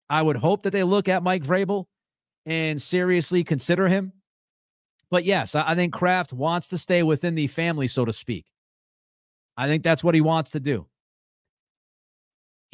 I 0.09 0.22
would 0.22 0.37
hope 0.37 0.62
that 0.62 0.72
they 0.72 0.85
look 0.85 1.09
at 1.09 1.24
Mike 1.24 1.43
Vrabel 1.43 1.87
and 2.47 2.80
seriously 2.80 3.43
consider 3.43 3.89
him. 3.89 4.12
But 5.11 5.24
yes, 5.24 5.57
I 5.57 5.74
think 5.74 5.93
Kraft 5.93 6.33
wants 6.33 6.68
to 6.68 6.78
stay 6.78 7.03
within 7.03 7.35
the 7.35 7.49
family, 7.49 7.89
so 7.89 8.05
to 8.05 8.12
speak. 8.12 8.47
I 9.57 9.66
think 9.66 9.83
that's 9.83 10.05
what 10.05 10.14
he 10.14 10.20
wants 10.20 10.53
to 10.53 10.61
do. 10.61 10.87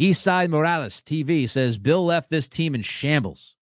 Eastside 0.01 0.49
Morales 0.49 1.03
TV 1.03 1.49
says 1.49 1.77
Bill 1.77 2.05
left 2.05 2.31
this 2.31 2.47
team 2.47 2.75
in 2.75 2.83
shambles. 2.83 3.57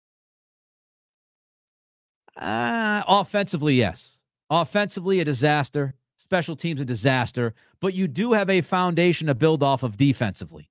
Uh, 2.37 3.03
offensively, 3.09 3.75
yes. 3.75 4.19
Offensively, 4.51 5.21
a 5.21 5.25
disaster. 5.25 5.95
Special 6.19 6.57
teams, 6.57 6.81
a 6.81 6.85
disaster. 6.85 7.55
But 7.81 7.95
you 7.95 8.07
do 8.07 8.33
have 8.33 8.51
a 8.51 8.61
foundation 8.61 9.29
to 9.29 9.35
build 9.35 9.63
off 9.63 9.83
of 9.83 9.97
defensively. 9.97 10.69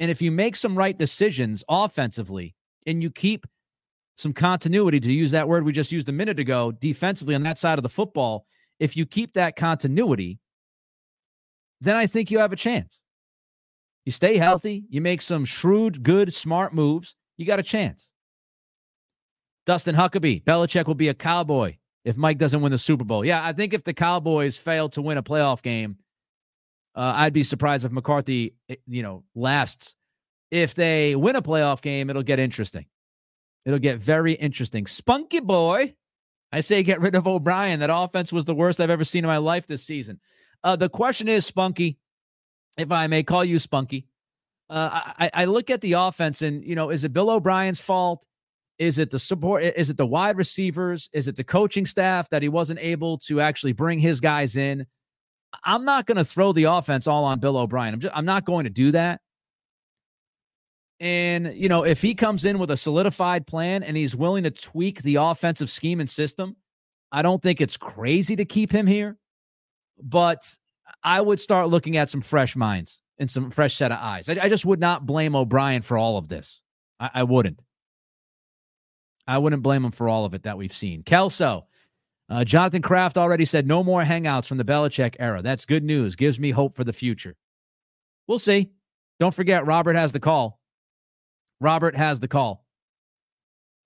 And 0.00 0.10
if 0.10 0.20
you 0.20 0.30
make 0.30 0.56
some 0.56 0.76
right 0.76 0.96
decisions 0.98 1.64
offensively 1.68 2.54
and 2.86 3.02
you 3.02 3.10
keep 3.10 3.46
some 4.16 4.32
continuity, 4.32 5.00
to 5.00 5.12
use 5.12 5.30
that 5.30 5.48
word 5.48 5.64
we 5.64 5.72
just 5.72 5.92
used 5.92 6.08
a 6.08 6.12
minute 6.12 6.38
ago, 6.38 6.72
defensively 6.72 7.34
on 7.34 7.44
that 7.44 7.58
side 7.58 7.78
of 7.78 7.82
the 7.82 7.88
football, 7.88 8.46
if 8.78 8.96
you 8.96 9.06
keep 9.06 9.32
that 9.34 9.56
continuity, 9.56 10.38
then 11.80 11.96
I 11.96 12.06
think 12.06 12.30
you 12.30 12.38
have 12.40 12.52
a 12.52 12.56
chance. 12.56 13.00
You 14.04 14.12
stay 14.12 14.36
healthy, 14.36 14.84
you 14.88 15.00
make 15.00 15.20
some 15.20 15.44
shrewd, 15.44 16.02
good, 16.02 16.32
smart 16.32 16.72
moves, 16.72 17.14
you 17.36 17.46
got 17.46 17.60
a 17.60 17.62
chance. 17.62 18.10
Dustin 19.64 19.94
Huckabee, 19.94 20.42
Belichick 20.42 20.86
will 20.86 20.94
be 20.94 21.08
a 21.08 21.14
cowboy 21.14 21.76
if 22.04 22.16
Mike 22.16 22.38
doesn't 22.38 22.60
win 22.60 22.72
the 22.72 22.78
Super 22.78 23.04
Bowl. 23.04 23.24
Yeah, 23.24 23.44
I 23.44 23.52
think 23.52 23.74
if 23.74 23.84
the 23.84 23.94
Cowboys 23.94 24.56
fail 24.56 24.88
to 24.90 25.02
win 25.02 25.18
a 25.18 25.22
playoff 25.22 25.62
game, 25.62 25.98
uh, 26.94 27.14
I'd 27.16 27.32
be 27.32 27.44
surprised 27.44 27.84
if 27.84 27.92
McCarthy, 27.92 28.54
eh, 28.68 28.76
you 28.86 29.02
know, 29.02 29.24
lasts. 29.34 29.96
If 30.50 30.74
they 30.74 31.16
win 31.16 31.36
a 31.36 31.42
playoff 31.42 31.80
game, 31.80 32.10
it'll 32.10 32.22
get 32.22 32.38
interesting. 32.38 32.86
It'll 33.64 33.78
get 33.78 33.98
very 33.98 34.32
interesting. 34.32 34.86
Spunky 34.86 35.40
boy, 35.40 35.94
I 36.50 36.60
say 36.60 36.82
get 36.82 37.00
rid 37.00 37.14
of 37.14 37.26
O'Brien. 37.26 37.80
That 37.80 37.90
offense 37.92 38.32
was 38.32 38.44
the 38.44 38.54
worst 38.54 38.80
I've 38.80 38.90
ever 38.90 39.04
seen 39.04 39.24
in 39.24 39.28
my 39.28 39.38
life 39.38 39.66
this 39.66 39.84
season. 39.84 40.20
Uh, 40.64 40.76
the 40.76 40.88
question 40.88 41.28
is, 41.28 41.46
Spunky, 41.46 41.96
if 42.78 42.90
I 42.90 43.06
may 43.06 43.22
call 43.22 43.44
you 43.44 43.58
Spunky. 43.58 44.06
Uh, 44.70 45.00
I, 45.18 45.30
I 45.34 45.44
look 45.44 45.68
at 45.68 45.80
the 45.82 45.92
offense 45.92 46.40
and, 46.40 46.64
you 46.64 46.74
know, 46.74 46.90
is 46.90 47.04
it 47.04 47.12
Bill 47.12 47.30
O'Brien's 47.30 47.80
fault? 47.80 48.24
Is 48.78 48.98
it 48.98 49.10
the 49.10 49.18
support? 49.18 49.62
Is 49.62 49.90
it 49.90 49.96
the 49.96 50.06
wide 50.06 50.36
receivers? 50.36 51.10
Is 51.12 51.28
it 51.28 51.36
the 51.36 51.44
coaching 51.44 51.84
staff 51.84 52.30
that 52.30 52.42
he 52.42 52.48
wasn't 52.48 52.80
able 52.80 53.18
to 53.18 53.40
actually 53.40 53.72
bring 53.72 53.98
his 53.98 54.20
guys 54.20 54.56
in? 54.56 54.86
I'm 55.64 55.84
not 55.84 56.06
going 56.06 56.16
to 56.16 56.24
throw 56.24 56.52
the 56.52 56.64
offense 56.64 57.06
all 57.06 57.24
on 57.24 57.38
Bill 57.38 57.58
O'Brien. 57.58 57.92
I'm 57.92 58.00
just, 58.00 58.16
I'm 58.16 58.24
not 58.24 58.46
going 58.46 58.64
to 58.64 58.70
do 58.70 58.92
that. 58.92 59.20
And, 60.98 61.52
you 61.54 61.68
know, 61.68 61.84
if 61.84 62.00
he 62.00 62.14
comes 62.14 62.44
in 62.44 62.58
with 62.58 62.70
a 62.70 62.76
solidified 62.76 63.46
plan 63.46 63.82
and 63.82 63.96
he's 63.96 64.16
willing 64.16 64.44
to 64.44 64.50
tweak 64.50 65.02
the 65.02 65.16
offensive 65.16 65.68
scheme 65.68 66.00
and 66.00 66.08
system, 66.08 66.56
I 67.10 67.22
don't 67.22 67.42
think 67.42 67.60
it's 67.60 67.76
crazy 67.76 68.36
to 68.36 68.44
keep 68.44 68.72
him 68.72 68.86
here. 68.86 69.18
But 70.02 70.56
I 71.02 71.20
would 71.20 71.40
start 71.40 71.68
looking 71.68 71.96
at 71.96 72.10
some 72.10 72.20
fresh 72.20 72.56
minds 72.56 73.00
and 73.18 73.30
some 73.30 73.50
fresh 73.50 73.74
set 73.74 73.92
of 73.92 73.98
eyes. 74.00 74.28
I, 74.28 74.36
I 74.42 74.48
just 74.48 74.66
would 74.66 74.80
not 74.80 75.06
blame 75.06 75.34
O'Brien 75.34 75.82
for 75.82 75.98
all 75.98 76.16
of 76.16 76.28
this. 76.28 76.62
I, 77.00 77.10
I, 77.14 77.22
wouldn't. 77.24 77.60
I 79.26 79.38
wouldn't 79.38 79.62
blame 79.62 79.84
him 79.84 79.92
for 79.92 80.08
all 80.08 80.24
of 80.24 80.34
it 80.34 80.44
that 80.44 80.58
we've 80.58 80.72
seen. 80.72 81.02
Kelso, 81.02 81.66
uh, 82.28 82.44
Jonathan 82.44 82.82
Kraft 82.82 83.18
already 83.18 83.44
said 83.44 83.66
no 83.66 83.84
more 83.84 84.02
hangouts 84.02 84.46
from 84.46 84.58
the 84.58 84.64
Belichick 84.64 85.16
era. 85.18 85.42
That's 85.42 85.64
good 85.64 85.84
news. 85.84 86.16
Gives 86.16 86.38
me 86.38 86.50
hope 86.50 86.74
for 86.74 86.84
the 86.84 86.92
future. 86.92 87.36
We'll 88.26 88.38
see. 88.38 88.70
Don't 89.20 89.34
forget, 89.34 89.66
Robert 89.66 89.96
has 89.96 90.12
the 90.12 90.20
call. 90.20 90.60
Robert 91.60 91.94
has 91.94 92.20
the 92.20 92.28
call. 92.28 92.61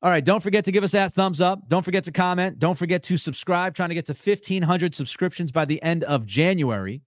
All 0.07 0.13
right, 0.13 0.25
don't 0.25 0.41
forget 0.41 0.65
to 0.67 0.71
give 0.71 0.85
us 0.85 0.93
that 0.93 1.15
thumbs 1.15 1.41
up. 1.41 1.67
Don't 1.67 1.85
forget 1.85 2.05
to 2.05 2.13
comment. 2.13 2.61
Don't 2.61 2.79
forget 2.79 3.03
to 3.03 3.17
subscribe. 3.17 3.75
Trying 3.75 3.89
to 3.89 3.95
get 3.97 4.07
to 4.07 4.15
1,500 4.15 4.95
subscriptions 4.95 5.51
by 5.51 5.65
the 5.65 5.83
end 5.83 6.05
of 6.05 6.25
January. 6.25 7.03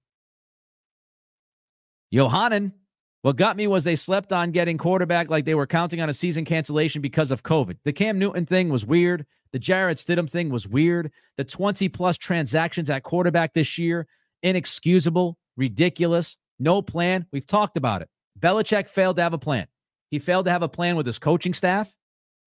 Johanan, 2.12 2.74
what 3.22 3.38
got 3.38 3.56
me 3.56 3.68
was 3.68 3.86
they 3.86 3.96
slept 3.96 4.34
on 4.34 4.52
getting 4.52 4.78
quarterback 4.78 5.30
like 5.30 5.46
they 5.46 5.56
were 5.56 5.66
counting 5.66 6.02
on 6.02 6.10
a 6.10 6.14
season 6.14 6.44
cancellation 6.44 7.02
because 7.02 7.32
of 7.32 7.42
COVID. 7.42 7.78
The 7.86 7.94
Cam 7.94 8.20
Newton 8.20 8.46
thing 8.46 8.68
was 8.68 8.86
weird. 8.86 9.26
The 9.54 9.60
Jarrett 9.60 9.98
Stidham 9.98 10.30
thing 10.30 10.50
was 10.50 10.68
weird. 10.68 11.10
The 11.38 11.46
20 11.46 11.88
plus 11.88 12.18
transactions 12.18 12.90
at 12.90 13.04
quarterback 13.04 13.54
this 13.54 13.78
year, 13.78 14.08
inexcusable, 14.44 15.38
ridiculous, 15.56 16.36
no 16.60 16.82
plan. 16.82 17.26
We've 17.32 17.48
talked 17.48 17.78
about 17.78 18.02
it. 18.02 18.10
Belichick 18.38 18.90
failed 18.90 19.16
to 19.16 19.22
have 19.22 19.34
a 19.34 19.38
plan. 19.38 19.68
He 20.12 20.20
failed 20.20 20.48
to 20.48 20.52
have 20.52 20.64
a 20.64 20.68
plan 20.68 20.98
with 20.98 21.06
his 21.06 21.18
coaching 21.18 21.54
staff. 21.54 21.96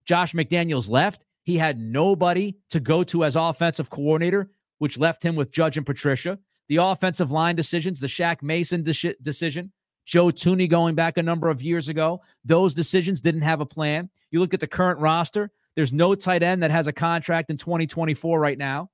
Josh 0.05 0.32
McDaniels 0.32 0.90
left. 0.90 1.24
He 1.44 1.57
had 1.57 1.78
nobody 1.78 2.55
to 2.70 2.80
go 2.80 3.03
to 3.05 3.24
as 3.24 3.36
offensive 3.36 3.90
coordinator, 3.90 4.50
which 4.78 4.98
left 4.98 5.22
him 5.22 5.36
with 5.36 5.50
Judge 5.50 5.76
and 5.76 5.86
Patricia. 5.86 6.38
the 6.68 6.76
offensive 6.76 7.30
line 7.30 7.57
decisions, 7.57 8.00
the 8.00 8.07
Shaq 8.07 8.42
Mason 8.42 8.82
de- 8.82 9.14
decision, 9.20 9.72
Joe 10.07 10.26
Thuney 10.26 10.68
going 10.68 10.94
back 10.94 11.16
a 11.16 11.22
number 11.22 11.48
of 11.48 11.62
years 11.62 11.88
ago, 11.88 12.22
those 12.44 12.72
decisions 12.74 13.20
didn't 13.20 13.42
have 13.42 13.61
a 13.61 13.66
plan. 13.66 14.09
You 14.30 14.40
look 14.40 14.55
at 14.55 14.61
the 14.61 14.66
current 14.66 14.98
roster, 15.00 15.50
there's 15.76 15.92
no 15.92 16.14
tight 16.14 16.42
end 16.42 16.62
that 16.62 16.70
has 16.70 16.86
a 16.86 16.92
contract 16.92 17.50
in 17.50 17.57
2024 17.57 18.38
right 18.38 18.59
now. 18.59 18.90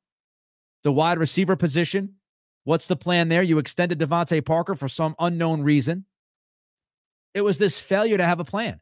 The 0.82 0.92
wide 0.92 1.18
receiver 1.18 1.56
position, 1.56 2.14
what's 2.64 2.86
the 2.86 2.96
plan 2.96 3.28
there? 3.28 3.42
You 3.42 3.59
extended 3.59 3.98
DeVante 3.98 4.44
Parker 4.44 4.74
for 4.74 4.88
some 4.88 5.14
unknown 5.18 5.62
reason. 5.62 6.04
It 7.34 7.44
was 7.44 7.59
this 7.59 7.80
failure 7.80 8.16
to 8.16 8.24
have 8.24 8.40
a 8.40 8.44
plan. 8.44 8.80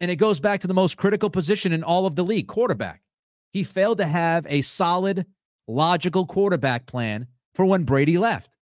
And 0.00 0.10
it 0.10 0.16
goes 0.16 0.40
back 0.40 0.60
to 0.60 0.66
the 0.66 0.74
most 0.74 0.96
critical 0.96 1.30
position 1.30 1.72
in 1.72 1.82
all 1.82 2.06
of 2.06 2.16
the 2.16 2.24
league 2.24 2.48
quarterback. 2.48 3.02
He 3.52 3.64
failed 3.64 3.98
to 3.98 4.06
have 4.06 4.46
a 4.48 4.62
solid, 4.62 5.26
logical 5.68 6.26
quarterback 6.26 6.86
plan 6.86 7.26
for 7.54 7.64
when 7.64 7.84
Brady 7.84 8.16
left. 8.16 8.56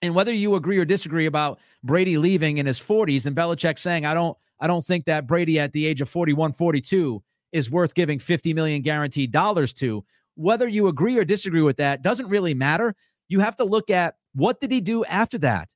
And 0.00 0.14
whether 0.14 0.32
you 0.32 0.54
agree 0.54 0.78
or 0.78 0.84
disagree 0.84 1.26
about 1.26 1.60
Brady 1.84 2.16
leaving 2.16 2.58
in 2.58 2.66
his 2.66 2.80
40s 2.80 3.26
and 3.26 3.36
Belichick 3.36 3.78
saying, 3.78 4.04
I 4.04 4.14
don't, 4.14 4.36
I 4.58 4.66
don't 4.66 4.84
think 4.84 5.04
that 5.04 5.26
Brady 5.26 5.58
at 5.58 5.72
the 5.72 5.86
age 5.86 6.00
of 6.00 6.08
41, 6.08 6.52
42 6.52 7.22
is 7.52 7.70
worth 7.70 7.94
giving 7.94 8.18
50 8.18 8.54
million 8.54 8.82
guaranteed 8.82 9.30
dollars 9.30 9.72
to. 9.74 10.04
Whether 10.34 10.66
you 10.66 10.88
agree 10.88 11.18
or 11.18 11.24
disagree 11.24 11.62
with 11.62 11.76
that 11.76 12.02
doesn't 12.02 12.28
really 12.28 12.54
matter. 12.54 12.94
You 13.28 13.40
have 13.40 13.56
to 13.56 13.64
look 13.64 13.90
at 13.90 14.14
what 14.34 14.60
did 14.60 14.72
he 14.72 14.80
do 14.80 15.04
after 15.04 15.38
that? 15.38 15.68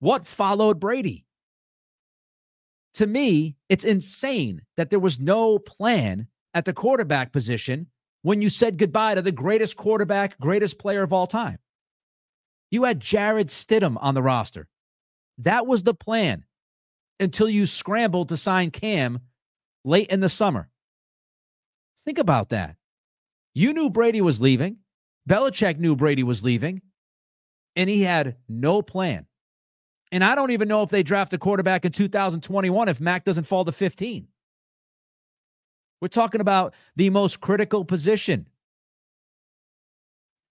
What 0.00 0.26
followed 0.26 0.80
Brady? 0.80 1.25
To 2.96 3.06
me, 3.06 3.56
it's 3.68 3.84
insane 3.84 4.62
that 4.78 4.88
there 4.88 4.98
was 4.98 5.20
no 5.20 5.58
plan 5.58 6.26
at 6.54 6.64
the 6.64 6.72
quarterback 6.72 7.30
position 7.30 7.88
when 8.22 8.40
you 8.40 8.48
said 8.48 8.78
goodbye 8.78 9.14
to 9.14 9.22
the 9.22 9.32
greatest 9.32 9.76
quarterback, 9.76 10.38
greatest 10.40 10.78
player 10.78 11.02
of 11.02 11.12
all 11.12 11.26
time. 11.26 11.58
You 12.70 12.84
had 12.84 12.98
Jarrett 13.00 13.48
Stidham 13.48 13.98
on 14.00 14.14
the 14.14 14.22
roster. 14.22 14.66
That 15.38 15.66
was 15.66 15.82
the 15.82 15.92
plan 15.92 16.44
until 17.20 17.50
you 17.50 17.66
scrambled 17.66 18.30
to 18.30 18.36
sign 18.38 18.70
Cam 18.70 19.20
late 19.84 20.08
in 20.08 20.20
the 20.20 20.30
summer. 20.30 20.70
Think 21.98 22.18
about 22.18 22.48
that. 22.48 22.76
You 23.54 23.74
knew 23.74 23.90
Brady 23.90 24.22
was 24.22 24.40
leaving. 24.40 24.78
Belichick 25.28 25.78
knew 25.78 25.96
Brady 25.96 26.22
was 26.22 26.42
leaving, 26.42 26.80
and 27.74 27.90
he 27.90 28.02
had 28.02 28.36
no 28.48 28.80
plan. 28.80 29.26
And 30.12 30.22
I 30.22 30.34
don't 30.34 30.52
even 30.52 30.68
know 30.68 30.82
if 30.82 30.90
they 30.90 31.02
draft 31.02 31.32
a 31.32 31.38
quarterback 31.38 31.84
in 31.84 31.92
2021 31.92 32.88
if 32.88 33.00
Mac 33.00 33.24
doesn't 33.24 33.44
fall 33.44 33.64
to 33.64 33.72
15. 33.72 34.28
We're 36.00 36.08
talking 36.08 36.40
about 36.40 36.74
the 36.94 37.10
most 37.10 37.40
critical 37.40 37.84
position. 37.84 38.48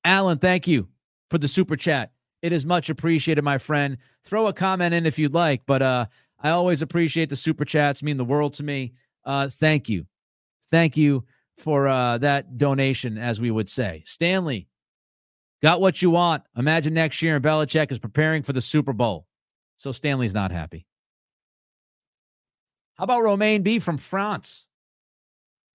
Alan, 0.04 0.40
thank 0.40 0.68
you 0.68 0.88
for 1.30 1.38
the 1.38 1.48
super 1.48 1.76
chat. 1.76 2.12
It 2.42 2.54
is 2.54 2.66
much 2.66 2.90
appreciated, 2.90 3.44
my 3.44 3.58
friend. 3.58 3.98
Throw 4.24 4.48
a 4.48 4.54
comment 4.54 4.94
in 4.94 5.06
if 5.06 5.18
you'd 5.18 5.34
like, 5.34 5.64
but 5.66 5.82
uh, 5.82 6.06
I 6.40 6.52
always 6.52 6.82
appreciate 6.82 7.30
the 7.30 7.36
super 7.36 7.66
chats, 7.66 8.04
mean 8.04 8.18
the 8.18 8.26
world 8.26 8.54
to 8.56 8.64
me. 8.64 8.94
Uh, 9.24 9.48
thank 9.48 9.90
you. 9.90 10.06
Thank 10.66 10.98
you 10.98 11.24
for 11.58 11.88
uh, 11.88 12.18
that 12.20 12.58
donation, 12.58 13.18
as 13.18 13.40
we 13.40 13.50
would 13.50 13.70
say. 13.70 14.04
Stanley, 14.06 14.68
got 15.62 15.82
what 15.82 16.02
you 16.02 16.10
want. 16.12 16.44
Imagine 16.58 16.94
next 16.94 17.22
year 17.22 17.36
and 17.36 17.46
Belichick 17.46 17.92
is 17.92 18.00
preparing 18.00 18.44
for 18.44 18.54
the 18.54 18.62
Super 18.62 18.94
Bowl. 18.94 19.26
So 19.78 19.92
Stanley's 19.92 20.34
not 20.34 20.52
happy. 20.52 20.86
How 22.96 23.04
about 23.04 23.24
Romain 23.24 23.62
B 23.62 23.80
from 23.80 23.98
France? 23.98 24.68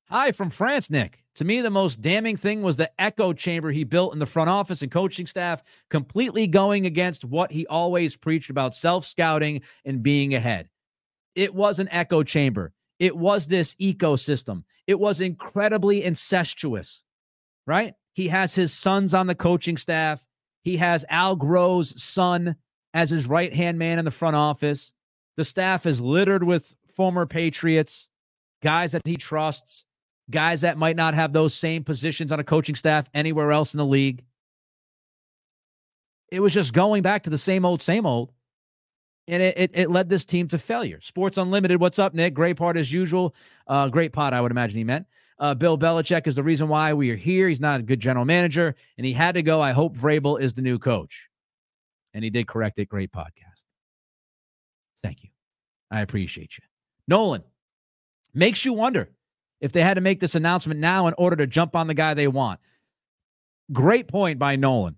Hi 0.08 0.32
from 0.32 0.50
France, 0.50 0.90
Nick. 0.90 1.22
To 1.36 1.44
me, 1.44 1.60
the 1.60 1.70
most 1.70 2.00
damning 2.00 2.36
thing 2.36 2.62
was 2.62 2.76
the 2.76 2.90
echo 3.00 3.32
chamber 3.32 3.70
he 3.70 3.84
built 3.84 4.12
in 4.12 4.18
the 4.18 4.26
front 4.26 4.50
office 4.50 4.82
and 4.82 4.90
coaching 4.90 5.26
staff, 5.26 5.62
completely 5.88 6.48
going 6.48 6.84
against 6.84 7.24
what 7.24 7.52
he 7.52 7.66
always 7.68 8.16
preached 8.16 8.50
about 8.50 8.74
self 8.74 9.04
scouting 9.04 9.62
and 9.84 10.02
being 10.02 10.34
ahead. 10.34 10.68
It 11.36 11.54
was 11.54 11.78
an 11.78 11.88
echo 11.92 12.22
chamber. 12.22 12.72
It 12.98 13.16
was 13.16 13.46
this 13.46 13.74
ecosystem. 13.76 14.64
It 14.86 14.98
was 14.98 15.20
incredibly 15.20 16.02
incestuous, 16.02 17.04
right? 17.66 17.94
He 18.14 18.26
has 18.28 18.54
his 18.54 18.72
sons 18.74 19.14
on 19.14 19.26
the 19.28 19.34
coaching 19.34 19.76
staff. 19.76 20.26
He 20.62 20.76
has 20.78 21.04
Al 21.08 21.36
Groh's 21.36 22.02
son 22.02 22.56
as 22.94 23.10
his 23.10 23.26
right 23.26 23.52
hand 23.52 23.78
man 23.78 23.98
in 23.98 24.04
the 24.04 24.10
front 24.10 24.36
office. 24.36 24.92
The 25.36 25.44
staff 25.44 25.86
is 25.86 26.00
littered 26.00 26.44
with 26.44 26.74
former 26.88 27.26
Patriots, 27.26 28.08
guys 28.62 28.92
that 28.92 29.02
he 29.06 29.16
trusts 29.16 29.84
guys 30.30 30.60
that 30.62 30.78
might 30.78 30.96
not 30.96 31.14
have 31.14 31.32
those 31.32 31.54
same 31.54 31.84
positions 31.84 32.32
on 32.32 32.40
a 32.40 32.44
coaching 32.44 32.74
staff 32.74 33.10
anywhere 33.12 33.50
else 33.50 33.74
in 33.74 33.78
the 33.78 33.86
league. 33.86 34.24
It 36.30 36.40
was 36.40 36.54
just 36.54 36.72
going 36.72 37.02
back 37.02 37.24
to 37.24 37.30
the 37.30 37.38
same 37.38 37.64
old, 37.64 37.82
same 37.82 38.06
old. 38.06 38.32
And 39.26 39.42
it, 39.42 39.58
it, 39.58 39.70
it 39.74 39.90
led 39.90 40.08
this 40.08 40.24
team 40.24 40.48
to 40.48 40.58
failure. 40.58 41.00
Sports 41.00 41.38
Unlimited, 41.38 41.80
what's 41.80 41.98
up, 41.98 42.14
Nick? 42.14 42.34
Great 42.34 42.56
part 42.56 42.76
as 42.76 42.92
usual. 42.92 43.34
Uh, 43.66 43.88
great 43.88 44.12
pot, 44.12 44.32
I 44.32 44.40
would 44.40 44.50
imagine 44.50 44.78
he 44.78 44.84
meant. 44.84 45.06
Uh, 45.38 45.54
Bill 45.54 45.78
Belichick 45.78 46.26
is 46.26 46.34
the 46.34 46.42
reason 46.42 46.68
why 46.68 46.92
we 46.92 47.10
are 47.10 47.16
here. 47.16 47.48
He's 47.48 47.60
not 47.60 47.80
a 47.80 47.82
good 47.82 48.00
general 48.00 48.24
manager, 48.24 48.74
and 48.98 49.06
he 49.06 49.12
had 49.12 49.34
to 49.36 49.42
go. 49.42 49.60
I 49.60 49.72
hope 49.72 49.96
Vrabel 49.96 50.40
is 50.40 50.54
the 50.54 50.62
new 50.62 50.78
coach. 50.78 51.29
And 52.14 52.24
he 52.24 52.30
did 52.30 52.46
correct 52.46 52.78
it. 52.78 52.88
Great 52.88 53.12
podcast. 53.12 53.64
Thank 55.02 55.22
you. 55.22 55.30
I 55.90 56.00
appreciate 56.00 56.58
you. 56.58 56.64
Nolan 57.08 57.42
makes 58.34 58.64
you 58.64 58.72
wonder 58.72 59.08
if 59.60 59.72
they 59.72 59.82
had 59.82 59.94
to 59.94 60.00
make 60.00 60.20
this 60.20 60.34
announcement 60.34 60.80
now 60.80 61.06
in 61.06 61.14
order 61.18 61.36
to 61.36 61.46
jump 61.46 61.76
on 61.76 61.86
the 61.86 61.94
guy 61.94 62.14
they 62.14 62.28
want. 62.28 62.60
Great 63.72 64.08
point 64.08 64.38
by 64.38 64.56
Nolan. 64.56 64.96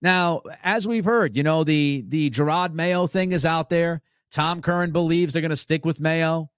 Now, 0.00 0.42
as 0.64 0.88
we've 0.88 1.04
heard, 1.04 1.36
you 1.36 1.42
know, 1.44 1.62
the 1.62 2.04
the 2.08 2.30
Jerod 2.30 2.74
Mayo 2.74 3.06
thing 3.06 3.32
is 3.32 3.46
out 3.46 3.70
there. 3.70 4.02
Tom 4.32 4.60
Curran 4.60 4.90
believes 4.90 5.32
they're 5.32 5.42
going 5.42 5.50
to 5.50 5.56
stick 5.56 5.84
with 5.84 6.00
Mayo. 6.00 6.50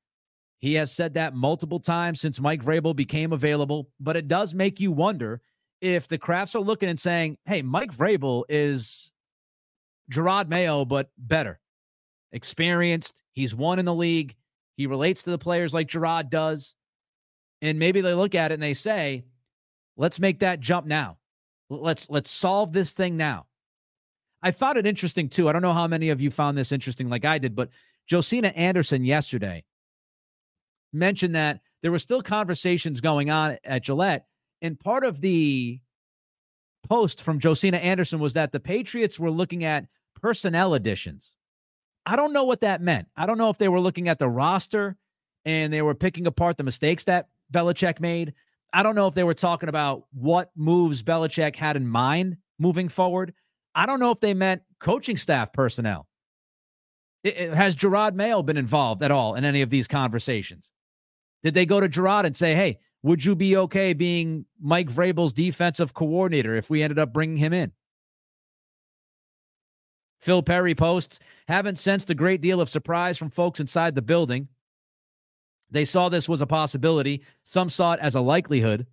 He 0.58 0.74
has 0.74 0.90
said 0.90 1.14
that 1.14 1.34
multiple 1.34 1.80
times 1.80 2.20
since 2.20 2.40
Mike 2.40 2.62
Vrabel 2.62 2.96
became 2.96 3.32
available, 3.34 3.90
but 4.00 4.16
it 4.16 4.28
does 4.28 4.54
make 4.54 4.80
you 4.80 4.92
wonder 4.92 5.42
if 5.82 6.08
the 6.08 6.16
Krafts 6.16 6.54
are 6.54 6.60
looking 6.60 6.88
and 6.88 6.98
saying, 6.98 7.36
"Hey, 7.44 7.60
Mike 7.60 7.94
Vrabel 7.94 8.44
is 8.48 9.12
Jerod 10.10 10.48
Mayo, 10.48 10.84
but 10.84 11.10
better, 11.18 11.60
experienced. 12.32 13.22
He's 13.32 13.54
won 13.54 13.78
in 13.78 13.84
the 13.84 13.94
league. 13.94 14.34
He 14.76 14.86
relates 14.86 15.22
to 15.24 15.30
the 15.30 15.38
players 15.38 15.72
like 15.72 15.88
Jerod 15.88 16.30
does. 16.30 16.74
And 17.62 17.78
maybe 17.78 18.00
they 18.00 18.14
look 18.14 18.34
at 18.34 18.50
it 18.50 18.54
and 18.54 18.62
they 18.62 18.74
say, 18.74 19.24
let's 19.96 20.20
make 20.20 20.40
that 20.40 20.60
jump 20.60 20.86
now. 20.86 21.18
Let's 21.70 22.10
let's 22.10 22.30
solve 22.30 22.72
this 22.72 22.92
thing 22.92 23.16
now. 23.16 23.46
I 24.42 24.50
found 24.50 24.76
it 24.76 24.86
interesting 24.86 25.30
too. 25.30 25.48
I 25.48 25.52
don't 25.52 25.62
know 25.62 25.72
how 25.72 25.88
many 25.88 26.10
of 26.10 26.20
you 26.20 26.30
found 26.30 26.58
this 26.58 26.72
interesting 26.72 27.08
like 27.08 27.24
I 27.24 27.38
did, 27.38 27.56
but 27.56 27.70
Josina 28.10 28.48
Anderson 28.48 29.02
yesterday 29.04 29.64
mentioned 30.92 31.34
that 31.34 31.60
there 31.82 31.90
were 31.90 31.98
still 31.98 32.20
conversations 32.20 33.00
going 33.00 33.30
on 33.30 33.56
at 33.64 33.82
Gillette. 33.82 34.26
And 34.60 34.78
part 34.78 35.04
of 35.04 35.20
the 35.20 35.80
post 36.88 37.22
from 37.22 37.40
Josina 37.40 37.78
Anderson 37.78 38.18
was 38.18 38.34
that 38.34 38.52
the 38.52 38.60
Patriots 38.60 39.18
were 39.18 39.30
looking 39.30 39.64
at 39.64 39.86
personnel 40.20 40.74
additions. 40.74 41.34
I 42.06 42.16
don't 42.16 42.32
know 42.32 42.44
what 42.44 42.60
that 42.60 42.82
meant. 42.82 43.08
I 43.16 43.26
don't 43.26 43.38
know 43.38 43.50
if 43.50 43.58
they 43.58 43.68
were 43.68 43.80
looking 43.80 44.08
at 44.08 44.18
the 44.18 44.28
roster 44.28 44.96
and 45.44 45.72
they 45.72 45.82
were 45.82 45.94
picking 45.94 46.26
apart 46.26 46.56
the 46.56 46.64
mistakes 46.64 47.04
that 47.04 47.28
Belichick 47.52 48.00
made. 48.00 48.34
I 48.72 48.82
don't 48.82 48.94
know 48.94 49.06
if 49.06 49.14
they 49.14 49.24
were 49.24 49.34
talking 49.34 49.68
about 49.68 50.04
what 50.12 50.50
moves 50.56 51.02
Belichick 51.02 51.56
had 51.56 51.76
in 51.76 51.86
mind 51.86 52.36
moving 52.58 52.88
forward. 52.88 53.32
I 53.74 53.86
don't 53.86 54.00
know 54.00 54.10
if 54.10 54.20
they 54.20 54.34
meant 54.34 54.62
coaching 54.80 55.16
staff 55.16 55.52
personnel. 55.52 56.06
It, 57.22 57.36
it, 57.36 57.54
has 57.54 57.74
Jerod 57.74 58.14
Mayo 58.14 58.42
been 58.42 58.56
involved 58.56 59.02
at 59.02 59.10
all 59.10 59.34
in 59.34 59.44
any 59.44 59.62
of 59.62 59.70
these 59.70 59.88
conversations? 59.88 60.72
Did 61.42 61.54
they 61.54 61.66
go 61.66 61.80
to 61.80 61.88
Jerod 61.88 62.24
and 62.24 62.36
say, 62.36 62.54
hey, 62.54 62.78
would 63.04 63.22
you 63.22 63.36
be 63.36 63.54
okay 63.58 63.92
being 63.92 64.46
Mike 64.58 64.88
Vrabel's 64.88 65.34
defensive 65.34 65.92
coordinator 65.92 66.56
if 66.56 66.70
we 66.70 66.82
ended 66.82 66.98
up 66.98 67.12
bringing 67.12 67.36
him 67.36 67.52
in? 67.52 67.70
Phil 70.20 70.42
Perry 70.42 70.74
posts, 70.74 71.20
haven't 71.46 71.76
sensed 71.76 72.08
a 72.08 72.14
great 72.14 72.40
deal 72.40 72.62
of 72.62 72.70
surprise 72.70 73.18
from 73.18 73.28
folks 73.28 73.60
inside 73.60 73.94
the 73.94 74.00
building. 74.00 74.48
They 75.70 75.84
saw 75.84 76.08
this 76.08 76.30
was 76.30 76.40
a 76.40 76.46
possibility. 76.46 77.22
Some 77.42 77.68
saw 77.68 77.92
it 77.92 78.00
as 78.00 78.14
a 78.14 78.22
likelihood. 78.22 78.86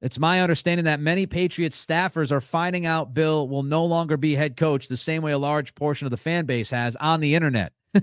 It's 0.00 0.20
my 0.20 0.40
understanding 0.40 0.84
that 0.84 1.00
many 1.00 1.26
Patriots 1.26 1.84
staffers 1.84 2.30
are 2.30 2.40
finding 2.40 2.86
out 2.86 3.12
Bill 3.12 3.48
will 3.48 3.64
no 3.64 3.84
longer 3.84 4.16
be 4.16 4.36
head 4.36 4.56
coach 4.56 4.86
the 4.86 4.96
same 4.96 5.22
way 5.22 5.32
a 5.32 5.38
large 5.38 5.74
portion 5.74 6.06
of 6.06 6.12
the 6.12 6.16
fan 6.16 6.46
base 6.46 6.70
has 6.70 6.94
on 6.94 7.18
the 7.18 7.34
internet. 7.34 7.72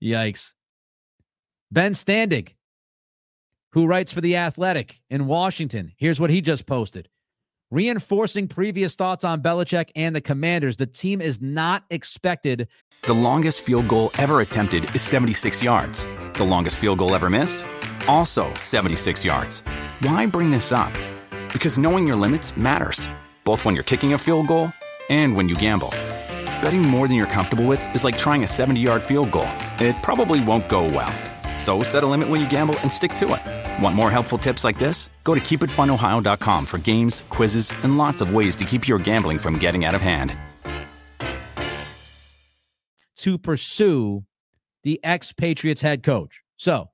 Yikes. 0.00 0.52
Ben 1.72 1.92
Standig, 1.92 2.54
who 3.72 3.86
writes 3.86 4.12
for 4.12 4.20
The 4.20 4.36
Athletic 4.36 5.00
in 5.10 5.26
Washington, 5.26 5.92
here's 5.96 6.20
what 6.20 6.30
he 6.30 6.40
just 6.40 6.64
posted. 6.64 7.08
Reinforcing 7.72 8.46
previous 8.46 8.94
thoughts 8.94 9.24
on 9.24 9.42
Belichick 9.42 9.90
and 9.96 10.14
the 10.14 10.20
Commanders, 10.20 10.76
the 10.76 10.86
team 10.86 11.20
is 11.20 11.42
not 11.42 11.82
expected. 11.90 12.68
The 13.02 13.14
longest 13.14 13.62
field 13.62 13.88
goal 13.88 14.12
ever 14.16 14.40
attempted 14.40 14.84
is 14.94 15.02
76 15.02 15.60
yards. 15.60 16.06
The 16.34 16.44
longest 16.44 16.76
field 16.76 16.98
goal 16.98 17.16
ever 17.16 17.28
missed? 17.28 17.64
Also 18.06 18.54
76 18.54 19.24
yards. 19.24 19.62
Why 20.02 20.24
bring 20.26 20.52
this 20.52 20.70
up? 20.70 20.92
Because 21.52 21.78
knowing 21.78 22.06
your 22.06 22.16
limits 22.16 22.56
matters, 22.56 23.08
both 23.42 23.64
when 23.64 23.74
you're 23.74 23.82
kicking 23.82 24.12
a 24.12 24.18
field 24.18 24.46
goal 24.46 24.72
and 25.10 25.34
when 25.34 25.48
you 25.48 25.56
gamble. 25.56 25.90
Betting 26.62 26.82
more 26.82 27.08
than 27.08 27.16
you're 27.16 27.26
comfortable 27.26 27.66
with 27.66 27.84
is 27.92 28.04
like 28.04 28.16
trying 28.16 28.44
a 28.44 28.46
70 28.46 28.78
yard 28.78 29.02
field 29.02 29.32
goal, 29.32 29.48
it 29.80 29.96
probably 30.04 30.38
won't 30.44 30.68
go 30.68 30.84
well. 30.84 31.12
So 31.66 31.82
set 31.82 32.04
a 32.04 32.06
limit 32.06 32.28
when 32.28 32.40
you 32.40 32.48
gamble 32.48 32.78
and 32.82 32.92
stick 32.92 33.12
to 33.14 33.34
it. 33.34 33.82
Want 33.82 33.96
more 33.96 34.08
helpful 34.08 34.38
tips 34.38 34.62
like 34.62 34.78
this? 34.78 35.10
Go 35.24 35.34
to 35.34 35.40
keepitfunohio.com 35.40 36.64
for 36.64 36.78
games, 36.78 37.24
quizzes, 37.28 37.72
and 37.82 37.98
lots 37.98 38.20
of 38.20 38.32
ways 38.32 38.54
to 38.56 38.64
keep 38.64 38.86
your 38.86 39.00
gambling 39.00 39.40
from 39.40 39.58
getting 39.58 39.84
out 39.84 39.92
of 39.92 40.00
hand. 40.00 40.36
To 43.16 43.36
pursue 43.36 44.24
the 44.84 45.00
ex 45.02 45.32
Patriots 45.32 45.80
head 45.80 46.04
coach. 46.04 46.40
So, 46.56 46.90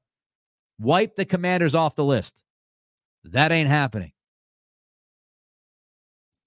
wipe 0.78 1.16
the 1.16 1.26
commanders 1.26 1.74
off 1.74 1.94
the 1.94 2.04
list. 2.04 2.42
That 3.24 3.52
ain't 3.52 3.68
happening. 3.68 4.12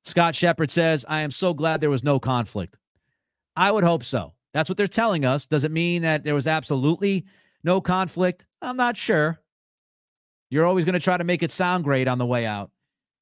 Scott 0.04 0.34
Shepard 0.34 0.72
says, 0.72 1.06
I 1.08 1.22
am 1.22 1.30
so 1.30 1.54
glad 1.54 1.80
there 1.80 1.92
was 1.92 2.04
no 2.04 2.20
conflict. 2.20 2.80
I 3.56 3.72
would 3.72 3.84
hope 3.84 4.04
so. 4.04 4.34
That's 4.52 4.68
what 4.68 4.78
they're 4.78 4.88
telling 4.88 5.26
us. 5.26 5.46
Does 5.46 5.64
it 5.64 5.72
mean 5.72 6.02
that 6.02 6.24
there 6.24 6.34
was 6.34 6.48
absolutely 6.48 7.28
no 7.66 7.82
conflict? 7.82 8.46
I'm 8.62 8.78
not 8.78 8.96
sure. 8.96 9.42
You're 10.50 10.66
always 10.66 10.86
going 10.86 10.94
to 10.94 11.00
try 11.00 11.18
to 11.18 11.24
make 11.24 11.44
it 11.44 11.52
sound 11.52 11.84
great 11.84 12.08
on 12.08 12.18
the 12.18 12.26
way 12.26 12.46
out. 12.46 12.72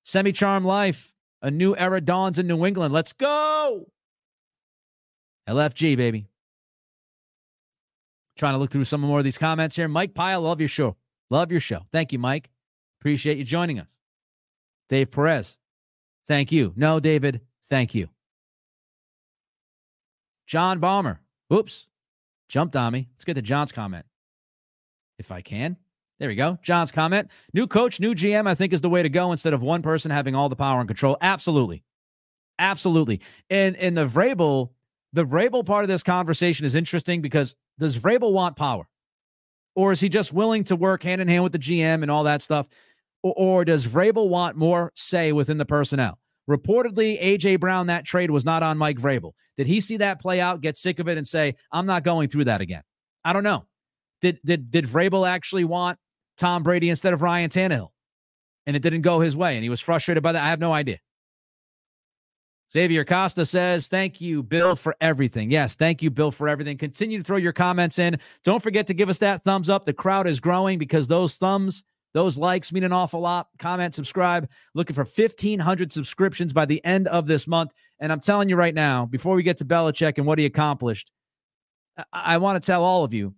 Semi 0.03 0.31
charm 0.31 0.65
life. 0.65 1.15
A 1.41 1.51
new 1.51 1.75
era 1.75 1.99
dawns 1.99 2.39
in 2.39 2.47
New 2.47 2.65
England. 2.65 2.93
Let's 2.93 3.11
go. 3.11 3.87
LFG, 5.49 5.97
baby. 5.97 6.27
Trying 8.37 8.53
to 8.53 8.57
look 8.59 8.71
through 8.71 8.85
some 8.85 9.01
more 9.01 9.17
of 9.17 9.25
these 9.25 9.37
comments 9.37 9.75
here. 9.75 9.87
Mike 9.87 10.13
Pyle, 10.13 10.41
love 10.41 10.61
your 10.61 10.69
show. 10.69 10.95
Love 11.29 11.51
your 11.51 11.59
show. 11.59 11.81
Thank 11.91 12.13
you, 12.13 12.19
Mike. 12.19 12.49
Appreciate 12.99 13.37
you 13.37 13.43
joining 13.43 13.79
us. 13.79 13.97
Dave 14.89 15.11
Perez, 15.11 15.57
thank 16.25 16.51
you. 16.51 16.73
No, 16.75 16.99
David, 16.99 17.41
thank 17.65 17.93
you. 17.93 18.09
John 20.47 20.79
Balmer, 20.79 21.19
oops, 21.51 21.87
jumped 22.47 22.75
on 22.75 22.93
me. 22.93 23.09
Let's 23.13 23.25
get 23.25 23.33
to 23.33 23.41
John's 23.41 23.71
comment. 23.71 24.05
If 25.18 25.32
I 25.32 25.41
can. 25.41 25.78
There 26.20 26.30
we 26.30 26.36
go. 26.36 26.57
John's 26.61 26.91
comment. 26.91 27.32
New 27.53 27.68
coach, 27.68 27.99
new 27.99 28.14
GM, 28.14 28.47
I 28.47 28.53
think 28.55 28.72
is 28.72 28.82
the 28.82 28.89
way 28.89 29.03
to 29.03 29.09
go 29.09 29.32
instead 29.32 29.53
of 29.53 29.61
one 29.61 29.82
person 29.82 30.11
having 30.11 30.36
all 30.36 30.49
the 30.49 30.55
power 30.55 30.80
and 30.80 30.88
control. 30.88 31.18
Absolutely. 31.22 31.84
Absolutely. 32.59 33.22
And 33.49 33.76
in 33.76 33.93
the 33.93 34.05
Vrabel, 34.05 34.70
the 35.11 35.26
Vrabel 35.26 35.66
part 35.66 35.84
of 35.84 35.89
this 35.89 36.03
conversation 36.03 36.66
is 36.66 36.76
interesting 36.76 37.22
because 37.22 37.55
does 37.80 37.97
Vrabel 37.97 38.32
want 38.32 38.55
power? 38.55 38.88
Or 39.76 39.91
is 39.91 39.99
he 39.99 40.07
just 40.07 40.34
willing 40.34 40.64
to 40.66 40.76
work 40.76 41.03
hand 41.03 41.20
in 41.20 41.28
hand 41.28 41.43
with 41.43 41.51
the 41.51 41.59
GM 41.59 42.03
and 42.03 42.11
all 42.11 42.24
that 42.24 42.41
stuff? 42.41 42.68
Or, 43.24 43.34
or 43.36 43.66
does 43.66 43.88
Vrabel 43.88 44.30
want 44.30 44.55
more 44.55 44.91
say 44.95 45.32
within 45.32 45.57
the 45.57 45.66
personnel? 45.66 46.20
Reportedly, 46.49 47.22
AJ 47.22 47.59
Brown, 47.59 47.88
that 47.88 48.05
trade 48.05 48.30
was 48.30 48.45
not 48.45 48.64
on 48.64 48.78
Mike 48.78 48.97
Vrabel. 48.97 49.32
Did 49.57 49.66
he 49.66 49.80
see 49.80 49.97
that 49.97 50.22
play 50.22 50.41
out, 50.41 50.61
get 50.61 50.78
sick 50.78 50.99
of 50.99 51.07
it, 51.07 51.18
and 51.18 51.28
say, 51.28 51.55
I'm 51.72 51.86
not 51.86 52.03
going 52.03 52.28
through 52.28 52.45
that 52.45 52.61
again? 52.61 52.84
I 53.24 53.34
don't 53.34 53.43
know. 53.43 53.66
Did 54.24 54.39
did 54.45 54.71
did 54.71 54.86
Vrabel 54.86 55.28
actually 55.28 55.65
want 55.65 55.99
Tom 56.38 56.63
Brady 56.63 56.89
instead 56.89 57.13
of 57.13 57.21
Ryan 57.21 57.49
Tannehill? 57.49 57.89
And 58.65 58.74
it 58.74 58.82
didn't 58.82 59.01
go 59.01 59.19
his 59.19 59.36
way, 59.36 59.55
and 59.55 59.63
he 59.63 59.69
was 59.69 59.82
frustrated 59.82 60.24
by 60.24 60.32
that. 60.32 60.41
I 60.41 60.47
have 60.47 60.61
no 60.61 60.71
idea. 60.71 60.99
Xavier 62.71 63.03
Costa 63.03 63.45
says, 63.45 63.89
Thank 63.89 64.21
you, 64.21 64.41
Bill, 64.41 64.78
for 64.78 64.95
everything. 65.01 65.51
Yes, 65.51 65.76
thank 65.76 66.01
you, 66.01 66.09
Bill, 66.09 66.32
for 66.32 66.47
everything. 66.47 66.78
Continue 66.78 67.17
to 67.17 67.24
throw 67.24 67.36
your 67.36 67.51
comments 67.51 67.99
in. 67.99 68.17
Don't 68.45 68.63
forget 68.63 68.88
to 68.88 68.93
give 68.93 69.09
us 69.09 69.17
that 69.17 69.43
thumbs 69.43 69.69
up. 69.69 69.84
The 69.86 69.93
crowd 69.93 70.26
is 70.26 70.39
growing 70.39 70.80
because 70.80 71.05
those 71.05 71.36
thumbs, 71.36 71.84
those 72.13 72.38
likes 72.38 72.71
mean 72.71 72.86
an 72.86 72.93
awful 72.93 73.19
lot. 73.19 73.49
Comment, 73.59 73.93
subscribe. 73.93 74.49
Looking 74.74 74.95
for 74.95 75.03
1,500 75.03 75.91
subscriptions 75.91 76.53
by 76.53 76.63
the 76.63 76.84
end 76.86 77.09
of 77.09 77.28
this 77.28 77.45
month. 77.45 77.74
And 77.99 78.09
I'm 78.09 78.21
telling 78.21 78.47
you 78.47 78.55
right 78.55 78.74
now, 78.74 79.05
before 79.05 79.36
we 79.36 79.43
get 79.43 79.57
to 79.57 79.65
Belichick 79.65 80.17
and 80.17 80.26
what 80.26 80.39
he 80.39 80.45
accomplished, 80.45 81.11
I, 81.97 82.03
I 82.13 82.38
want 82.38 82.63
to 82.63 82.65
tell 82.65 82.86
all 82.86 83.03
of 83.03 83.13
you 83.13 83.36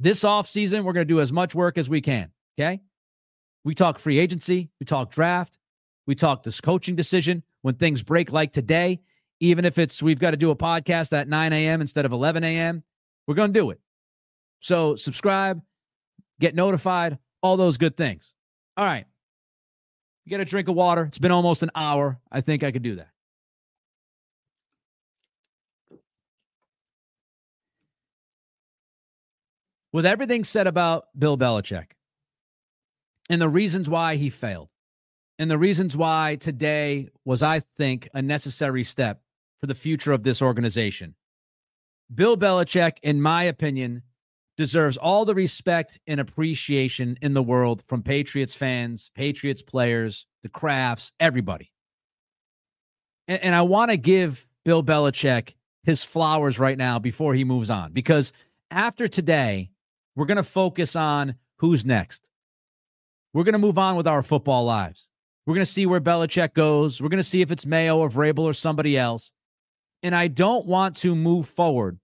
this 0.00 0.24
offseason, 0.24 0.82
we're 0.82 0.94
going 0.94 1.06
to 1.06 1.14
do 1.14 1.20
as 1.20 1.32
much 1.32 1.54
work 1.54 1.78
as 1.78 1.88
we 1.88 2.00
can. 2.00 2.30
Okay. 2.58 2.80
We 3.64 3.74
talk 3.74 3.98
free 3.98 4.18
agency, 4.18 4.70
we 4.80 4.86
talk 4.86 5.12
draft, 5.12 5.58
we 6.06 6.14
talk 6.14 6.42
this 6.42 6.60
coaching 6.60 6.96
decision 6.96 7.42
when 7.60 7.74
things 7.74 8.02
break 8.02 8.32
like 8.32 8.52
today, 8.52 9.00
even 9.38 9.66
if 9.66 9.76
it's 9.76 10.02
we've 10.02 10.18
got 10.18 10.30
to 10.30 10.38
do 10.38 10.50
a 10.50 10.56
podcast 10.56 11.12
at 11.12 11.28
9 11.28 11.52
a.m. 11.52 11.82
instead 11.82 12.06
of 12.06 12.12
11 12.12 12.42
a.m., 12.42 12.82
we're 13.26 13.34
going 13.34 13.52
to 13.52 13.60
do 13.60 13.70
it. 13.70 13.80
So 14.60 14.96
subscribe, 14.96 15.60
get 16.40 16.54
notified, 16.54 17.18
all 17.42 17.58
those 17.58 17.76
good 17.76 17.96
things. 17.96 18.32
All 18.78 18.84
right. 18.84 19.04
You 20.24 20.30
get 20.30 20.40
a 20.40 20.46
drink 20.46 20.68
of 20.68 20.74
water. 20.74 21.04
It's 21.04 21.18
been 21.18 21.30
almost 21.30 21.62
an 21.62 21.70
hour. 21.74 22.18
I 22.32 22.40
think 22.40 22.62
I 22.62 22.72
could 22.72 22.82
do 22.82 22.96
that. 22.96 23.08
With 29.92 30.06
everything 30.06 30.44
said 30.44 30.66
about 30.66 31.06
Bill 31.18 31.36
Belichick 31.36 31.92
and 33.28 33.40
the 33.40 33.48
reasons 33.48 33.90
why 33.90 34.16
he 34.16 34.30
failed, 34.30 34.68
and 35.38 35.50
the 35.50 35.58
reasons 35.58 35.96
why 35.96 36.36
today 36.40 37.08
was, 37.24 37.42
I 37.42 37.60
think, 37.78 38.08
a 38.14 38.22
necessary 38.22 38.84
step 38.84 39.20
for 39.58 39.66
the 39.66 39.74
future 39.74 40.12
of 40.12 40.22
this 40.22 40.42
organization. 40.42 41.14
Bill 42.14 42.36
Belichick, 42.36 42.98
in 43.02 43.20
my 43.20 43.44
opinion, 43.44 44.02
deserves 44.56 44.96
all 44.96 45.24
the 45.24 45.34
respect 45.34 45.98
and 46.06 46.20
appreciation 46.20 47.16
in 47.22 47.34
the 47.34 47.42
world 47.42 47.82
from 47.88 48.02
Patriots 48.02 48.54
fans, 48.54 49.10
Patriots 49.14 49.62
players, 49.62 50.26
the 50.42 50.48
Krafts, 50.48 51.12
everybody. 51.18 51.72
And, 53.26 53.42
and 53.42 53.54
I 53.54 53.62
want 53.62 53.90
to 53.90 53.96
give 53.96 54.46
Bill 54.64 54.84
Belichick 54.84 55.54
his 55.82 56.04
flowers 56.04 56.58
right 56.58 56.76
now 56.76 56.98
before 56.98 57.34
he 57.34 57.44
moves 57.44 57.70
on, 57.70 57.92
because 57.92 58.32
after 58.70 59.08
today, 59.08 59.70
we're 60.20 60.26
going 60.26 60.36
to 60.36 60.42
focus 60.42 60.96
on 60.96 61.34
who's 61.56 61.86
next. 61.86 62.28
We're 63.32 63.44
going 63.44 63.54
to 63.54 63.58
move 63.58 63.78
on 63.78 63.96
with 63.96 64.06
our 64.06 64.22
football 64.22 64.66
lives. 64.66 65.08
We're 65.46 65.54
going 65.54 65.64
to 65.64 65.72
see 65.72 65.86
where 65.86 65.98
Belichick 65.98 66.52
goes. 66.52 67.00
We're 67.00 67.08
going 67.08 67.22
to 67.22 67.24
see 67.24 67.40
if 67.40 67.50
it's 67.50 67.64
Mayo 67.64 67.96
or 67.96 68.10
Vrabel 68.10 68.40
or 68.40 68.52
somebody 68.52 68.98
else. 68.98 69.32
And 70.02 70.14
I 70.14 70.28
don't 70.28 70.66
want 70.66 70.96
to 70.96 71.14
move 71.14 71.48
forward 71.48 71.98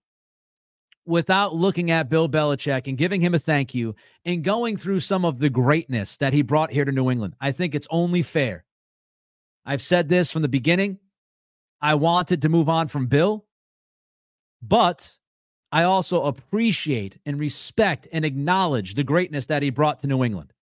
without 1.05 1.55
looking 1.55 1.91
at 1.91 2.09
Bill 2.09 2.27
Belichick 2.27 2.87
and 2.87 2.97
giving 2.97 3.21
him 3.21 3.35
a 3.35 3.39
thank 3.39 3.75
you 3.75 3.95
and 4.25 4.43
going 4.43 4.79
through 4.79 5.01
some 5.01 5.27
of 5.27 5.39
the 5.39 5.51
greatness 5.51 6.17
that 6.17 6.33
he 6.33 6.41
brought 6.41 6.71
here 6.71 6.87
to 6.87 6.93
New 6.93 7.11
England. 7.11 7.35
I 7.39 7.53
think 7.53 7.75
it's 7.75 7.89
only 7.91 8.23
fair. 8.23 8.65
I've 9.67 9.83
said 9.83 10.09
this 10.09 10.33
from 10.33 10.41
the 10.41 10.49
beginning. 10.49 11.01
I 11.83 11.97
wanted 11.97 12.41
to 12.41 12.49
move 12.49 12.71
on 12.71 12.89
from 12.89 13.09
Bill, 13.09 13.45
but 14.63 15.19
I 15.73 15.83
also 15.83 16.23
appreciate 16.23 17.19
and 17.27 17.39
respect 17.39 18.07
and 18.13 18.25
acknowledge 18.25 18.95
the 18.95 19.05
greatness 19.05 19.47
that 19.47 19.63
he 19.63 19.71
brought 19.71 20.01
to 20.01 20.07
New 20.07 20.23
England. 20.23 20.53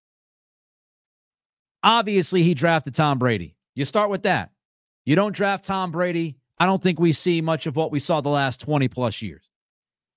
Obviously, 1.83 2.43
he 2.43 2.55
drafted 2.55 2.95
Tom 2.95 3.19
Brady. 3.19 3.55
You 3.75 3.85
start 3.85 4.11
with 4.11 4.23
that. 4.23 4.53
You 5.05 5.17
don't 5.17 5.35
draft 5.35 5.67
Tom 5.67 5.93
Brady. 5.93 6.37
I 6.59 6.67
don't 6.67 6.83
think 6.83 6.99
we 6.99 7.13
see 7.13 7.43
much 7.43 7.67
of 7.67 7.77
what 7.77 7.93
we 7.93 8.01
saw 8.01 8.21
the 8.21 8.31
last 8.31 8.61
20 8.61 8.89
plus 8.89 9.21
years. 9.21 9.51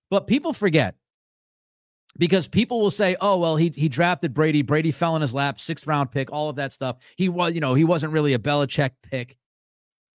But 0.09 0.27
people 0.27 0.53
forget 0.53 0.95
because 2.17 2.47
people 2.47 2.79
will 2.79 2.91
say, 2.91 3.17
"Oh, 3.19 3.37
well, 3.37 3.57
he 3.57 3.73
he 3.75 3.89
drafted 3.89 4.33
Brady. 4.33 4.61
Brady 4.61 4.91
fell 4.91 5.15
in 5.17 5.21
his 5.21 5.33
lap, 5.33 5.59
sixth 5.59 5.85
round 5.85 6.11
pick, 6.11 6.31
all 6.31 6.47
of 6.47 6.55
that 6.55 6.71
stuff. 6.71 6.97
He 7.17 7.27
was, 7.27 7.53
you 7.53 7.59
know, 7.59 7.73
he 7.73 7.83
wasn't 7.83 8.13
really 8.13 8.33
a 8.33 8.39
Belichick 8.39 8.91
pick." 9.03 9.37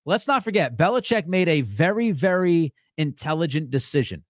Let's 0.06 0.26
not 0.26 0.42
forget, 0.42 0.76
Belichick 0.76 1.26
made 1.26 1.48
a 1.48 1.60
very, 1.60 2.10
very 2.10 2.72
intelligent 2.96 3.70
decision 3.70 4.24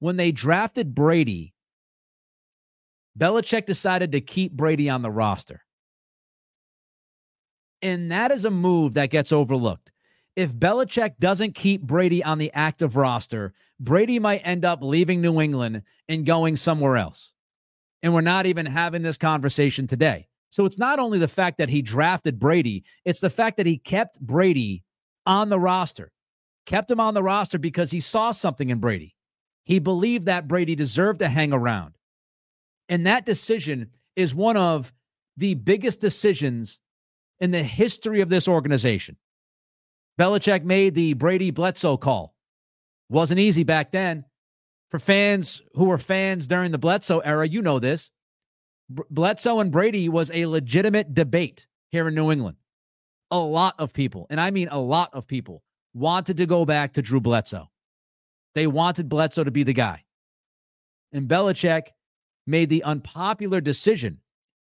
when 0.00 0.16
they 0.16 0.32
drafted 0.32 0.94
Brady. 0.94 1.54
Belichick 3.18 3.66
decided 3.66 4.12
to 4.12 4.20
keep 4.20 4.52
Brady 4.52 4.88
on 4.88 5.02
the 5.02 5.10
roster. 5.10 5.62
And 7.82 8.10
that 8.10 8.30
is 8.30 8.44
a 8.44 8.50
move 8.50 8.94
that 8.94 9.10
gets 9.10 9.32
overlooked. 9.32 9.90
If 10.36 10.54
Belichick 10.54 11.18
doesn't 11.18 11.56
keep 11.56 11.82
Brady 11.82 12.22
on 12.22 12.38
the 12.38 12.52
active 12.54 12.96
roster, 12.96 13.54
Brady 13.80 14.20
might 14.20 14.42
end 14.44 14.64
up 14.64 14.82
leaving 14.82 15.20
New 15.20 15.40
England 15.40 15.82
and 16.08 16.26
going 16.26 16.56
somewhere 16.56 16.96
else. 16.96 17.32
And 18.02 18.14
we're 18.14 18.20
not 18.20 18.46
even 18.46 18.66
having 18.66 19.02
this 19.02 19.16
conversation 19.16 19.88
today. 19.88 20.28
So 20.50 20.64
it's 20.64 20.78
not 20.78 20.98
only 20.98 21.18
the 21.18 21.28
fact 21.28 21.58
that 21.58 21.68
he 21.68 21.82
drafted 21.82 22.38
Brady, 22.38 22.84
it's 23.04 23.20
the 23.20 23.30
fact 23.30 23.56
that 23.56 23.66
he 23.66 23.78
kept 23.78 24.20
Brady 24.20 24.84
on 25.26 25.48
the 25.48 25.58
roster, 25.58 26.12
kept 26.66 26.90
him 26.90 27.00
on 27.00 27.14
the 27.14 27.22
roster 27.22 27.58
because 27.58 27.90
he 27.90 28.00
saw 28.00 28.30
something 28.32 28.70
in 28.70 28.78
Brady. 28.78 29.14
He 29.68 29.80
believed 29.80 30.24
that 30.24 30.48
Brady 30.48 30.74
deserved 30.74 31.18
to 31.18 31.28
hang 31.28 31.52
around. 31.52 31.92
And 32.88 33.06
that 33.06 33.26
decision 33.26 33.90
is 34.16 34.34
one 34.34 34.56
of 34.56 34.94
the 35.36 35.54
biggest 35.54 36.00
decisions 36.00 36.80
in 37.38 37.50
the 37.50 37.62
history 37.62 38.22
of 38.22 38.30
this 38.30 38.48
organization. 38.48 39.18
Belichick 40.18 40.64
made 40.64 40.94
the 40.94 41.12
Brady 41.12 41.50
Bledsoe 41.50 41.98
call. 41.98 42.34
Wasn't 43.10 43.38
easy 43.38 43.62
back 43.62 43.92
then. 43.92 44.24
For 44.90 44.98
fans 44.98 45.60
who 45.74 45.84
were 45.84 45.98
fans 45.98 46.46
during 46.46 46.72
the 46.72 46.78
Bledsoe 46.78 47.18
era, 47.18 47.46
you 47.46 47.60
know 47.60 47.78
this. 47.78 48.10
Bledsoe 48.88 49.60
and 49.60 49.70
Brady 49.70 50.08
was 50.08 50.30
a 50.32 50.46
legitimate 50.46 51.12
debate 51.12 51.66
here 51.90 52.08
in 52.08 52.14
New 52.14 52.32
England. 52.32 52.56
A 53.30 53.38
lot 53.38 53.74
of 53.78 53.92
people, 53.92 54.26
and 54.30 54.40
I 54.40 54.50
mean 54.50 54.68
a 54.70 54.80
lot 54.80 55.10
of 55.12 55.26
people, 55.26 55.62
wanted 55.92 56.38
to 56.38 56.46
go 56.46 56.64
back 56.64 56.94
to 56.94 57.02
Drew 57.02 57.20
Bledsoe. 57.20 57.68
They 58.54 58.66
wanted 58.66 59.08
Bledsoe 59.08 59.44
to 59.44 59.50
be 59.50 59.62
the 59.62 59.72
guy. 59.72 60.04
And 61.12 61.28
Belichick 61.28 61.88
made 62.46 62.68
the 62.68 62.82
unpopular 62.82 63.60
decision. 63.60 64.20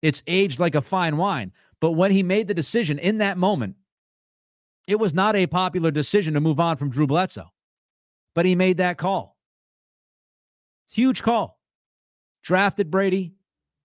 It's 0.02 0.22
aged 0.26 0.60
like 0.60 0.74
a 0.74 0.82
fine 0.82 1.16
wine. 1.16 1.52
But 1.80 1.92
when 1.92 2.10
he 2.10 2.22
made 2.22 2.46
the 2.46 2.54
decision 2.54 2.98
in 2.98 3.18
that 3.18 3.38
moment, 3.38 3.76
it 4.86 4.98
was 4.98 5.14
not 5.14 5.36
a 5.36 5.46
popular 5.46 5.90
decision 5.90 6.34
to 6.34 6.40
move 6.40 6.60
on 6.60 6.76
from 6.76 6.90
Drew 6.90 7.06
Bledsoe. 7.06 7.50
But 8.34 8.46
he 8.46 8.54
made 8.54 8.78
that 8.78 8.98
call. 8.98 9.36
Huge 10.90 11.22
call. 11.22 11.60
Drafted 12.42 12.90
Brady, 12.90 13.34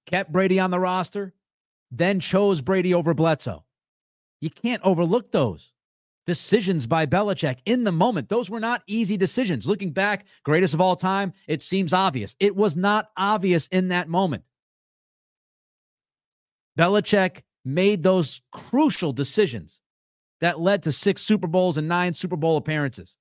kept 0.05 0.31
Brady 0.31 0.59
on 0.59 0.71
the 0.71 0.79
roster, 0.79 1.33
then 1.91 2.19
chose 2.19 2.61
Brady 2.61 2.93
over 2.93 3.13
Bledsoe. 3.13 3.65
You 4.41 4.49
can't 4.49 4.81
overlook 4.83 5.31
those 5.31 5.71
decisions 6.25 6.87
by 6.87 7.05
Belichick 7.05 7.57
in 7.65 7.83
the 7.83 7.91
moment. 7.91 8.29
Those 8.29 8.49
were 8.49 8.59
not 8.59 8.83
easy 8.87 9.17
decisions. 9.17 9.67
Looking 9.67 9.91
back, 9.91 10.25
greatest 10.43 10.73
of 10.73 10.81
all 10.81 10.95
time, 10.95 11.33
it 11.47 11.61
seems 11.61 11.93
obvious. 11.93 12.35
It 12.39 12.55
was 12.55 12.75
not 12.75 13.09
obvious 13.15 13.67
in 13.67 13.89
that 13.89 14.07
moment. 14.07 14.43
Belichick 16.77 17.41
made 17.63 18.03
those 18.03 18.41
crucial 18.51 19.13
decisions 19.13 19.79
that 20.41 20.59
led 20.59 20.83
to 20.83 20.91
six 20.91 21.21
Super 21.21 21.47
Bowls 21.47 21.77
and 21.77 21.87
nine 21.87 22.13
Super 22.13 22.35
Bowl 22.35 22.57
appearances. 22.57 23.15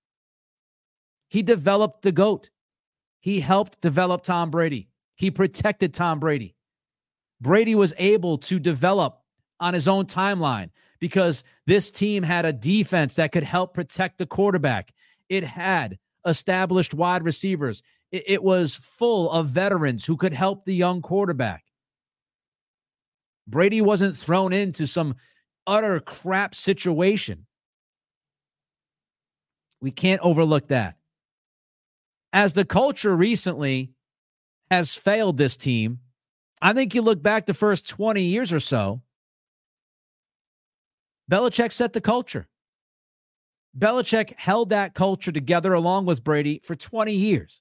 He 1.28 1.42
developed 1.42 2.02
the 2.02 2.12
GOAT. 2.12 2.50
He 3.20 3.40
helped 3.40 3.80
develop 3.80 4.22
Tom 4.22 4.50
Brady. 4.50 4.88
He 5.14 5.30
protected 5.30 5.94
Tom 5.94 6.20
Brady. 6.20 6.56
Brady 7.40 7.74
was 7.74 7.94
able 7.98 8.38
to 8.38 8.58
develop 8.58 9.20
on 9.60 9.74
his 9.74 9.88
own 9.88 10.06
timeline 10.06 10.70
because 11.00 11.44
this 11.66 11.90
team 11.90 12.22
had 12.22 12.44
a 12.44 12.52
defense 12.52 13.14
that 13.14 13.32
could 13.32 13.42
help 13.42 13.74
protect 13.74 14.18
the 14.18 14.26
quarterback. 14.26 14.92
It 15.28 15.44
had 15.44 15.98
established 16.26 16.94
wide 16.94 17.22
receivers. 17.22 17.82
It, 18.10 18.24
it, 18.26 18.42
was 18.42 18.76
full 18.76 19.30
of 19.30 19.46
veterans 19.46 20.04
who 20.04 20.16
could 20.16 20.32
help 20.32 20.64
the 20.64 20.74
young 20.74 21.02
quarterback. 21.02 21.64
Brady 23.46 23.80
wasn't 23.80 24.16
thrown 24.16 24.52
into 24.52 24.86
some 24.86 25.16
utter 25.66 26.00
crap 26.00 26.54
situation. 26.54 27.46
We 29.80 29.90
can't 29.90 30.22
overlook 30.22 30.68
that. 30.68 30.96
As 32.32 32.52
the 32.52 32.64
culture 32.64 33.14
recently 33.14 33.92
has 34.70 34.94
failed 34.94 35.36
this 35.36 35.56
team, 35.56 36.00
I 36.62 36.72
think 36.72 36.94
you 36.94 37.02
look 37.02 37.22
back 37.22 37.46
the 37.46 37.54
first 37.54 37.88
20 37.88 38.22
years 38.22 38.52
or 38.52 38.60
so, 38.60 39.02
Belichick 41.30 41.72
set 41.72 41.92
the 41.92 42.00
culture. 42.00 42.46
Belichick 43.78 44.34
held 44.38 44.70
that 44.70 44.94
culture 44.94 45.32
together 45.32 45.72
along 45.72 46.06
with 46.06 46.22
Brady 46.22 46.60
for 46.62 46.76
20 46.76 47.12
years. 47.12 47.60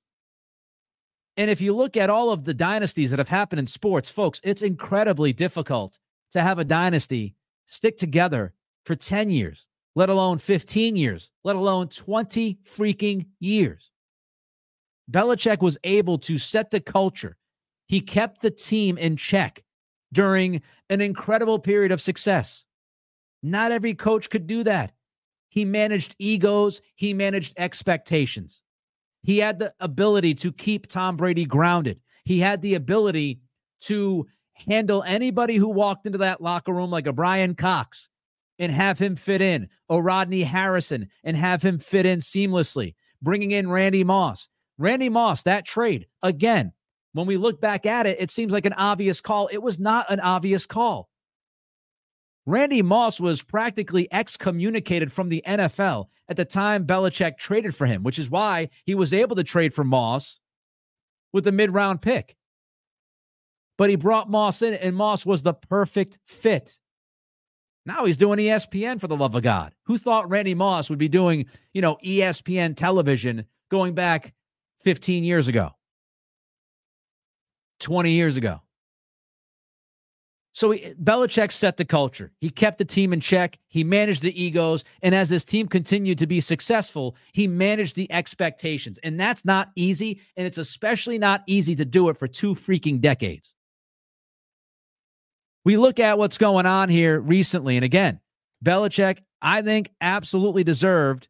And 1.38 1.50
if 1.50 1.62
you 1.62 1.76
look 1.76 1.98
at 1.98 2.10
all 2.10 2.32
of 2.32 2.44
the 2.44 2.54
dynasties 2.54 3.10
that 3.10 3.20
have 3.20 3.30
happened 3.30 3.60
in 3.60 3.68
sports, 3.68 4.10
folks, 4.10 4.40
it's 4.44 4.62
incredibly 4.62 5.34
difficult 5.34 5.98
to 6.32 6.42
have 6.42 6.60
a 6.60 6.66
dynasty 6.66 7.36
stick 7.66 7.98
together 7.98 8.54
for 8.86 8.96
10 8.96 9.30
years, 9.30 9.66
let 9.96 10.10
alone 10.10 10.38
15 10.38 10.96
years, 10.96 11.32
let 11.44 11.56
alone 11.56 11.88
20 11.88 12.60
freaking 12.64 13.26
years. 13.40 13.90
Belichick 15.10 15.62
was 15.62 15.78
able 15.84 16.18
to 16.20 16.38
set 16.38 16.70
the 16.70 16.80
culture. 16.80 17.38
He 17.88 18.00
kept 18.00 18.42
the 18.42 18.52
team 18.52 18.98
in 18.98 19.18
check 19.18 19.64
during 20.14 20.62
an 20.90 21.02
incredible 21.02 21.58
period 21.58 21.92
of 21.92 22.02
success. 22.02 22.66
Not 23.44 23.74
every 23.74 23.94
coach 23.94 24.30
could 24.30 24.48
do 24.48 24.64
that. 24.64 24.94
He 25.50 25.66
managed 25.66 26.16
egos, 26.18 26.82
he 26.96 27.14
managed 27.14 27.54
expectations. 27.58 28.62
He 29.22 29.38
had 29.38 29.60
the 29.60 29.74
ability 29.80 30.34
to 30.36 30.52
keep 30.52 30.88
Tom 30.88 31.16
Brady 31.18 31.46
grounded. 31.46 32.00
He 32.26 32.40
had 32.40 32.62
the 32.62 32.76
ability 32.76 33.42
to 33.82 34.26
handle 34.54 35.04
anybody 35.04 35.56
who 35.58 35.70
walked 35.70 36.06
into 36.06 36.18
that 36.20 36.42
locker 36.42 36.74
room 36.74 36.90
like 36.90 37.06
a 37.06 37.14
Bryan 37.14 37.54
Cox 37.54 38.10
and 38.60 38.72
have 38.72 39.00
him 39.00 39.16
fit 39.16 39.42
in, 39.42 39.68
or 39.90 40.02
Rodney 40.02 40.44
Harrison 40.44 41.10
and 41.24 41.36
have 41.36 41.62
him 41.62 41.80
fit 41.80 42.06
in 42.06 42.20
seamlessly, 42.20 42.96
bringing 43.22 43.52
in 43.52 43.70
Randy 43.70 44.04
Moss. 44.04 44.48
Randy 44.78 45.10
Moss, 45.10 45.44
that 45.44 45.66
trade, 45.66 46.08
again, 46.22 46.72
when 47.14 47.28
we 47.28 47.38
look 47.38 47.62
back 47.62 47.86
at 47.86 48.06
it, 48.06 48.18
it 48.20 48.32
seems 48.32 48.52
like 48.52 48.66
an 48.66 48.74
obvious 48.74 49.22
call. 49.22 49.50
It 49.52 49.62
was 49.62 49.80
not 49.80 50.10
an 50.10 50.20
obvious 50.20 50.66
call. 50.66 51.10
Randy 52.46 52.82
Moss 52.82 53.20
was 53.20 53.42
practically 53.42 54.08
excommunicated 54.12 55.12
from 55.12 55.30
the 55.30 55.42
NFL 55.48 56.08
at 56.28 56.36
the 56.36 56.44
time 56.44 56.86
Belichick 56.86 57.38
traded 57.38 57.74
for 57.74 57.86
him, 57.86 58.04
which 58.04 58.20
is 58.20 58.30
why 58.30 58.70
he 58.86 58.96
was 58.96 59.14
able 59.14 59.36
to 59.38 59.44
trade 59.44 59.74
for 59.74 59.84
Moss 59.84 60.40
with 61.32 61.46
the 61.46 61.52
mid 61.52 61.72
round 61.72 62.02
pick. 62.02 62.36
But 63.78 63.90
he 63.90 63.96
brought 63.96 64.30
Moss 64.30 64.62
in, 64.62 64.74
and 64.76 64.96
Moss 64.96 65.26
was 65.26 65.42
the 65.42 65.54
perfect 65.54 66.20
fit. 66.26 66.80
Now 67.86 68.06
he's 68.06 68.18
doing 68.18 68.40
ESPN 68.40 69.00
for 69.00 69.08
the 69.08 69.16
love 69.16 69.36
of 69.36 69.42
God. 69.42 69.74
Who 69.84 69.98
thought 69.98 70.30
Randy 70.30 70.54
Moss 70.54 70.90
would 70.90 71.00
be 71.00 71.10
doing, 71.10 71.46
you 71.74 71.82
know, 71.82 71.98
ESPN 72.06 72.76
television 72.76 73.46
going 73.70 73.94
back 73.94 74.34
15 74.82 75.24
years 75.24 75.48
ago, 75.48 75.72
20 77.80 78.12
years 78.12 78.38
ago? 78.38 78.62
So 80.54 80.70
he, 80.70 80.94
Belichick 81.02 81.52
set 81.52 81.78
the 81.78 81.86
culture. 81.86 82.32
He 82.40 82.50
kept 82.50 82.78
the 82.78 82.86
team 82.86 83.12
in 83.12 83.20
check. 83.20 83.58
He 83.68 83.84
managed 83.84 84.22
the 84.22 84.42
egos. 84.42 84.84
And 85.02 85.16
as 85.16 85.30
this 85.30 85.44
team 85.44 85.68
continued 85.68 86.20
to 86.20 86.28
be 86.28 86.40
successful, 86.40 87.16
he 87.34 87.48
managed 87.48 87.96
the 87.96 88.12
expectations. 88.12 89.00
And 89.00 89.20
that's 89.20 89.46
not 89.46 89.72
easy. 89.76 90.22
And 90.38 90.46
it's 90.46 90.60
especially 90.60 91.18
not 91.18 91.44
easy 91.48 91.74
to 91.76 91.86
do 91.86 92.10
it 92.10 92.18
for 92.18 92.28
two 92.28 92.54
freaking 92.54 93.02
decades. 93.02 93.54
We 95.66 95.78
look 95.78 96.00
at 96.00 96.20
what's 96.20 96.38
going 96.38 96.68
on 96.68 96.88
here 96.88 97.20
recently. 97.20 97.76
And 97.76 97.86
again, 97.86 98.20
Belichick, 98.64 99.20
I 99.42 99.64
think, 99.64 99.90
absolutely 100.02 100.64
deserved 100.64 101.30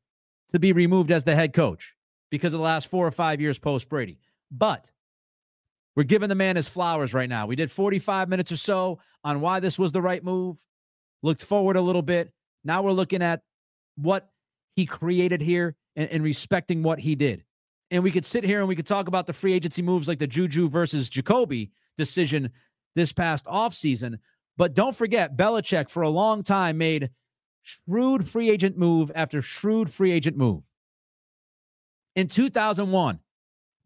to 0.49 0.59
be 0.59 0.73
removed 0.73 1.11
as 1.11 1.23
the 1.23 1.35
head 1.35 1.53
coach 1.53 1.95
because 2.29 2.53
of 2.53 2.59
the 2.59 2.63
last 2.65 2.87
four 2.87 3.07
or 3.07 3.11
five 3.11 3.39
years 3.39 3.57
post 3.57 3.87
Brady. 3.87 4.19
But 4.51 4.91
we're 5.95 6.03
giving 6.03 6.29
the 6.29 6.35
man 6.35 6.55
his 6.55 6.67
flowers 6.67 7.13
right 7.13 7.29
now. 7.29 7.45
We 7.45 7.55
did 7.55 7.71
45 7.71 8.29
minutes 8.29 8.51
or 8.51 8.57
so 8.57 8.99
on 9.23 9.41
why 9.41 9.59
this 9.59 9.77
was 9.77 9.91
the 9.91 10.01
right 10.01 10.23
move, 10.23 10.57
looked 11.21 11.43
forward 11.43 11.75
a 11.75 11.81
little 11.81 12.01
bit. 12.01 12.31
Now 12.63 12.81
we're 12.81 12.91
looking 12.91 13.21
at 13.21 13.41
what 13.95 14.29
he 14.75 14.85
created 14.85 15.41
here 15.41 15.75
and, 15.95 16.09
and 16.09 16.23
respecting 16.23 16.83
what 16.83 16.99
he 16.99 17.15
did. 17.15 17.43
And 17.91 18.03
we 18.03 18.11
could 18.11 18.25
sit 18.25 18.43
here 18.43 18.59
and 18.59 18.67
we 18.67 18.75
could 18.75 18.87
talk 18.87 19.07
about 19.07 19.27
the 19.27 19.33
free 19.33 19.53
agency 19.53 19.81
moves 19.81 20.07
like 20.07 20.19
the 20.19 20.27
Juju 20.27 20.69
versus 20.69 21.09
Jacoby 21.09 21.71
decision 21.97 22.49
this 22.95 23.13
past 23.13 23.45
offseason. 23.45 24.15
But 24.57 24.73
don't 24.73 24.95
forget, 24.95 25.37
Belichick 25.37 25.89
for 25.89 26.01
a 26.01 26.09
long 26.09 26.41
time 26.41 26.77
made 26.77 27.11
shrewd 27.61 28.27
free 28.27 28.49
agent 28.49 28.77
move 28.77 29.11
after 29.13 29.41
shrewd 29.41 29.91
free 29.91 30.11
agent 30.11 30.37
move. 30.37 30.63
In 32.15 32.27
2001, 32.27 33.19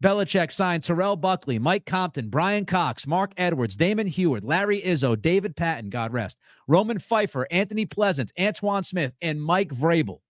Belichick 0.02 0.52
signed 0.52 0.84
Terrell 0.84 1.16
Buckley, 1.16 1.58
Mike 1.58 1.84
Compton, 1.84 2.28
Bryan 2.28 2.64
Cox, 2.64 3.06
Mark 3.06 3.32
Edwards, 3.36 3.74
Damon 3.74 4.06
Huard, 4.06 4.44
Larry 4.44 4.80
Izzo, 4.80 5.20
David 5.20 5.56
Patten, 5.56 5.90
God 5.90 6.12
rest, 6.12 6.38
Roman 6.68 6.98
Phifer, 6.98 7.46
Anthony 7.50 7.84
Pleasant, 7.84 8.30
Antowain 8.38 8.84
Smith, 8.84 9.14
and 9.22 9.42
Mike 9.42 9.70
Vrabel. 9.70 10.20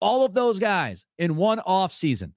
All 0.00 0.24
of 0.24 0.34
those 0.34 0.58
guys 0.58 1.06
in 1.18 1.36
one 1.36 1.60
off 1.60 1.92
season. 1.92 2.34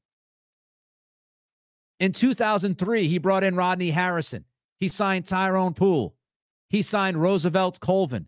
In 2.00 2.12
2003, 2.12 3.08
he 3.08 3.18
brought 3.18 3.44
in 3.44 3.56
Rodney 3.56 3.90
Harrison. 3.90 4.46
He 4.80 4.88
signed 4.88 5.26
Tyrone 5.26 5.74
Poole. 5.74 6.16
He 6.70 6.84
signed 6.84 7.18
Roosevelt 7.18 7.80
Colvin. 7.80 8.28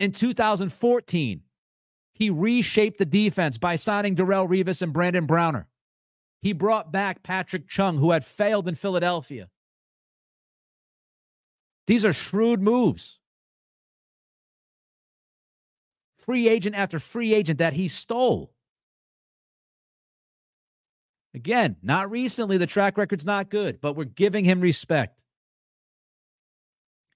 In 0.00 0.10
2014, 0.10 1.42
he 2.14 2.30
reshaped 2.30 2.98
the 2.98 3.04
defense 3.04 3.58
by 3.58 3.76
signing 3.76 4.16
Darrelle 4.16 4.48
Revis 4.48 4.82
and 4.82 4.92
Brandon 4.92 5.26
Browner. 5.26 5.68
He 6.44 6.52
brought 6.52 6.92
back 6.92 7.22
Patrick 7.22 7.68
Chung, 7.68 7.96
who 7.96 8.10
had 8.10 8.22
failed 8.22 8.68
in 8.68 8.74
Philadelphia. 8.74 9.48
These 11.86 12.04
are 12.04 12.12
shrewd 12.12 12.60
moves. 12.60 13.18
Free 16.18 16.46
agent 16.46 16.76
after 16.76 16.98
free 16.98 17.32
agent 17.32 17.60
that 17.60 17.72
he 17.72 17.88
stole. 17.88 18.52
Again, 21.32 21.76
not 21.82 22.10
recently. 22.10 22.58
The 22.58 22.66
track 22.66 22.98
record's 22.98 23.24
not 23.24 23.48
good, 23.48 23.80
but 23.80 23.96
we're 23.96 24.04
giving 24.04 24.44
him 24.44 24.60
respect. 24.60 25.22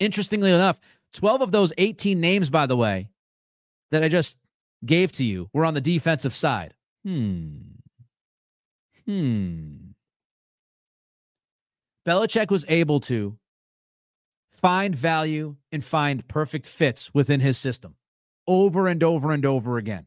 Interestingly 0.01 0.53
enough, 0.53 0.81
12 1.13 1.43
of 1.43 1.53
those 1.53 1.75
18 1.77 2.19
names, 2.19 2.49
by 2.49 2.65
the 2.65 2.79
way, 2.79 3.11
that 3.91 4.03
I 4.03 4.09
just 4.09 4.39
gave 4.87 5.13
to 5.13 5.25
you 5.25 5.51
were 5.53 5.67
on 5.67 5.75
the 5.75 5.83
defensive 5.83 6.35
side. 6.35 6.73
Hmm. 7.05 7.78
Hmm. 9.09 9.93
Belichick 12.07 12.51
was 12.51 12.67
able 12.69 13.01
to 13.01 13.39
find 14.53 14.95
value 14.95 15.57
and 15.73 15.83
find 15.83 16.27
perfect 16.29 16.67
fits 16.67 17.13
within 17.15 17.41
his 17.41 17.57
system 17.57 17.95
over 18.47 18.87
and 18.87 19.03
over 19.03 19.33
and 19.33 19.47
over 19.47 19.79
again. 19.79 20.07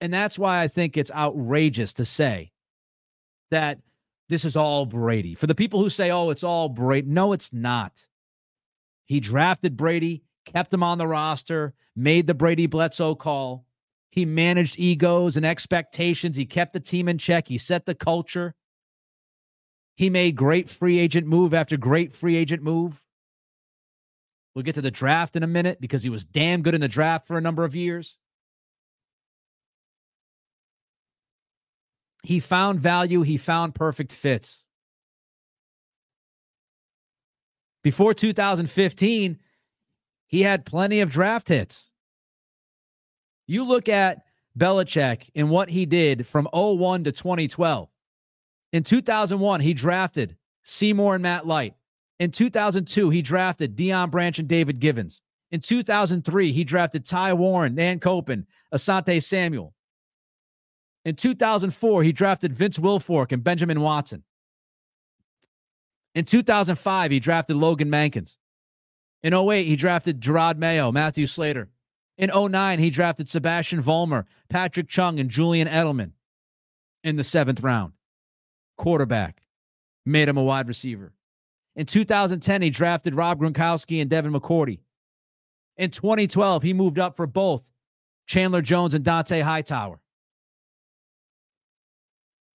And 0.00 0.14
that's 0.14 0.38
why 0.38 0.60
I 0.60 0.68
think 0.68 0.96
it's 0.96 1.10
outrageous 1.10 1.94
to 1.94 2.04
say 2.04 2.52
that 3.50 3.80
this 4.28 4.44
is 4.44 4.56
all 4.56 4.86
Brady. 4.86 5.34
For 5.34 5.48
the 5.48 5.54
people 5.56 5.80
who 5.80 5.90
say, 5.90 6.12
oh, 6.12 6.30
it's 6.30 6.44
all 6.44 6.68
Brady, 6.68 7.08
no, 7.08 7.32
it's 7.32 7.52
not. 7.52 8.06
He 9.06 9.18
drafted 9.18 9.76
Brady, 9.76 10.22
kept 10.44 10.72
him 10.72 10.84
on 10.84 10.98
the 10.98 11.08
roster, 11.08 11.74
made 11.96 12.28
the 12.28 12.34
Brady 12.34 12.66
Bledsoe 12.66 13.16
call. 13.16 13.66
He 14.10 14.24
managed 14.24 14.78
egos 14.78 15.36
and 15.36 15.46
expectations. 15.46 16.36
He 16.36 16.44
kept 16.44 16.72
the 16.72 16.80
team 16.80 17.08
in 17.08 17.18
check. 17.18 17.46
He 17.46 17.58
set 17.58 17.86
the 17.86 17.94
culture. 17.94 18.54
He 19.96 20.10
made 20.10 20.34
great 20.34 20.68
free 20.68 20.98
agent 20.98 21.26
move 21.26 21.54
after 21.54 21.76
great 21.76 22.12
free 22.14 22.36
agent 22.36 22.62
move. 22.62 23.04
We'll 24.54 24.64
get 24.64 24.74
to 24.74 24.82
the 24.82 24.90
draft 24.90 25.36
in 25.36 25.42
a 25.42 25.46
minute 25.46 25.80
because 25.80 26.02
he 26.02 26.10
was 26.10 26.24
damn 26.24 26.62
good 26.62 26.74
in 26.74 26.80
the 26.80 26.88
draft 26.88 27.26
for 27.26 27.38
a 27.38 27.40
number 27.40 27.64
of 27.64 27.76
years. 27.76 28.16
He 32.22 32.40
found 32.40 32.80
value, 32.80 33.22
he 33.22 33.36
found 33.36 33.74
perfect 33.74 34.12
fits. 34.12 34.64
Before 37.82 38.12
2015, 38.12 39.38
he 40.26 40.42
had 40.42 40.66
plenty 40.66 41.00
of 41.00 41.10
draft 41.10 41.48
hits. 41.48 41.89
You 43.50 43.64
look 43.64 43.88
at 43.88 44.22
Belichick 44.56 45.28
and 45.34 45.50
what 45.50 45.68
he 45.68 45.84
did 45.84 46.24
from 46.24 46.46
01 46.52 47.02
to 47.02 47.10
2012. 47.10 47.88
In 48.72 48.84
2001, 48.84 49.60
he 49.60 49.74
drafted 49.74 50.36
Seymour 50.62 51.16
and 51.16 51.22
Matt 51.24 51.48
Light. 51.48 51.74
In 52.20 52.30
2002, 52.30 53.10
he 53.10 53.22
drafted 53.22 53.76
Deion 53.76 54.08
Branch 54.08 54.38
and 54.38 54.46
David 54.46 54.78
Givens. 54.78 55.20
In 55.50 55.58
2003, 55.58 56.52
he 56.52 56.62
drafted 56.62 57.04
Ty 57.04 57.32
Warren, 57.32 57.74
Dan 57.74 57.98
Koppen, 57.98 58.46
Asante 58.72 59.20
Samuel. 59.20 59.74
In 61.04 61.16
2004, 61.16 62.04
he 62.04 62.12
drafted 62.12 62.52
Vince 62.52 62.78
Wilfork 62.78 63.32
and 63.32 63.42
Benjamin 63.42 63.80
Watson. 63.80 64.22
In 66.14 66.24
2005, 66.24 67.10
he 67.10 67.18
drafted 67.18 67.56
Logan 67.56 67.90
Mankins. 67.90 68.36
In 69.24 69.34
08, 69.34 69.64
he 69.64 69.74
drafted 69.74 70.20
Jerod 70.20 70.56
Mayo, 70.56 70.92
Matthew 70.92 71.26
Slater. 71.26 71.68
In 72.20 72.30
09, 72.34 72.78
he 72.78 72.90
drafted 72.90 73.30
Sebastian 73.30 73.80
Vollmer, 73.80 74.26
Patrick 74.50 74.88
Chung, 74.88 75.18
and 75.18 75.30
Julian 75.30 75.66
Edelman 75.66 76.12
in 77.02 77.16
the 77.16 77.24
seventh 77.24 77.62
round. 77.62 77.94
Quarterback, 78.76 79.42
made 80.04 80.28
him 80.28 80.36
a 80.36 80.42
wide 80.42 80.68
receiver. 80.68 81.14
In 81.76 81.86
2010, 81.86 82.60
he 82.60 82.68
drafted 82.68 83.14
Rob 83.14 83.40
Gronkowski 83.40 84.02
and 84.02 84.10
Devin 84.10 84.34
McCourty. 84.34 84.80
In 85.78 85.90
2012, 85.90 86.62
he 86.62 86.74
moved 86.74 86.98
up 86.98 87.16
for 87.16 87.26
both 87.26 87.70
Chandler 88.26 88.60
Jones 88.60 88.92
and 88.92 89.02
Dont'a 89.02 89.40
Hightower. 89.40 89.98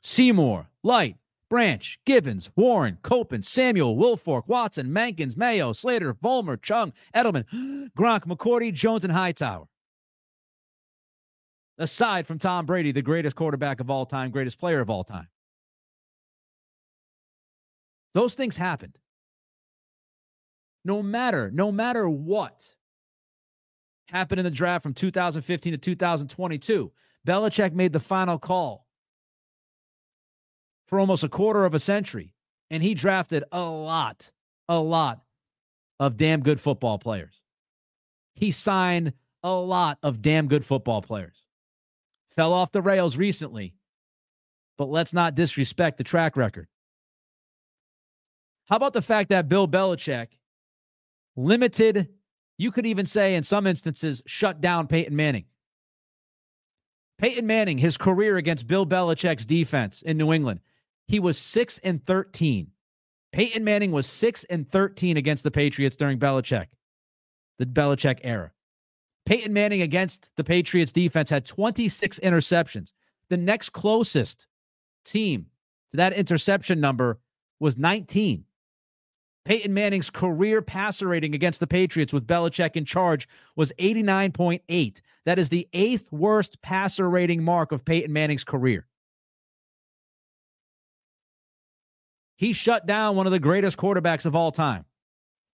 Seymour, 0.03 0.69
Light, 0.83 1.17
Branch, 1.55 2.01
Givens, 2.05 2.51
Warren, 2.57 2.99
Koppen, 3.03 3.45
Samuel, 3.45 3.97
Wilfork, 3.97 4.49
Watson, 4.49 4.89
Mankins, 4.89 5.37
Mayo, 5.37 5.73
Slater, 5.73 6.13
Vollmer, 6.13 6.61
Chung, 6.61 6.93
Edelman, 7.15 7.45
Gronk, 7.97 8.25
McCourty, 8.27 8.73
Jones, 8.73 9.05
and 9.05 9.13
Hightower. 9.13 9.67
Aside 11.79 12.27
from 12.27 12.41
Tom 12.41 12.67
Brady, 12.67 12.91
the 12.91 13.03
greatest 13.03 13.37
quarterback 13.37 13.79
of 13.79 13.89
all 13.89 14.05
time, 14.05 14.33
greatest 14.33 14.59
player 14.59 14.81
of 14.81 14.91
all 14.91 15.05
time. 15.05 15.29
Those 18.15 18.35
things 18.35 18.57
happened 18.57 18.99
no 20.85 21.05
matter, 21.05 21.53
no 21.55 21.71
matter 21.71 22.09
what 22.09 22.75
happened 24.09 24.41
in 24.41 24.45
the 24.45 24.51
draft 24.51 24.83
from 24.83 24.93
2015 24.93 25.73
to 25.73 25.79
2022, 25.79 26.91
Belichick 27.25 27.73
made 27.75 27.93
the 27.93 28.01
final 28.01 28.41
call 28.41 28.89
for 30.87 30.99
almost 30.99 31.25
a 31.25 31.29
quarter 31.29 31.65
of 31.65 31.75
a 31.75 31.79
century. 31.79 32.33
And 32.71 32.83
he 32.83 32.95
drafted 32.95 33.45
a 33.53 33.63
lot, 33.63 34.31
a 34.69 34.79
lot 34.79 35.23
of 36.01 36.17
damn 36.17 36.41
good 36.41 36.61
football 36.61 36.99
players. 36.99 37.41
He 38.35 38.51
signed 38.51 39.13
a 39.43 39.55
lot 39.55 39.99
of 40.03 40.23
damn 40.23 40.49
good 40.49 40.65
football 40.65 41.03
players. 41.03 41.43
Fell 42.29 42.53
off 42.53 42.73
the 42.73 42.83
rails 42.83 43.17
recently, 43.17 43.75
but 44.77 44.89
let's 44.89 45.13
not 45.13 45.35
disrespect 45.35 45.99
the 45.99 46.05
track 46.05 46.37
record. 46.37 46.67
How 48.69 48.77
about 48.77 48.93
the 48.93 49.03
fact 49.03 49.29
that 49.31 49.49
Bill 49.49 49.69
Belichick 49.69 50.29
limited, 51.37 52.09
you 52.59 52.71
could 52.71 52.87
even 52.87 53.07
say 53.07 53.35
in 53.35 53.43
some 53.43 53.67
instances, 53.67 54.23
shut 54.27 54.61
down 54.61 54.87
Peyton 54.87 55.15
Manning. 55.15 55.45
Peyton 57.19 57.47
Manning, 57.47 57.79
his 57.79 57.97
career 57.97 58.39
against 58.39 58.67
Bill 58.67 58.87
Belichick's 58.87 59.47
defense 59.47 60.03
in 60.03 60.17
New 60.17 60.33
England, 60.33 60.61
he 61.09 61.21
was 61.21 61.39
6 61.39 61.79
and 61.79 62.03
13. 62.03 62.71
Peyton 63.33 63.65
Manning 63.65 63.91
was 63.91 64.07
6 64.07 64.45
and 64.45 64.69
13 64.69 65.17
against 65.17 65.45
the 65.45 65.51
Patriots 65.51 65.97
during 65.97 66.19
Belichick, 66.19 66.67
the 67.59 67.67
Belichick 67.67 68.21
era. 68.23 68.53
Peyton 69.27 69.53
Manning 69.53 69.83
against 69.83 70.31
the 70.37 70.45
Patriots 70.45 70.93
defense 70.93 71.31
had 71.31 71.47
26 71.47 72.21
interceptions. 72.21 72.93
The 73.31 73.37
next 73.37 73.71
closest 73.71 74.47
team 75.05 75.47
to 75.91 75.97
that 75.97 76.13
interception 76.13 76.81
number 76.81 77.19
was 77.59 77.79
19. 77.79 78.45
Peyton 79.45 79.75
Manning's 79.75 80.09
career 80.11 80.63
passer 80.63 81.09
rating 81.09 81.35
against 81.35 81.61
the 81.61 81.67
Patriots 81.67 82.13
with 82.13 82.27
Belichick 82.27 82.77
in 82.77 82.85
charge 82.85 83.29
was 83.57 83.73
89.8. 83.79 85.01
That 85.27 85.39
is 85.39 85.49
the 85.51 85.69
eighth 85.75 86.11
worst 86.13 86.61
passer 86.63 87.11
rating 87.11 87.43
mark 87.43 87.73
of 87.73 87.85
Peyton 87.85 88.13
Manning's 88.13 88.45
career. 88.45 88.87
He 92.37 92.53
shut 92.53 92.87
down 92.87 93.17
one 93.17 93.27
of 93.27 93.33
the 93.33 93.39
greatest 93.39 93.77
quarterbacks 93.77 94.27
of 94.27 94.35
all 94.35 94.51
time. 94.51 94.85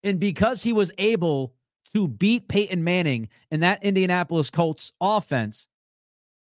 And 0.03 0.19
because 0.19 0.63
he 0.63 0.73
was 0.73 0.91
able 0.99 1.55
to 1.93 2.09
beat 2.09 2.49
Peyton 2.49 2.83
Manning 2.85 3.29
in 3.51 3.61
that 3.61 3.85
Indianapolis 3.85 4.51
Colts 4.51 4.93
offense, 5.01 5.67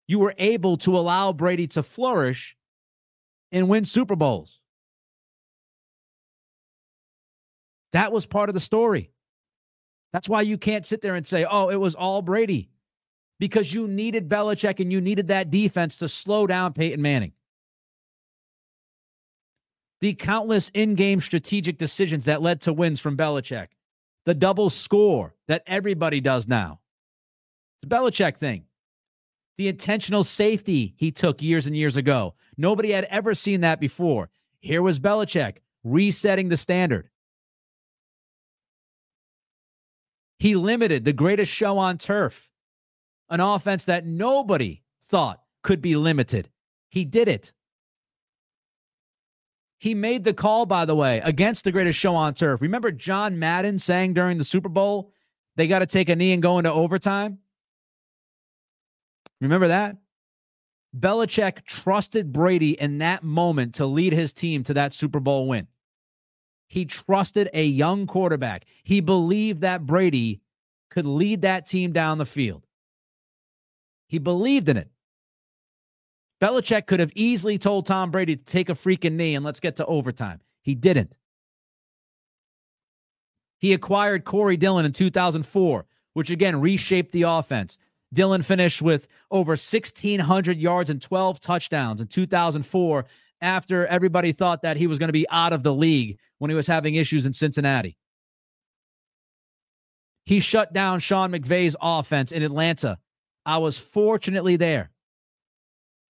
you 0.08 0.20
were 0.20 0.34
able 0.38 0.78
to 0.78 0.98
allow 0.98 1.34
Brady 1.34 1.68
to 1.68 1.84
flourish 1.84 2.58
and 3.52 3.70
win 3.70 3.86
Super 3.86 4.16
Bowls. 4.16 4.60
That 7.92 8.12
was 8.12 8.26
part 8.26 8.50
of 8.50 8.56
the 8.56 8.60
story. 8.60 9.12
That's 10.14 10.28
why 10.28 10.42
you 10.42 10.58
can't 10.58 10.86
sit 10.86 11.02
there 11.02 11.16
and 11.16 11.26
say, 11.26 11.46
oh, 11.50 11.70
it 11.70 11.80
was 11.80 11.94
all 11.94 12.22
Brady, 12.22 12.70
because 13.40 13.74
you 13.74 13.88
needed 13.88 14.30
Belichick 14.30 14.80
and 14.80 14.92
you 14.92 15.00
needed 15.00 15.28
that 15.28 15.52
defense 15.52 15.98
to 15.98 16.10
slow 16.10 16.48
down 16.48 16.74
Peyton 16.74 17.02
Manning. 17.02 17.34
The 20.04 20.16
countless 20.16 20.68
in 20.74 20.96
game 20.96 21.22
strategic 21.22 21.78
decisions 21.78 22.26
that 22.26 22.42
led 22.42 22.60
to 22.64 22.74
wins 22.74 23.00
from 23.00 23.16
Belichick, 23.16 23.68
the 24.26 24.34
double 24.34 24.70
score 24.70 25.34
that 25.48 25.64
everybody 25.66 26.20
does 26.20 26.46
now. 26.46 26.82
It's 27.78 27.86
a 27.86 27.88
Belichick 27.88 28.36
thing. 28.36 28.66
The 29.56 29.70
intentional 29.70 30.26
safety 30.26 30.94
he 30.98 31.10
took 31.10 31.42
years 31.42 31.68
and 31.68 31.78
years 31.78 31.96
ago. 31.96 32.36
Nobody 32.58 32.92
had 32.92 33.06
ever 33.06 33.34
seen 33.34 33.62
that 33.62 33.80
before. 33.80 34.30
Here 34.60 34.82
was 34.82 35.00
Belichick 35.00 35.60
resetting 35.86 36.50
the 36.50 36.58
standard. 36.58 37.10
He 40.38 40.58
limited 40.58 41.06
the 41.06 41.14
greatest 41.14 41.54
show 41.54 41.78
on 41.78 41.98
turf, 41.98 42.50
an 43.30 43.40
offense 43.40 43.86
that 43.86 44.06
nobody 44.06 44.82
thought 45.02 45.42
could 45.62 45.82
be 45.82 45.96
limited. 45.96 46.50
He 46.90 47.06
did 47.06 47.30
it. 47.30 47.54
He 49.84 49.96
made 49.96 50.24
the 50.24 50.34
call, 50.34 50.66
by 50.66 50.86
the 50.86 50.96
way, 50.96 51.20
against 51.26 51.66
the 51.66 51.72
greatest 51.74 52.00
show 52.00 52.16
on 52.16 52.36
turf. 52.36 52.62
Remember 52.62 52.90
John 52.90 53.38
Madden 53.38 53.78
saying 53.78 54.14
during 54.14 54.38
the 54.38 54.46
Super 54.46 54.70
Bowl, 54.70 55.12
they 55.58 55.68
got 55.68 55.80
to 55.80 55.86
take 55.86 56.08
a 56.08 56.16
knee 56.16 56.32
and 56.32 56.42
go 56.42 56.58
into 56.58 56.72
overtime? 56.72 57.40
Remember 59.42 59.68
that? 59.68 59.98
Belichick 60.98 61.66
trusted 61.66 62.32
Brady 62.32 62.80
in 62.80 63.00
that 63.00 63.24
moment 63.24 63.76
to 63.76 63.86
lead 63.86 64.14
his 64.14 64.32
team 64.32 64.64
to 64.64 64.74
that 64.76 64.94
Super 64.94 65.20
Bowl 65.20 65.50
win. 65.50 65.68
He 66.70 66.86
trusted 66.86 67.50
a 67.54 67.66
young 67.66 68.08
quarterback. 68.08 68.64
He 68.86 69.02
believed 69.02 69.64
that 69.64 69.86
Brady 69.86 70.40
could 70.92 71.04
lead 71.04 71.42
that 71.42 71.66
team 71.66 71.92
down 71.92 72.20
the 72.20 72.26
field. 72.26 72.66
He 74.08 74.18
believed 74.18 74.70
in 74.70 74.78
it. 74.78 74.90
Belichick 76.44 76.88
could 76.88 77.00
have 77.00 77.14
easily 77.16 77.58
told 77.58 77.86
Tom 77.86 78.12
Brady 78.12 78.36
to 78.36 78.44
take 78.44 78.68
a 78.68 78.74
freaking 78.74 79.14
knee 79.14 79.34
and 79.34 79.46
let's 79.46 79.62
get 79.62 79.78
to 79.78 79.86
overtime. 79.86 80.42
He 80.62 80.76
didn't. 80.76 81.16
He 83.60 83.72
acquired 83.72 84.26
Corey 84.26 84.58
Dillon 84.58 84.86
in 84.86 84.92
2004, 84.92 85.86
which 86.16 86.32
again 86.32 86.60
reshaped 86.60 87.14
the 87.14 87.22
offense. 87.22 87.78
Dillon 88.12 88.42
finished 88.42 88.82
with 88.82 89.08
over 89.32 89.52
1,600 89.52 90.58
yards 90.58 90.90
and 90.90 91.02
12 91.02 91.40
touchdowns 91.40 92.02
in 92.02 92.08
2004 92.08 93.06
after 93.40 93.86
everybody 93.88 94.34
thought 94.34 94.64
that 94.64 94.76
he 94.76 94.88
was 94.88 95.00
going 95.00 95.08
to 95.08 95.14
be 95.14 95.26
out 95.32 95.54
of 95.54 95.64
the 95.64 95.74
league 95.74 96.20
when 96.40 96.52
he 96.52 96.56
was 96.56 96.68
having 96.68 96.96
issues 96.96 97.26
in 97.26 97.32
Cincinnati. 97.32 97.96
He 100.26 100.42
shut 100.42 100.74
down 100.74 101.00
Sean 101.00 101.32
McVay's 101.32 101.78
offense 101.82 102.34
in 102.34 102.44
Atlanta. 102.44 102.98
I 103.46 103.60
was 103.60 103.78
fortunately 103.78 104.58
there 104.58 104.90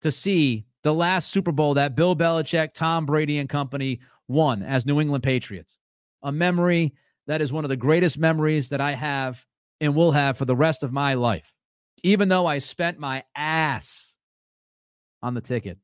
to 0.02 0.10
see 0.10 0.66
the 0.82 0.92
last 0.92 1.30
Super 1.30 1.52
Bowl 1.52 1.74
that 1.74 1.94
Bill 1.94 2.14
Belichick, 2.14 2.74
Tom 2.74 3.06
Brady, 3.06 3.38
and 3.38 3.48
company 3.48 4.00
won 4.28 4.62
as 4.62 4.86
New 4.86 5.00
England 5.00 5.24
Patriots. 5.24 5.78
A 6.22 6.32
memory 6.32 6.92
that 7.26 7.40
is 7.40 7.52
one 7.52 7.64
of 7.64 7.68
the 7.68 7.76
greatest 7.76 8.18
memories 8.18 8.68
that 8.70 8.80
I 8.80 8.92
have 8.92 9.44
and 9.80 9.94
will 9.94 10.12
have 10.12 10.36
for 10.36 10.44
the 10.44 10.56
rest 10.56 10.82
of 10.82 10.92
my 10.92 11.14
life, 11.14 11.54
even 12.02 12.28
though 12.28 12.46
I 12.46 12.58
spent 12.58 12.98
my 12.98 13.24
ass 13.34 14.16
on 15.22 15.34
the 15.34 15.40
ticket. 15.40 15.78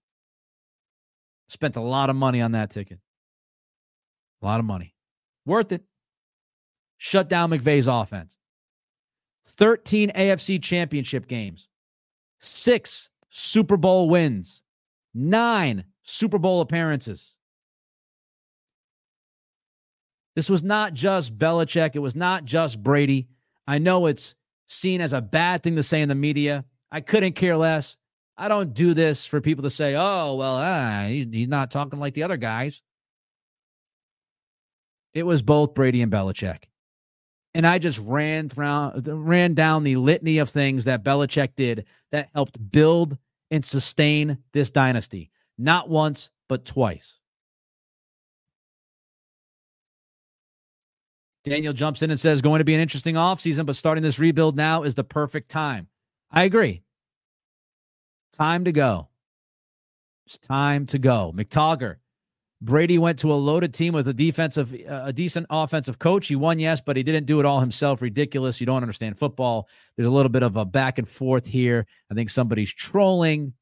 Spent 1.48 1.76
a 1.76 1.80
lot 1.80 2.10
of 2.10 2.16
money 2.16 2.40
on 2.40 2.52
that 2.52 2.70
ticket. 2.70 2.98
A 4.42 4.46
lot 4.46 4.60
of 4.60 4.66
money. 4.66 4.94
Worth 5.46 5.72
it. 5.72 5.82
Shut 6.98 7.28
down 7.28 7.50
McVay's 7.50 7.88
offense. 7.88 8.36
13 9.46 10.10
AFC 10.10 10.62
championship 10.62 11.26
games, 11.26 11.68
six 12.38 13.08
Super 13.31 13.76
Bowl 13.76 14.09
wins, 14.09 14.62
nine 15.14 15.85
Super 16.03 16.39
Bowl 16.39 16.61
appearances. 16.61 17.35
This 20.35 20.49
was 20.49 20.62
not 20.62 20.95
just 20.95 21.37
Belichick. 21.37 21.91
It 21.95 21.99
was 21.99 22.14
not 22.14 22.45
just 22.45 22.83
Brady. 22.83 23.29
I 23.66 23.79
know 23.79 24.07
it's 24.07 24.37
seen 24.66 25.01
as 25.01 25.12
a 25.12 25.20
bad 25.20 25.62
thing 25.62 25.76
to 25.76 25.83
say 25.83 26.01
in 26.01 26.09
the 26.09 26.14
media. 26.14 26.64
I 26.93 27.01
couldn't 27.01 27.33
care 27.33 27.57
less. 27.57 27.99
I 28.37 28.49
don't 28.49 28.72
do 28.72 28.95
this 28.95 29.26
for 29.26 29.41
people 29.41 29.64
to 29.64 29.70
say, 29.70 29.97
oh, 29.97 30.37
well, 30.37 30.57
ah, 30.57 31.07
he's 31.09 31.49
not 31.49 31.72
talking 31.72 31.99
like 31.99 32.14
the 32.14 32.22
other 32.22 32.37
guys. 32.37 32.83
It 35.12 35.26
was 35.26 35.43
both 35.43 35.74
Brady 35.74 36.03
and 36.03 36.12
Belichick. 36.12 36.64
And 37.55 37.66
I 37.66 37.78
just 37.78 37.99
ran 38.01 38.49
through, 38.49 38.92
ran 39.07 39.55
down 39.55 39.82
the 39.82 39.96
litany 39.96 40.38
of 40.38 40.51
things 40.51 40.84
that 40.84 41.03
Belichick 41.03 41.57
did 41.57 41.86
that 42.12 42.28
helped 42.34 42.70
build 42.70 43.16
and 43.51 43.64
sustain 43.64 44.38
this 44.53 44.70
dynasty. 44.70 45.30
Not 45.57 45.88
once, 45.88 46.30
but 46.49 46.64
twice. 46.64 47.14
Daniel 51.44 51.72
jumps 51.72 52.03
in 52.03 52.11
and 52.11 52.20
says, 52.20 52.42
going 52.42 52.59
to 52.59 52.64
be 52.64 52.74
an 52.74 52.80
interesting 52.80 53.14
offseason, 53.14 53.64
but 53.64 53.76
starting 53.76 54.03
this 54.03 54.18
rebuild 54.18 54.57
now 54.57 54.82
is 54.82 54.94
the 54.94 55.05
perfect 55.05 55.49
time. 55.49 55.88
I 56.30 56.44
agree. 56.44 56.82
Time 58.32 58.64
to 58.64 58.72
go. 58.72 59.09
It's 60.26 60.38
time 60.38 60.84
to 60.86 60.99
go. 60.99 61.32
McTogger. 61.34 61.96
Brady 62.61 62.98
went 62.98 63.18
to 63.20 63.32
a 63.32 63.34
loaded 63.34 63.72
team 63.72 63.94
with 63.94 64.09
a 64.09 64.12
defensive, 64.12 64.74
uh, 64.88 65.02
a 65.04 65.12
decent 65.12 65.46
offensive 65.48 65.98
coach. 65.98 66.26
He 66.26 66.36
won, 66.36 66.59
yes, 66.59 66.80
but 66.80 66.96
he 66.96 67.02
didn't 67.02 67.26
do 67.26 67.38
it 67.38 67.46
all 67.46 67.61
himself. 67.61 68.02
Ridiculous. 68.02 68.61
You 68.61 68.66
don't 68.66 68.82
understand 68.82 69.16
football. 69.16 69.68
There's 69.96 70.09
a 70.09 70.11
little 70.11 70.30
bit 70.30 70.42
of 70.42 70.56
a 70.56 70.64
back 70.64 70.98
and 70.98 71.06
forth 71.06 71.46
here. 71.46 71.86
I 72.11 72.14
think 72.14 72.30
somebody's 72.30 72.72
trolling. 72.72 73.52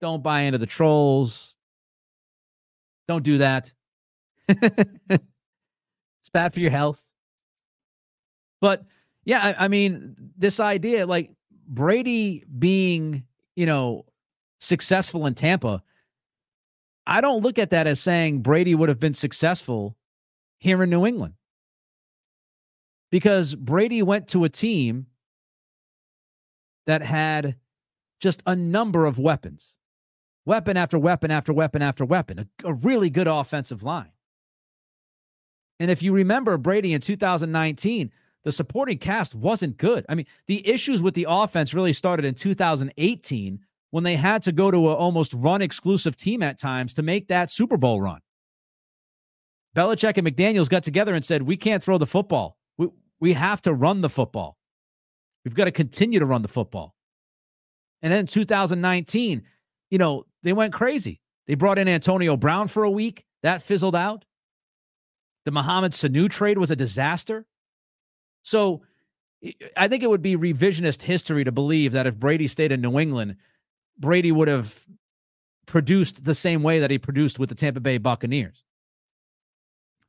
Don't 0.00 0.22
buy 0.22 0.40
into 0.42 0.58
the 0.58 0.66
trolls. 0.66 1.56
Don't 3.08 3.24
do 3.24 3.38
that. 3.38 3.72
it's 4.48 5.18
bad 6.32 6.54
for 6.54 6.60
your 6.60 6.70
health. 6.70 7.02
But 8.60 8.84
yeah, 9.24 9.40
I, 9.42 9.64
I 9.64 9.68
mean, 9.68 10.14
this 10.36 10.60
idea, 10.60 11.06
like 11.06 11.30
Brady 11.66 12.44
being 12.58 13.24
you 13.56 13.66
know, 13.66 14.04
successful 14.60 15.26
in 15.26 15.34
Tampa, 15.34 15.82
I 17.06 17.20
don't 17.20 17.42
look 17.42 17.58
at 17.58 17.70
that 17.70 17.86
as 17.86 18.00
saying 18.00 18.40
Brady 18.40 18.74
would 18.74 18.88
have 18.88 19.00
been 19.00 19.14
successful 19.14 19.96
here 20.58 20.82
in 20.82 20.90
New 20.90 21.06
England. 21.06 21.34
Because 23.10 23.54
Brady 23.54 24.02
went 24.02 24.28
to 24.28 24.44
a 24.44 24.48
team 24.48 25.06
that 26.86 27.02
had 27.02 27.56
just 28.20 28.42
a 28.46 28.56
number 28.56 29.06
of 29.06 29.18
weapons 29.18 29.76
weapon 30.46 30.76
after 30.76 30.98
weapon 30.98 31.30
after 31.30 31.52
weapon 31.52 31.82
after 31.82 32.04
weapon, 32.04 32.38
a, 32.38 32.68
a 32.68 32.74
really 32.74 33.10
good 33.10 33.26
offensive 33.26 33.82
line. 33.82 34.12
And 35.80 35.90
if 35.90 36.02
you 36.02 36.12
remember 36.12 36.56
Brady 36.58 36.92
in 36.92 37.00
2019, 37.00 38.10
the 38.44 38.52
supporting 38.52 38.98
cast 38.98 39.34
wasn't 39.34 39.78
good. 39.78 40.04
I 40.08 40.14
mean, 40.14 40.26
the 40.46 40.66
issues 40.68 41.02
with 41.02 41.14
the 41.14 41.26
offense 41.28 41.74
really 41.74 41.92
started 41.92 42.26
in 42.26 42.34
2018 42.34 43.60
when 43.94 44.02
they 44.02 44.16
had 44.16 44.42
to 44.42 44.50
go 44.50 44.72
to 44.72 44.90
an 44.90 44.96
almost 44.96 45.32
run 45.34 45.62
exclusive 45.62 46.16
team 46.16 46.42
at 46.42 46.58
times 46.58 46.94
to 46.94 47.00
make 47.00 47.28
that 47.28 47.48
Super 47.48 47.76
Bowl 47.76 48.00
run. 48.00 48.18
Belichick 49.76 50.18
and 50.18 50.26
McDaniels 50.26 50.68
got 50.68 50.82
together 50.82 51.14
and 51.14 51.24
said, 51.24 51.42
We 51.42 51.56
can't 51.56 51.80
throw 51.80 51.96
the 51.96 52.04
football. 52.04 52.58
We, 52.76 52.88
we 53.20 53.32
have 53.34 53.62
to 53.62 53.72
run 53.72 54.00
the 54.00 54.08
football. 54.08 54.56
We've 55.44 55.54
got 55.54 55.66
to 55.66 55.70
continue 55.70 56.18
to 56.18 56.26
run 56.26 56.42
the 56.42 56.48
football. 56.48 56.96
And 58.02 58.12
then 58.12 58.26
2019, 58.26 59.44
you 59.90 59.98
know, 59.98 60.26
they 60.42 60.52
went 60.52 60.72
crazy. 60.72 61.20
They 61.46 61.54
brought 61.54 61.78
in 61.78 61.86
Antonio 61.86 62.36
Brown 62.36 62.66
for 62.66 62.82
a 62.82 62.90
week. 62.90 63.24
That 63.44 63.62
fizzled 63.62 63.94
out. 63.94 64.24
The 65.44 65.52
Mohamed 65.52 65.92
Sanu 65.92 66.28
trade 66.28 66.58
was 66.58 66.72
a 66.72 66.76
disaster. 66.76 67.46
So 68.42 68.82
I 69.76 69.86
think 69.86 70.02
it 70.02 70.10
would 70.10 70.20
be 70.20 70.36
revisionist 70.36 71.00
history 71.00 71.44
to 71.44 71.52
believe 71.52 71.92
that 71.92 72.08
if 72.08 72.18
Brady 72.18 72.48
stayed 72.48 72.72
in 72.72 72.80
New 72.80 72.98
England, 72.98 73.36
Brady 73.98 74.32
would 74.32 74.48
have 74.48 74.84
produced 75.66 76.24
the 76.24 76.34
same 76.34 76.62
way 76.62 76.80
that 76.80 76.90
he 76.90 76.98
produced 76.98 77.38
with 77.38 77.48
the 77.48 77.54
Tampa 77.54 77.80
Bay 77.80 77.98
Buccaneers. 77.98 78.62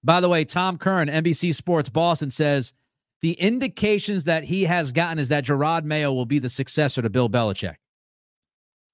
By 0.04 0.22
the 0.22 0.30
way, 0.30 0.46
Tom 0.46 0.78
Curran, 0.78 1.10
NBC 1.10 1.56
Sports 1.56 1.90
Boston, 1.90 2.30
says 2.30 2.74
the 3.22 3.34
indications 3.34 4.26
that 4.26 4.44
he 4.44 4.64
has 4.64 4.92
gotten 4.92 5.18
is 5.18 5.30
that 5.30 5.46
Jerod 5.46 5.84
Mayo 5.84 6.14
will 6.14 6.26
be 6.26 6.40
the 6.40 6.50
successor 6.50 7.02
to 7.02 7.10
Bill 7.10 7.30
Belichick. 7.30 7.76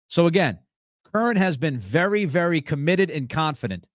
So 0.08 0.28
again, 0.28 0.60
Curran 1.12 1.38
has 1.38 1.58
been 1.58 1.78
very, 1.78 2.26
very 2.26 2.62
committed 2.62 3.10
and 3.10 3.28
confident 3.28 3.88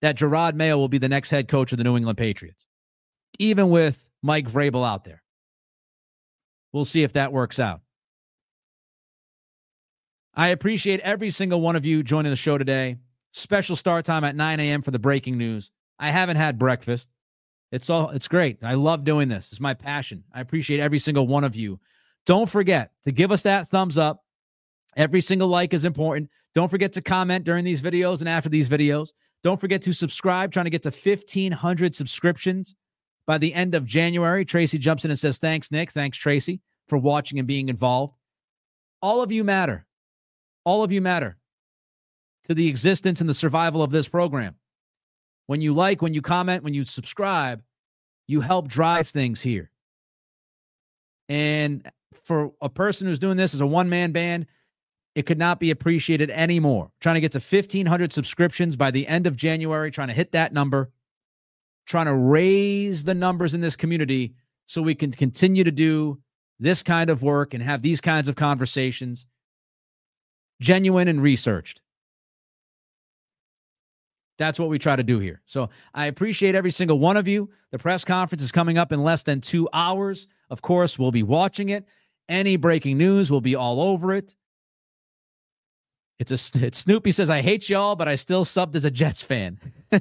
that 0.00 0.16
Jerod 0.16 0.54
Mayo 0.54 0.78
will 0.78 0.88
be 0.88 0.98
the 0.98 1.08
next 1.08 1.30
head 1.30 1.48
coach 1.48 1.72
of 1.72 1.78
the 1.78 1.84
New 1.84 1.96
England 1.96 2.16
Patriots, 2.16 2.66
even 3.38 3.68
with 3.68 4.08
Mike 4.22 4.48
Vrabel 4.48 4.86
out 4.86 5.04
there. 5.04 5.22
We'll 6.72 6.84
see 6.84 7.02
if 7.02 7.14
that 7.14 7.32
works 7.32 7.58
out. 7.58 7.82
I 10.40 10.48
appreciate 10.48 11.00
every 11.00 11.30
single 11.30 11.60
one 11.60 11.76
of 11.76 11.84
you 11.84 12.02
joining 12.02 12.30
the 12.30 12.36
show 12.36 12.56
today. 12.56 12.96
Special 13.32 13.76
start 13.76 14.06
time 14.06 14.24
at 14.24 14.34
9 14.34 14.58
a.m. 14.58 14.80
for 14.80 14.90
the 14.90 14.98
breaking 14.98 15.36
news. 15.36 15.70
I 15.98 16.08
haven't 16.08 16.38
had 16.38 16.58
breakfast. 16.58 17.10
It's 17.72 17.90
all 17.90 18.08
it's 18.08 18.26
great. 18.26 18.56
I 18.62 18.72
love 18.72 19.04
doing 19.04 19.28
this. 19.28 19.52
It's 19.52 19.60
my 19.60 19.74
passion. 19.74 20.24
I 20.32 20.40
appreciate 20.40 20.80
every 20.80 20.98
single 20.98 21.26
one 21.26 21.44
of 21.44 21.56
you. 21.56 21.78
Don't 22.24 22.48
forget 22.48 22.92
to 23.04 23.12
give 23.12 23.32
us 23.32 23.42
that 23.42 23.68
thumbs 23.68 23.98
up. 23.98 24.24
Every 24.96 25.20
single 25.20 25.48
like 25.48 25.74
is 25.74 25.84
important. 25.84 26.30
Don't 26.54 26.70
forget 26.70 26.94
to 26.94 27.02
comment 27.02 27.44
during 27.44 27.62
these 27.62 27.82
videos 27.82 28.20
and 28.20 28.28
after 28.28 28.48
these 28.48 28.66
videos. 28.66 29.10
Don't 29.42 29.60
forget 29.60 29.82
to 29.82 29.92
subscribe, 29.92 30.52
trying 30.52 30.64
to 30.64 30.70
get 30.70 30.84
to 30.84 30.90
1,500 30.90 31.94
subscriptions 31.94 32.74
by 33.26 33.36
the 33.36 33.52
end 33.52 33.74
of 33.74 33.84
January. 33.84 34.46
Tracy 34.46 34.78
jumps 34.78 35.04
in 35.04 35.10
and 35.10 35.20
says, 35.20 35.36
Thanks, 35.36 35.70
Nick. 35.70 35.90
Thanks, 35.90 36.16
Tracy, 36.16 36.62
for 36.88 36.96
watching 36.96 37.38
and 37.38 37.46
being 37.46 37.68
involved. 37.68 38.14
All 39.02 39.22
of 39.22 39.30
you 39.30 39.44
matter. 39.44 39.86
All 40.64 40.82
of 40.82 40.92
you 40.92 41.00
matter 41.00 41.36
to 42.44 42.54
the 42.54 42.68
existence 42.68 43.20
and 43.20 43.28
the 43.28 43.34
survival 43.34 43.82
of 43.82 43.90
this 43.90 44.08
program. 44.08 44.56
When 45.46 45.60
you 45.60 45.74
like, 45.74 46.00
when 46.02 46.14
you 46.14 46.22
comment, 46.22 46.62
when 46.62 46.74
you 46.74 46.84
subscribe, 46.84 47.62
you 48.26 48.40
help 48.40 48.68
drive 48.68 49.08
things 49.08 49.42
here. 49.42 49.70
And 51.28 51.90
for 52.24 52.52
a 52.60 52.68
person 52.68 53.06
who's 53.06 53.18
doing 53.18 53.36
this 53.36 53.54
as 53.54 53.60
a 53.60 53.66
one 53.66 53.88
man 53.88 54.12
band, 54.12 54.46
it 55.14 55.26
could 55.26 55.38
not 55.38 55.58
be 55.58 55.70
appreciated 55.70 56.30
anymore. 56.30 56.90
Trying 57.00 57.16
to 57.16 57.20
get 57.20 57.32
to 57.32 57.38
1,500 57.38 58.12
subscriptions 58.12 58.76
by 58.76 58.90
the 58.90 59.06
end 59.06 59.26
of 59.26 59.36
January, 59.36 59.90
trying 59.90 60.08
to 60.08 60.14
hit 60.14 60.32
that 60.32 60.52
number 60.52 60.90
trying 61.90 62.06
to 62.06 62.14
raise 62.14 63.02
the 63.02 63.14
numbers 63.14 63.52
in 63.52 63.60
this 63.60 63.74
community 63.74 64.32
so 64.66 64.80
we 64.80 64.94
can 64.94 65.10
continue 65.10 65.64
to 65.64 65.72
do 65.72 66.20
this 66.60 66.84
kind 66.84 67.10
of 67.10 67.22
work 67.22 67.52
and 67.52 67.62
have 67.62 67.82
these 67.82 68.00
kinds 68.00 68.28
of 68.28 68.36
conversations 68.36 69.26
genuine 70.60 71.08
and 71.08 71.22
researched. 71.22 71.80
That's 74.38 74.58
what 74.58 74.70
we 74.70 74.78
try 74.78 74.96
to 74.96 75.02
do 75.02 75.18
here. 75.18 75.42
So 75.44 75.68
I 75.92 76.06
appreciate 76.06 76.54
every 76.54 76.70
single 76.70 76.98
one 76.98 77.18
of 77.18 77.28
you. 77.28 77.50
The 77.72 77.78
press 77.78 78.04
conference 78.06 78.42
is 78.42 78.50
coming 78.50 78.78
up 78.78 78.90
in 78.90 79.02
less 79.02 79.22
than 79.22 79.40
two 79.40 79.68
hours. 79.74 80.28
Of 80.48 80.62
course, 80.62 80.98
we'll 80.98 81.10
be 81.10 81.22
watching 81.22 81.68
it. 81.68 81.86
Any 82.28 82.56
breaking 82.56 82.96
news 82.96 83.30
we'll 83.30 83.42
be 83.42 83.54
all 83.54 83.82
over 83.82 84.14
it. 84.14 84.34
It's 86.18 86.30
a 86.32 86.64
it's 86.64 86.78
Snoopy 86.78 87.12
says 87.12 87.30
I 87.30 87.40
hate 87.40 87.68
y'all, 87.68 87.96
but 87.96 88.08
I 88.08 88.14
still 88.14 88.44
subbed 88.44 88.74
as 88.76 88.84
a 88.84 88.90
Jets 88.90 89.22
fan. 89.22 89.58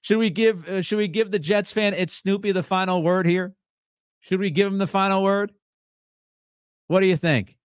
should 0.00 0.18
we 0.18 0.30
give 0.30 0.68
uh, 0.68 0.80
should 0.80 0.98
we 0.98 1.08
give 1.08 1.30
the 1.30 1.38
Jets 1.38 1.72
fan 1.72 1.94
it's 1.94 2.14
Snoopy 2.14 2.52
the 2.52 2.62
final 2.62 3.02
word 3.02 3.26
here? 3.26 3.54
Should 4.20 4.40
we 4.40 4.50
give 4.50 4.66
him 4.68 4.78
the 4.78 4.86
final 4.86 5.22
word? 5.22 5.52
What 6.88 7.00
do 7.00 7.06
you 7.06 7.16
think? 7.16 7.56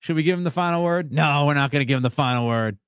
Should 0.00 0.16
we 0.16 0.22
give 0.22 0.38
him 0.38 0.44
the 0.44 0.50
final 0.50 0.84
word? 0.84 1.12
No, 1.12 1.46
we're 1.46 1.54
not 1.54 1.70
going 1.70 1.80
to 1.80 1.86
give 1.86 1.96
him 1.96 2.02
the 2.02 2.10
final 2.10 2.46
word. 2.46 2.78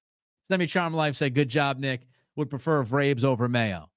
Me 0.51 0.66
charm 0.66 0.94
life 0.94 1.16
say 1.16 1.31
good 1.31 1.48
job, 1.48 1.78
Nick. 1.78 2.06
Would 2.36 2.51
prefer 2.51 2.85
Vrabes 2.85 3.24
over 3.24 3.48
Mayo. 3.48 3.90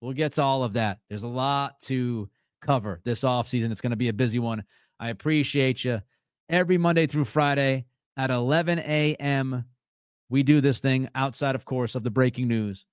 We'll 0.00 0.12
get 0.12 0.32
to 0.32 0.42
all 0.42 0.64
of 0.64 0.72
that. 0.72 0.98
There's 1.08 1.22
a 1.22 1.28
lot 1.28 1.78
to 1.82 2.28
cover 2.60 3.00
this 3.04 3.22
offseason. 3.22 3.70
It's 3.70 3.80
going 3.80 3.90
to 3.90 3.96
be 3.96 4.08
a 4.08 4.12
busy 4.12 4.38
one. 4.38 4.64
I 4.98 5.10
appreciate 5.10 5.84
you. 5.84 6.00
Every 6.48 6.78
Monday 6.78 7.06
through 7.06 7.26
Friday 7.26 7.86
at 8.16 8.30
11 8.30 8.80
a.m., 8.80 9.64
we 10.28 10.42
do 10.42 10.60
this 10.60 10.80
thing 10.80 11.08
outside, 11.14 11.54
of 11.54 11.64
course, 11.64 11.94
of 11.94 12.02
the 12.02 12.10
breaking 12.10 12.48
news. 12.48 12.86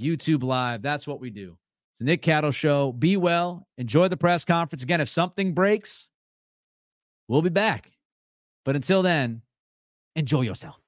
YouTube 0.00 0.42
Live. 0.42 0.82
That's 0.82 1.06
what 1.06 1.20
we 1.20 1.30
do. 1.30 1.56
It's 1.92 1.98
the 1.98 2.06
Nick 2.06 2.22
Cattles 2.22 2.56
Show. 2.56 2.92
Be 2.92 3.16
well. 3.16 3.66
Enjoy 3.78 4.08
the 4.08 4.16
press 4.16 4.44
conference. 4.44 4.82
Again, 4.82 5.00
if 5.00 5.08
something 5.08 5.54
breaks, 5.54 6.10
we'll 7.28 7.42
be 7.42 7.50
back. 7.50 7.92
But 8.64 8.76
until 8.76 9.02
then, 9.02 9.42
enjoy 10.16 10.42
yourself. 10.42 10.83